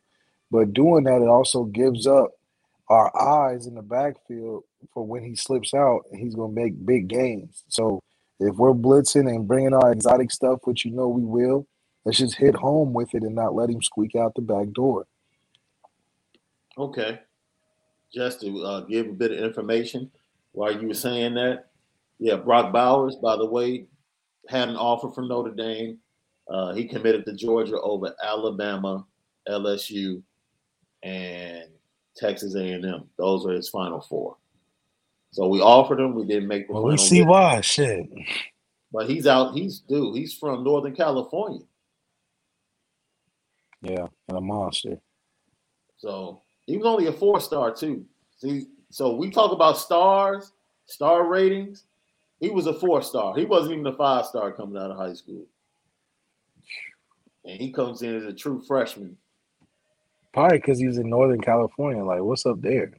[0.50, 2.30] But doing that, it also gives up
[2.88, 4.64] our eyes in the backfield
[4.94, 7.62] for when he slips out and he's going to make big gains.
[7.68, 8.02] So
[8.40, 11.66] if we're blitzing and bringing our exotic stuff, which you know we will,
[12.06, 15.06] let's just hit home with it and not let him squeak out the back door.
[16.78, 17.20] Okay.
[18.12, 20.10] Just to uh, give a bit of information
[20.52, 21.66] while you were saying that,
[22.18, 23.86] yeah, Brock Bowers, by the way,
[24.48, 25.98] had an offer from Notre Dame.
[26.48, 29.04] Uh, he committed to Georgia over Alabama,
[29.48, 30.22] LSU,
[31.02, 31.64] and
[32.16, 33.08] Texas A&M.
[33.18, 34.36] Those are his final four.
[35.30, 36.14] So we offered him.
[36.14, 36.72] We didn't make the.
[36.72, 37.60] Well, we see why.
[37.60, 38.08] Shit.
[38.92, 39.54] But he's out.
[39.54, 40.16] He's dude.
[40.16, 41.60] He's from Northern California.
[43.82, 44.98] Yeah, and a monster.
[45.98, 48.04] So he was only a four star too.
[48.36, 50.52] See, so we talk about stars,
[50.84, 51.84] star ratings.
[52.40, 53.34] He was a four star.
[53.36, 55.46] He wasn't even a five star coming out of high school.
[57.44, 59.16] And he comes in as a true freshman.
[60.34, 62.04] Probably because he's in Northern California.
[62.04, 62.92] Like, what's up there?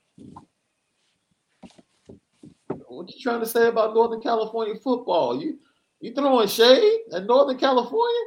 [2.87, 5.39] What you trying to say about Northern California football?
[5.39, 5.59] You
[6.01, 8.21] you throwing shade at Northern California?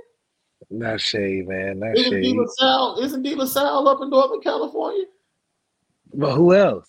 [0.70, 1.80] Not shade, man.
[1.80, 2.22] Not isn't shade.
[2.22, 5.06] De La Salle, isn't De La Salle up in Northern California?
[6.14, 6.88] But who else?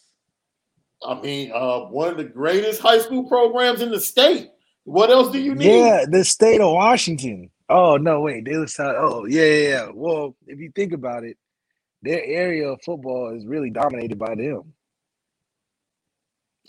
[1.06, 4.52] I mean, uh, one of the greatest high school programs in the state.
[4.86, 5.68] What else do you need?
[5.80, 7.50] Yeah, the state of Washington.
[7.70, 8.96] Oh no, wait, La Salle.
[8.98, 9.90] Oh yeah, yeah, yeah.
[9.94, 11.38] Well, if you think about it,
[12.02, 14.74] their area of football is really dominated by them.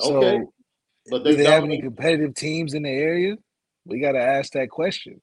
[0.00, 0.38] Okay.
[0.38, 0.52] So,
[1.10, 3.36] But do they they have any competitive teams in the area?
[3.84, 5.20] We got to ask that question.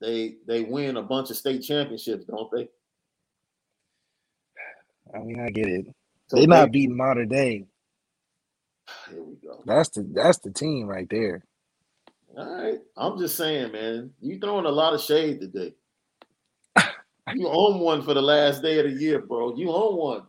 [0.00, 2.68] they they win a bunch of state championships, don't they?
[5.14, 5.86] I mean, I get it.
[6.28, 7.66] So They're not they- beating modern day.
[9.10, 9.62] Here we go.
[9.64, 11.44] That's the that's the team right there.
[12.36, 12.78] All right.
[12.96, 15.74] I'm just saying, man, you throwing a lot of shade today.
[17.34, 19.56] you own one for the last day of the year, bro.
[19.56, 20.22] You own one.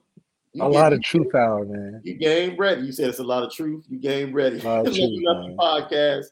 [0.53, 2.02] You A lot of truth power, man.
[2.03, 2.82] You game ready.
[2.82, 3.86] You said it's a lot of truth.
[3.90, 4.60] You game ready.
[4.60, 6.26] A lot of Let truth, me up the podcast.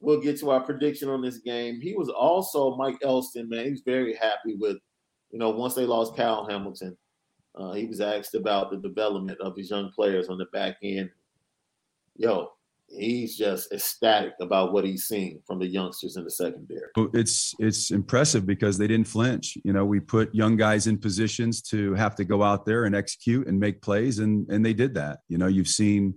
[0.00, 1.80] We'll get to our prediction on this game.
[1.80, 3.66] He was also Mike Elston, man.
[3.66, 4.78] He was very happy with,
[5.30, 6.96] you know, once they lost Kyle Hamilton,
[7.54, 11.10] uh, he was asked about the development of his young players on the back end.
[12.16, 12.50] Yo,
[12.88, 16.88] he's just ecstatic about what he's seeing from the youngsters in the secondary.
[17.14, 19.56] It's it's impressive because they didn't flinch.
[19.64, 22.94] You know, we put young guys in positions to have to go out there and
[22.94, 25.20] execute and make plays, and and they did that.
[25.28, 26.14] You know, you've seen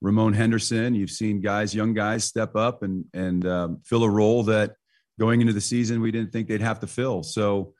[0.00, 4.42] Ramon Henderson, you've seen guys, young guys, step up and and um, fill a role
[4.44, 4.76] that
[5.18, 7.22] going into the season we didn't think they'd have to fill.
[7.22, 7.74] So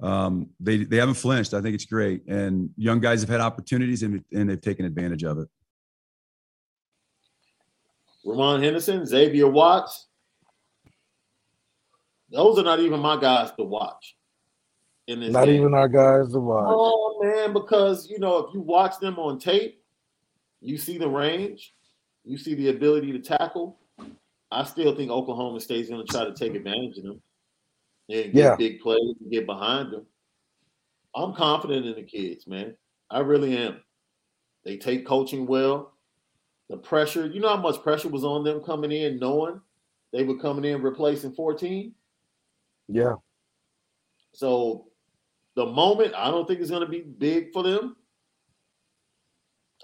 [0.00, 1.54] um, they they haven't flinched.
[1.54, 5.24] I think it's great, and young guys have had opportunities and and they've taken advantage
[5.24, 5.48] of it.
[8.24, 10.06] Ramon Henderson, Xavier Watts.
[12.30, 14.16] Those are not even my guys to watch.
[15.06, 15.62] In this Not game.
[15.62, 16.66] even our guys to watch.
[16.68, 19.82] Oh man, because you know if you watch them on tape,
[20.60, 21.74] you see the range,
[22.24, 23.78] you see the ability to tackle.
[24.50, 27.22] I still think Oklahoma State's going to try to take advantage of them
[28.08, 28.56] and get Yeah.
[28.56, 30.06] big plays and get behind them.
[31.14, 32.76] I'm confident in the kids, man.
[33.10, 33.82] I really am.
[34.64, 35.94] They take coaching well.
[36.68, 39.60] The pressure, you know how much pressure was on them coming in, knowing
[40.12, 41.94] they were coming in replacing 14.
[42.88, 43.14] Yeah.
[44.32, 44.88] So
[45.54, 47.96] the moment, I don't think it's going to be big for them.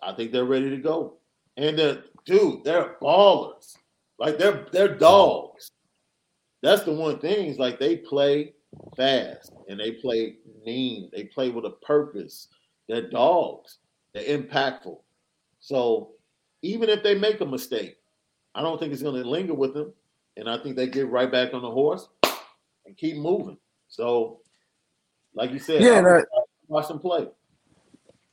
[0.02, 1.18] I think they're ready to go.
[1.56, 3.76] And they're, dude, they're ballers.
[4.18, 5.70] Like they're they're dogs.
[6.64, 7.46] That's the one thing.
[7.46, 8.54] Is like they play
[8.96, 11.10] fast and they play mean.
[11.12, 12.48] They play with a purpose.
[12.88, 13.78] They're dogs.
[14.14, 14.98] They're impactful.
[15.60, 16.12] So
[16.62, 17.98] even if they make a mistake,
[18.54, 19.92] I don't think it's going to linger with them.
[20.38, 22.08] And I think they get right back on the horse
[22.86, 23.58] and keep moving.
[23.88, 24.40] So,
[25.34, 26.26] like you said, Yeah, that-
[26.66, 27.28] watch them play.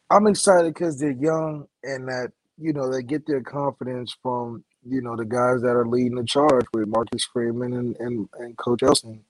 [0.10, 5.02] I'm excited because they're young and that you know they get their confidence from you
[5.02, 8.84] know the guys that are leading the charge with Marcus Freeman and and, and Coach
[8.84, 9.24] Elston.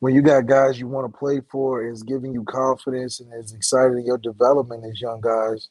[0.00, 3.52] When you got guys you want to play for, is giving you confidence and is
[3.52, 5.68] excited in your development as young guys.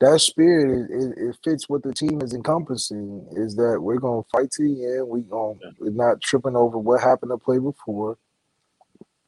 [0.00, 3.28] That spirit it, it, it fits what the team is encompassing.
[3.32, 5.08] Is that we're gonna fight to the end.
[5.08, 8.18] We going we're not tripping over what happened to play before,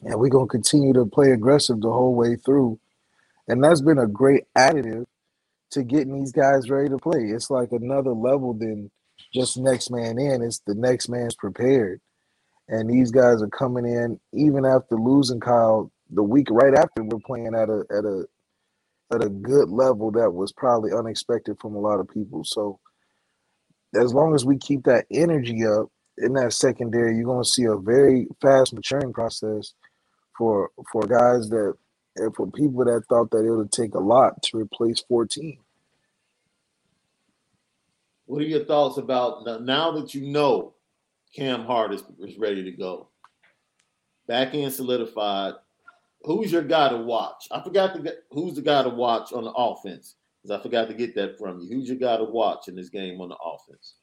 [0.02, 2.80] and we're gonna continue to play aggressive the whole way through.
[3.48, 5.06] And that's been a great additive
[5.72, 7.20] to getting these guys ready to play.
[7.24, 8.90] It's like another level than
[9.34, 10.42] just next man in.
[10.42, 12.00] It's the next man's prepared.
[12.68, 17.18] And these guys are coming in, even after losing Kyle, the week right after we're
[17.26, 18.24] playing at a at a
[19.12, 22.44] at a good level that was probably unexpected from a lot of people.
[22.44, 22.78] So
[23.94, 25.88] as long as we keep that energy up
[26.18, 29.74] in that secondary, you're to see a very fast maturing process
[30.36, 31.74] for for guys that
[32.16, 35.58] and for people that thought that it would take a lot to replace 14.
[38.26, 40.74] What are your thoughts about now that you know
[41.34, 43.08] Cam Hart is, is ready to go?
[44.26, 45.54] Back end solidified.
[46.22, 47.48] Who's your guy to watch?
[47.50, 50.88] I forgot to get who's the guy to watch on the offense because I forgot
[50.88, 51.68] to get that from you.
[51.68, 53.94] Who's your guy to watch in this game on the offense?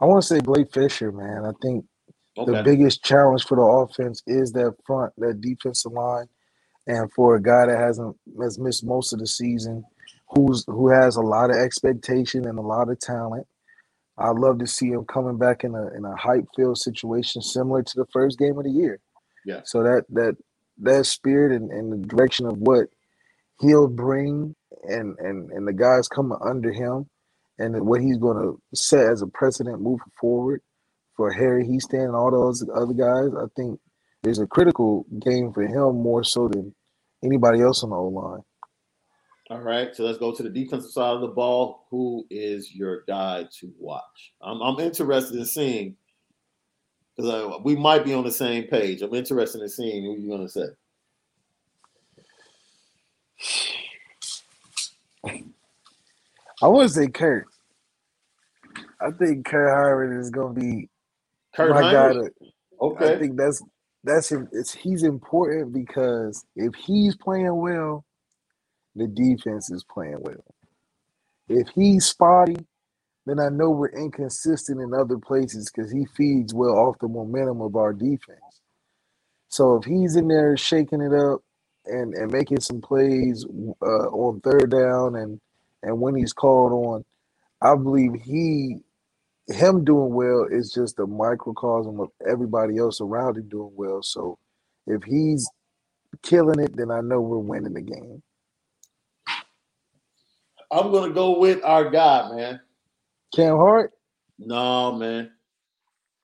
[0.00, 1.44] I want to say Blake Fisher, man.
[1.44, 1.84] I think
[2.38, 2.52] okay.
[2.52, 6.26] the biggest challenge for the offense is that front, that defensive line,
[6.86, 9.84] and for a guy that hasn't has missed most of the season,
[10.30, 13.46] who's who has a lot of expectation and a lot of talent.
[14.18, 17.82] I'd love to see him coming back in a in a hype filled situation similar
[17.82, 19.00] to the first game of the year.
[19.44, 19.60] Yeah.
[19.64, 20.36] So that that
[20.78, 22.86] that spirit and, and the direction of what
[23.60, 24.54] he'll bring
[24.84, 27.08] and and and the guys coming under him
[27.58, 30.62] and what he's going to set as a precedent moving forward
[31.16, 33.78] for Harry Hiestand and all those other guys, I think
[34.22, 36.74] there's a critical game for him more so than
[37.22, 38.40] anybody else on the O line.
[39.50, 41.88] All right, so let's go to the defensive side of the ball.
[41.90, 44.32] Who is your guy to watch?
[44.40, 45.96] I'm, I'm interested in seeing
[47.16, 49.02] because we might be on the same page.
[49.02, 50.66] I'm interested in seeing who you're going to say.
[56.62, 57.46] I want to say Kurt.
[59.00, 60.88] I think Kurt Hinish is going to be
[61.56, 62.12] Kurt my guy.
[62.12, 62.30] To,
[62.80, 63.60] okay, I think that's
[64.04, 64.48] that's him.
[64.52, 68.04] It's he's important because if he's playing well,
[68.96, 70.44] the defense is playing well.
[71.48, 72.56] If he's spotty,
[73.26, 77.60] then I know we're inconsistent in other places because he feeds well off the momentum
[77.62, 78.60] of our defense.
[79.48, 81.42] So if he's in there shaking it up
[81.86, 83.46] and, and making some plays
[83.82, 85.40] uh, on third down and
[85.82, 87.04] and when he's called on,
[87.62, 88.78] I believe he
[89.48, 94.02] him doing well is just a microcosm of everybody else around him doing well.
[94.02, 94.38] So
[94.86, 95.48] if he's
[96.22, 98.22] killing it, then I know we're winning the game.
[100.70, 102.60] I'm gonna go with our guy, man.
[103.34, 103.92] Cam Hart?
[104.38, 105.30] No, man.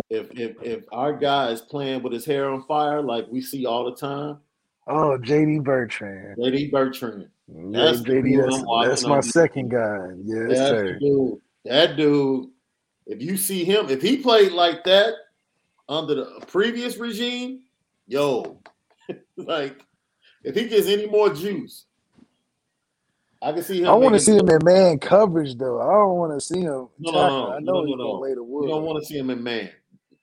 [0.09, 3.67] If if if our guy is playing with his hair on fire like we see
[3.67, 4.39] all the time.
[4.87, 6.37] Oh, JD Bertrand.
[6.39, 7.29] JD Bertrand.
[7.49, 10.09] That's, JD, that's, that's my second guy.
[10.25, 10.99] Yes, that's sir.
[10.99, 11.41] Dude.
[11.65, 12.51] That dude,
[13.07, 15.15] if you see him, if he played like that
[15.89, 17.63] under the previous regime,
[18.07, 18.61] yo,
[19.37, 19.85] like
[20.45, 21.86] if he gets any more juice,
[23.43, 23.89] I can see him.
[23.89, 25.81] I want to see him in man coverage though.
[25.81, 26.89] I don't want to see him.
[26.99, 28.65] No, no, no, I know no, he's no, gonna lay the wood.
[28.65, 29.71] You don't want to see him in man.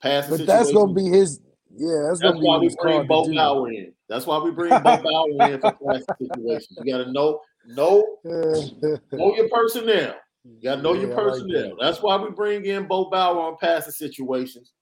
[0.01, 1.39] Pass but that's gonna be his.
[1.75, 3.93] Yeah, that's, that's why be we bring Bo Bauer in.
[4.09, 6.79] That's why we bring Bo Bauer in for passing situations.
[6.83, 10.15] You got to know, know, know your personnel.
[10.43, 11.69] You got to know yeah, your personnel.
[11.69, 11.83] Like that.
[11.83, 14.73] That's why we bring in Bo Bauer on passing situations.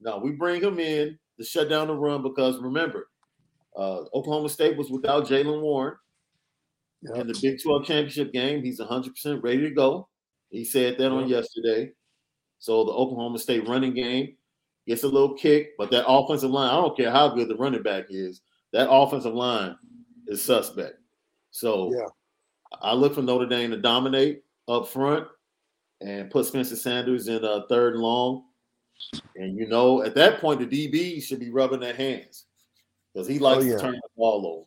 [0.00, 3.08] No, we bring him in to shut down the run because remember,
[3.76, 5.94] uh, Oklahoma State was without Jaylen Warren.
[7.02, 7.16] Yep.
[7.16, 10.08] In the Big 12 championship game, he's 100% ready to go.
[10.50, 11.12] He said that yep.
[11.12, 11.92] on yesterday.
[12.58, 14.36] So the Oklahoma State running game
[14.86, 17.82] gets a little kick, but that offensive line, I don't care how good the running
[17.82, 18.42] back is,
[18.72, 19.76] that offensive line
[20.28, 20.94] is suspect.
[21.50, 22.06] So yeah.
[22.80, 25.26] I look for Notre Dame to dominate up front
[26.00, 28.44] and put Spencer Sanders in a third and long.
[29.36, 32.46] And you know, at that point, the DB should be rubbing their hands
[33.12, 33.76] because he oh, likes oh, yeah.
[33.76, 34.66] to turn the ball over.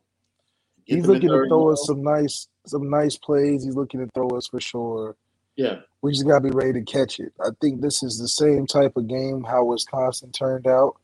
[0.87, 3.63] Get He's looking to throw us some nice, some nice plays.
[3.63, 5.15] He's looking to throw us for sure.
[5.55, 7.33] Yeah, we just gotta be ready to catch it.
[7.41, 10.97] I think this is the same type of game how Wisconsin turned out.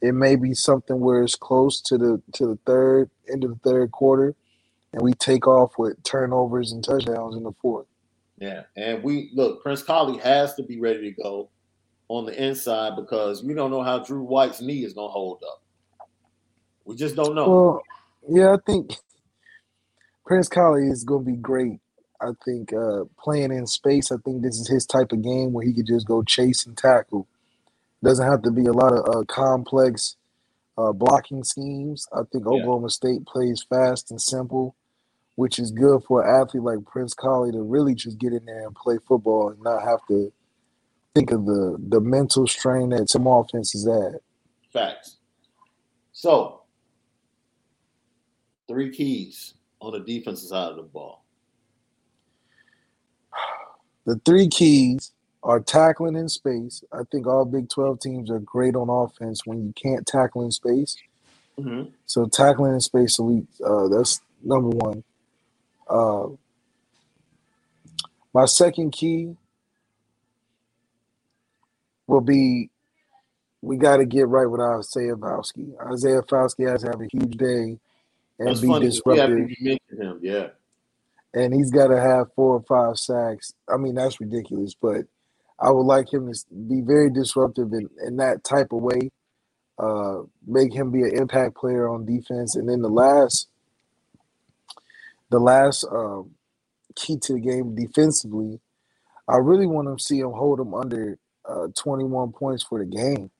[0.00, 3.70] It may be something where it's close to the to the third end of the
[3.70, 4.34] third quarter,
[4.92, 7.86] and we take off with turnovers and touchdowns in the fourth.
[8.38, 9.62] Yeah, and we look.
[9.62, 11.48] Prince Kollie has to be ready to go
[12.08, 15.62] on the inside because we don't know how Drew White's knee is gonna hold up.
[16.84, 17.48] We just don't know.
[17.48, 17.82] Well,
[18.28, 18.98] yeah, I think
[20.26, 21.80] Prince Kollie is going to be great.
[22.20, 25.66] I think uh, playing in space, I think this is his type of game where
[25.66, 27.28] he could just go chase and tackle.
[28.02, 30.16] Doesn't have to be a lot of uh, complex
[30.78, 32.06] uh, blocking schemes.
[32.12, 34.74] I think Oklahoma State plays fast and simple,
[35.34, 38.66] which is good for an athlete like Prince Kollie to really just get in there
[38.66, 40.32] and play football and not have to
[41.14, 44.20] think of the the mental strain that some offenses add.
[44.72, 45.18] Facts.
[46.12, 46.62] So,
[48.68, 49.54] three keys
[49.86, 51.24] on the defensive side of the ball?
[54.06, 55.12] The three keys
[55.42, 56.82] are tackling in space.
[56.92, 60.50] I think all Big 12 teams are great on offense when you can't tackle in
[60.50, 60.96] space.
[61.58, 61.92] Mhm.
[62.06, 65.04] So tackling in space elite, uh, that's number one.
[65.88, 66.28] Uh,
[68.32, 69.36] my second key
[72.06, 72.70] will be
[73.62, 75.74] we got to get right with Isaiah Foskey.
[75.92, 77.78] Isaiah Foskey has to have a huge day
[78.38, 78.86] and That's be funny.
[78.86, 80.18] Disruptive, him.
[80.22, 80.48] Yeah.
[81.34, 83.52] and he's got to have four or five sacks.
[83.72, 85.02] I mean, that's ridiculous, but
[85.60, 86.38] I would like him to
[86.68, 89.10] be very disruptive in, in that type of way.
[89.78, 93.48] Uh, make him be an impact player on defense, and then the last,
[95.30, 96.30] the last um,
[96.94, 98.60] key to the game defensively,
[99.28, 103.30] I really want to see him hold him under uh, 21 points for the game.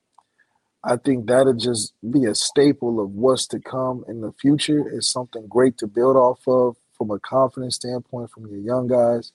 [0.85, 4.89] I think that'll just be a staple of what's to come in the future.
[4.89, 9.33] It's something great to build off of from a confidence standpoint from your young guys.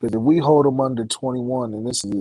[0.00, 2.12] Because if we hold them under 21, and this is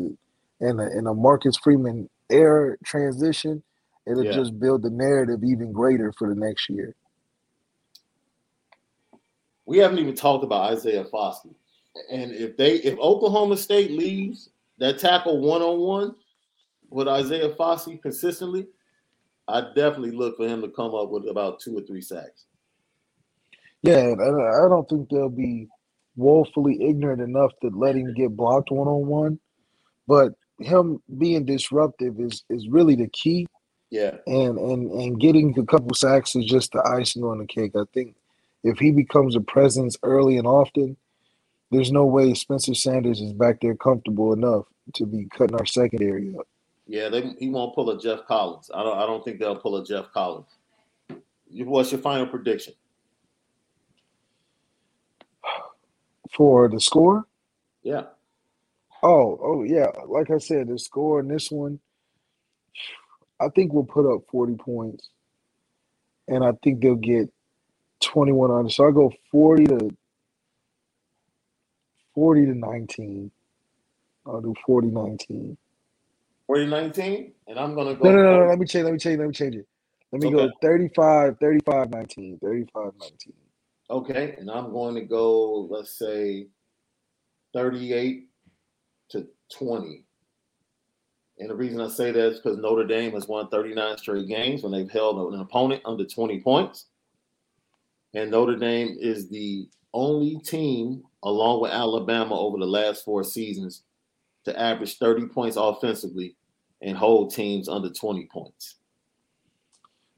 [0.61, 3.63] in a, in a Marcus Freeman era transition,
[4.07, 4.31] it'll Yeah.
[4.31, 6.95] just build the narrative even greater for the next year.
[9.65, 11.55] We haven't even talked about Isaiah Foskey.
[12.11, 14.49] And if they if Oklahoma State leaves
[14.79, 16.15] that tackle one on one
[16.95, 18.67] with Isaiah Foskey consistently,
[19.49, 22.45] I definitely look for him to come up with about two or three sacks.
[23.81, 25.67] Yeah, I I don't think they'll be
[26.15, 29.39] woefully ignorant enough to let him get blocked one on one,
[30.07, 33.45] but him being disruptive is is really the key.
[33.91, 34.15] Yeah.
[34.25, 37.73] and and and getting a couple sacks is just the icing on the cake.
[37.75, 38.15] I think
[38.63, 40.95] if he becomes a presence early and often,
[41.71, 46.33] there's no way Spencer Sanders is back there comfortable enough to be cutting our secondary
[46.39, 46.47] up.
[46.87, 48.69] Yeah, they, he won't pull a Jeff Collins.
[48.73, 50.47] I don't I don't think they'll pull a Jeff Collins.
[51.51, 52.73] What's your final prediction?
[56.33, 57.25] For the score,
[57.83, 58.03] Yeah.
[59.03, 61.79] oh oh yeah, like I said, the score in this one,
[63.39, 65.09] I think we'll put up 40 points,
[66.27, 67.29] and I think they'll get
[68.03, 68.65] 21 on.
[68.67, 68.71] It.
[68.71, 69.89] So I go 40 to
[72.15, 73.31] 40 to 19.
[74.27, 75.57] I'll do 40 19.
[76.49, 78.45] 40-19, and I'm gonna go No, no, no, no.
[78.49, 78.85] Let me change.
[78.85, 79.19] Let me change.
[79.19, 79.67] Let me change it.
[80.11, 80.53] Let me go Okay.
[80.61, 82.39] 35, 35, 19.
[82.41, 83.33] 35, 19.
[83.89, 86.47] Okay, and I'm going to go, let's say,
[87.53, 88.29] 38
[89.09, 89.27] to
[89.57, 90.05] 20.
[91.37, 94.63] And the reason I say that is because Notre Dame has won 39 straight games
[94.63, 96.85] when they've held an opponent under 20 points.
[98.13, 103.83] And Notre Dame is the only team, along with Alabama, over the last four seasons
[104.45, 106.35] to average 30 points offensively
[106.81, 108.75] and hold teams under 20 points.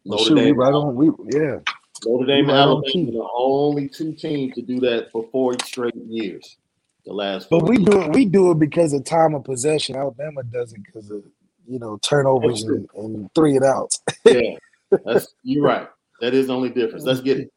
[0.06, 0.96] Well, Notre shoot, we Dame right on.
[0.96, 1.60] We yeah.
[2.06, 3.10] Notre Dame and Right Alabama key.
[3.10, 6.58] are the only two teams to do that for four straight years.
[7.06, 7.90] The last But we years.
[7.90, 8.12] do it.
[8.14, 9.96] We do it because of time of possession.
[9.96, 11.24] Alabama does it because of
[11.68, 14.02] you know turnovers and, and three and outs.
[14.26, 14.58] Yeah,
[15.06, 15.88] that's you're right.
[16.22, 17.04] That is the only difference.
[17.06, 17.52] Let's get it.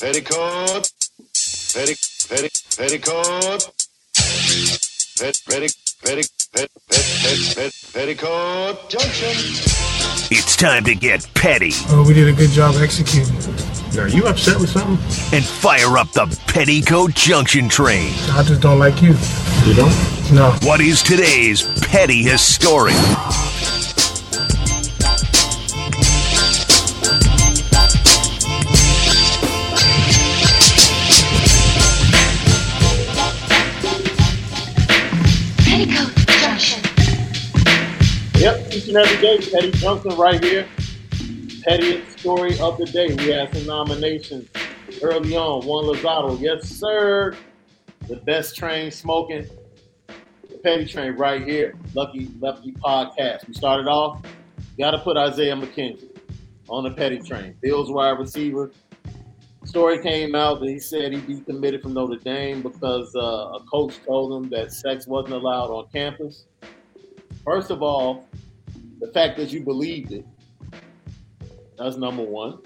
[0.00, 0.90] Petticoat.
[1.72, 1.94] Petti,
[2.28, 3.70] petti, petticoat.
[5.18, 5.68] Pet, petti,
[6.02, 8.90] petti, pet, pet, pet, pet, petticoat.
[8.90, 9.30] Junction.
[10.32, 13.34] It's time to get petty Oh, we did a good job executing.
[13.98, 14.98] Are you upset with something?
[15.36, 18.12] and fire up the Petticoat Junction train.
[18.30, 19.14] I just don't like you.
[19.66, 20.32] You don't?
[20.32, 20.52] No.
[20.62, 22.94] What is today's petty historic?
[38.90, 40.66] And every day, Petty Johnson right here.
[41.62, 43.14] Pettiest story of the day.
[43.14, 44.48] We had some nominations
[45.00, 45.64] early on.
[45.64, 47.36] Juan Lozado, yes, sir.
[48.08, 49.46] The best train smoking.
[50.48, 51.74] The Petty Train right here.
[51.94, 53.46] Lucky Lefty Podcast.
[53.46, 54.22] We started off.
[54.76, 56.08] Got to put Isaiah McKenzie
[56.68, 57.54] on the Petty Train.
[57.60, 58.72] Bills wide receiver.
[59.66, 63.60] Story came out that he said he'd be committed from Notre Dame because uh, a
[63.70, 66.46] coach told him that sex wasn't allowed on campus.
[67.44, 68.26] First of all,
[69.00, 70.26] the fact that you believed it,
[71.78, 72.58] that's number one.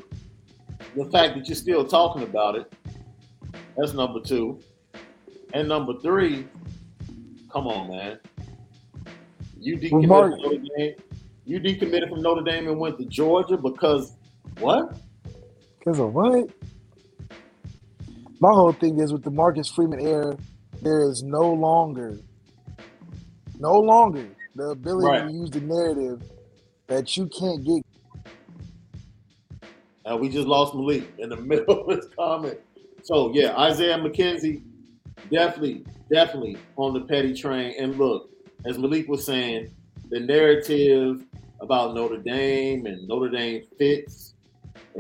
[0.97, 2.73] The fact that you're still talking about it,
[3.77, 4.59] that's number two.
[5.53, 6.47] And number three,
[7.53, 8.19] come on, man.
[9.59, 10.95] You decommitted from Notre Dame.
[11.47, 14.17] You decommitted from Notre Dame and went to Georgia because
[14.59, 14.97] what?
[15.79, 16.51] Because of what?
[18.41, 20.37] My whole thing is with the Marcus Freeman era,
[20.83, 22.19] there is no longer,
[23.59, 25.27] no longer the ability Right.
[25.27, 26.23] to use the narrative
[26.87, 27.83] that you can't get.
[30.11, 32.59] Uh, we just lost Malik in the middle of his comment.
[33.03, 34.63] So yeah, Isaiah McKenzie,
[35.31, 37.75] definitely, definitely on the petty train.
[37.79, 38.31] And look,
[38.65, 39.71] as Malik was saying,
[40.11, 41.25] the narrative
[41.61, 44.35] about Notre Dame and Notre Dame fits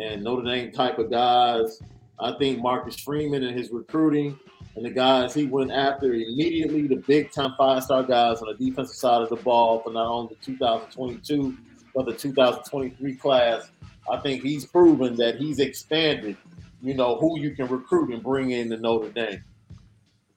[0.00, 1.80] and Notre Dame type of guys.
[2.18, 4.38] I think Marcus Freeman and his recruiting
[4.76, 8.68] and the guys he went after immediately, the big time five star guys on the
[8.68, 11.56] defensive side of the ball for not only the 2022
[11.94, 13.70] but the 2023 class.
[14.10, 16.36] I think he's proven that he's expanded,
[16.82, 19.42] you know, who you can recruit and bring in to Notre Dame.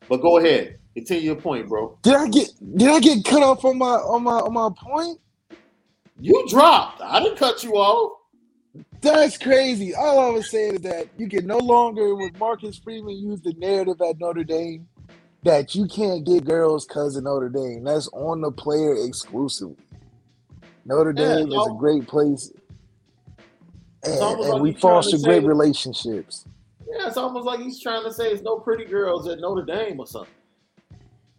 [0.07, 1.97] But go ahead, continue your point, bro.
[2.03, 5.19] Did I get did I get cut off on my on my on my point?
[6.19, 7.01] You dropped.
[7.01, 8.16] I didn't cut you off.
[9.01, 9.93] That's crazy.
[9.93, 13.53] All I was saying is that you can no longer, with Marcus Freeman, use the
[13.53, 14.87] narrative at Notre Dame
[15.43, 17.83] that you can't get girls because of Notre Dame.
[17.83, 19.77] That's on the player exclusively.
[20.85, 22.51] Notre Yeah, Dame is a great place,
[24.03, 26.45] and, and like we you're trying to foster great relationships.
[26.89, 29.99] Yeah, it's almost like he's trying to say it's no pretty girls at Notre Dame
[29.99, 30.33] or something.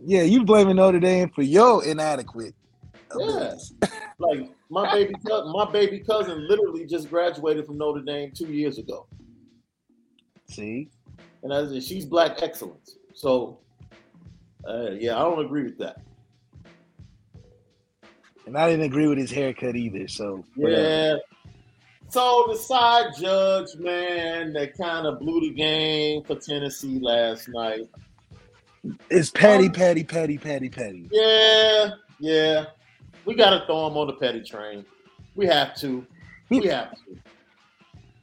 [0.05, 2.55] Yeah, you blaming Notre Dame for your inadequate
[3.19, 3.55] Yeah.
[4.19, 8.79] Like my baby cousin, my baby cousin literally just graduated from Notre Dame two years
[8.79, 9.07] ago.
[10.51, 10.89] See,
[11.43, 12.97] and as in, she's black excellence.
[13.15, 13.59] So,
[14.69, 16.01] uh, yeah, I don't agree with that.
[18.47, 20.09] and I didn't agree with his haircut either.
[20.09, 20.83] So whatever.
[20.83, 21.17] Yeah.
[22.11, 27.83] So the side judge, man, that kind of blew the game for Tennessee last night.
[29.11, 31.09] it's petty, Patty, Patty, Patty, Patty.
[31.13, 32.65] Yeah, yeah,
[33.29, 34.87] we got to throw him on the petty train.
[35.35, 36.07] We have to.
[36.49, 37.19] We have to.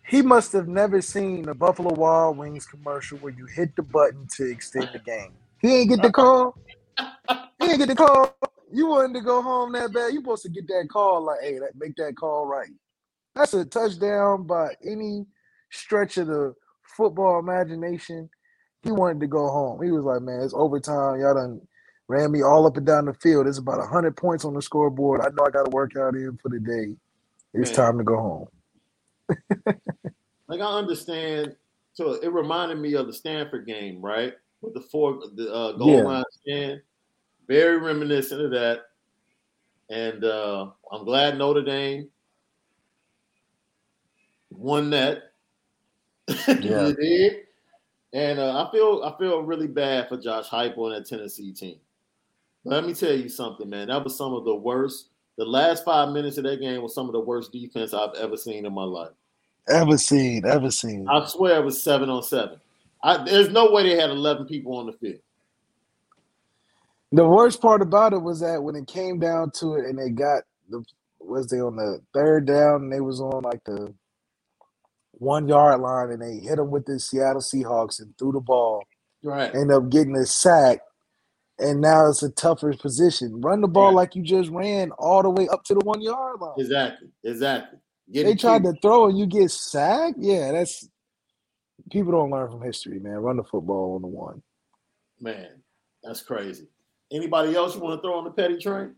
[0.08, 4.28] He must have never seen the Buffalo Wild Wings commercial where you hit the button
[4.36, 5.34] to extend the game.
[5.62, 6.52] He ain't get the uh-huh.
[6.52, 6.58] call.
[7.60, 8.36] He ain't get the call.
[8.72, 10.12] You wanted to go home that bad.
[10.12, 12.70] You supposed to get that call like, hey, that, make that call right.
[13.36, 15.26] That's a touchdown by any
[15.72, 16.54] stretch of the
[16.98, 18.30] football imagination.
[18.84, 19.82] He wanted to go home.
[19.84, 21.20] He was like, man, it's overtime.
[21.20, 21.62] Y'all done
[22.08, 23.48] ran me all up and down the field.
[23.48, 25.22] It's about 100 points on the scoreboard.
[25.22, 26.96] I know I got to work out in for the day.
[27.54, 27.88] It's Man.
[27.88, 28.48] time to go home.
[30.48, 31.56] Like I understand.
[31.94, 34.34] So it reminded me of the Stanford game, right?
[34.62, 36.04] With the four, the uh, goal Yeah.
[36.04, 36.82] line stand.
[37.48, 38.82] Very reminiscent of that.
[39.90, 42.10] And uh, I'm glad Notre Dame
[44.52, 45.32] won that.
[46.62, 46.92] Yeah.
[48.14, 51.78] And uh, I feel I feel really bad for Josh Heupel and that Tennessee team.
[52.66, 53.88] Let me tell you something, man.
[53.90, 55.10] That was some of the worst.
[55.38, 58.38] The last five minutes of that game was some of the worst defense I've ever
[58.38, 59.12] seen in my life.
[59.70, 61.08] Ever seen, ever seen.
[61.10, 62.60] I swear it was seven on seven.
[63.04, 65.20] I, there's no way they had 11 people on the field.
[67.12, 70.10] The worst part about it was that when it came down to it and they
[70.10, 70.84] got the
[71.20, 73.94] was they on the third down and they was on like the
[75.14, 78.84] one yard line and they hit them with the Seattle Seahawks and threw the ball,
[79.24, 79.54] Right.
[79.56, 80.80] end up getting a sack,
[81.60, 83.40] and now it's a tougher position.
[83.42, 83.96] Run the ball Right.
[83.96, 86.54] like you just ran all the way up to the one yard line.
[86.58, 87.10] Exactly.
[87.24, 87.80] Exactly.
[88.08, 88.76] They tried cute.
[88.76, 90.18] to throw and you get sacked.
[90.20, 90.88] Yeah, that's
[91.92, 93.18] people don't learn from history, man.
[93.18, 94.44] Run the football on the one.
[95.20, 95.62] Man,
[96.04, 96.68] that's crazy.
[97.12, 98.96] Anybody else you want to throw on the petty train?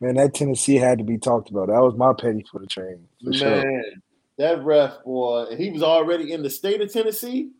[0.00, 1.68] Man, that Tennessee had to be talked about.
[1.68, 3.48] That was my petty for the train for sure.
[3.64, 4.02] Man,
[4.36, 7.50] that ref boy, he was already in the state of Tennessee.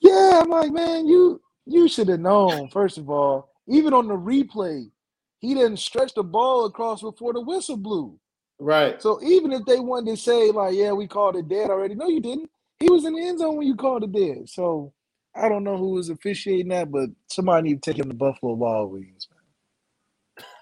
[0.00, 2.68] Yeah, I'm like, man, you you should have known.
[2.70, 4.90] First of all, even on the replay,
[5.38, 8.18] he didn't stretch the ball across before the whistle blew.
[8.58, 9.00] Right.
[9.00, 12.08] So even if they wanted to say like, yeah, we called it dead already, no,
[12.08, 12.50] you didn't.
[12.78, 14.48] He was in the end zone when you called it dead.
[14.48, 14.92] So
[15.34, 18.54] I don't know who was officiating that, but somebody need to take him to Buffalo
[18.54, 19.28] Wild Wings.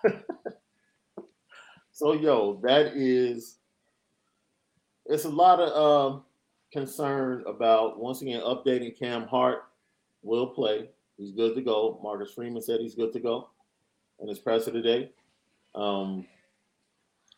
[1.92, 3.58] So yo, that is
[5.06, 6.24] it's a lot of um
[6.72, 9.64] concern about once again updating Cam Hart
[10.22, 10.88] will play.
[11.16, 12.00] He's good to go.
[12.02, 13.50] Marcus Freeman said he's good to go
[14.20, 15.10] in his presser today.
[15.74, 16.26] Um,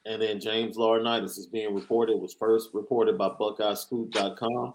[0.06, 4.74] and then James Laurinaitis is being reported, was first reported by BuckeyeScoop.com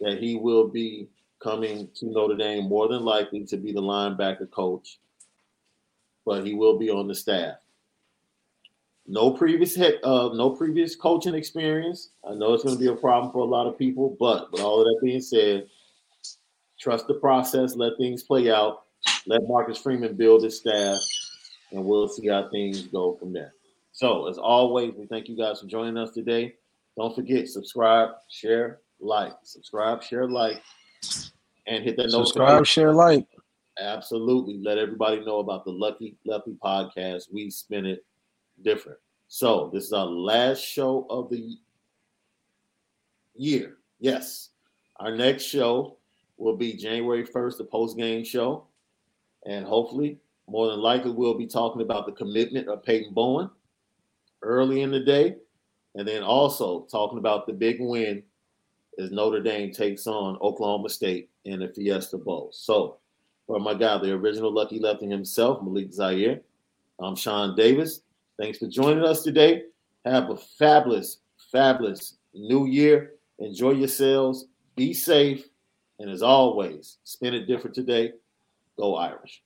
[0.00, 1.08] that he will be
[1.40, 4.98] coming to Notre Dame more than likely to be the linebacker coach,
[6.26, 7.56] but he will be on the staff.
[9.06, 12.10] No previous head, uh, no previous coaching experience.
[12.28, 14.60] I know it's going to be a problem for a lot of people, but with
[14.60, 15.68] all of that being said,
[16.78, 18.84] trust the process, let things play out,
[19.26, 20.98] let Marcus Freeman build his staff,
[21.72, 23.54] and we'll see how things go from there.
[23.92, 26.54] So, as always, we thank you guys for joining us today.
[26.96, 30.62] Don't forget, subscribe, share, like, subscribe, share, like,
[31.66, 33.26] and hit that Subscribe, share, like.
[33.78, 34.58] Absolutely.
[34.58, 37.32] Let everybody know about the Lucky Lefty podcast.
[37.32, 38.04] We spin it
[38.62, 38.98] different.
[39.28, 41.56] So this is our last show of the
[43.36, 43.76] year.
[44.00, 44.50] Yes.
[44.98, 45.97] Our next show
[46.38, 48.64] will be January 1st, the post game show.
[49.46, 53.50] And hopefully More than likely, we'll be talking about the commitment of Peyton Bowen
[54.42, 55.36] early in the day,
[55.94, 58.22] and then also talking about the big win
[58.98, 62.48] as Notre Dame takes on Oklahoma State in the Fiesta Bowl.
[62.52, 62.96] So,
[63.46, 66.40] for my guy, the original Lucky Lefty himself, Malik Zaire,
[66.98, 68.00] I'm Sean Davis.
[68.38, 69.64] Thanks for joining us today.
[70.06, 71.18] Have a fabulous,
[71.52, 73.14] fabulous new year.
[73.38, 74.46] Enjoy yourselves.
[74.76, 75.46] Be safe.
[75.98, 78.12] And as always, spin it different today.
[78.76, 79.42] Go Irish.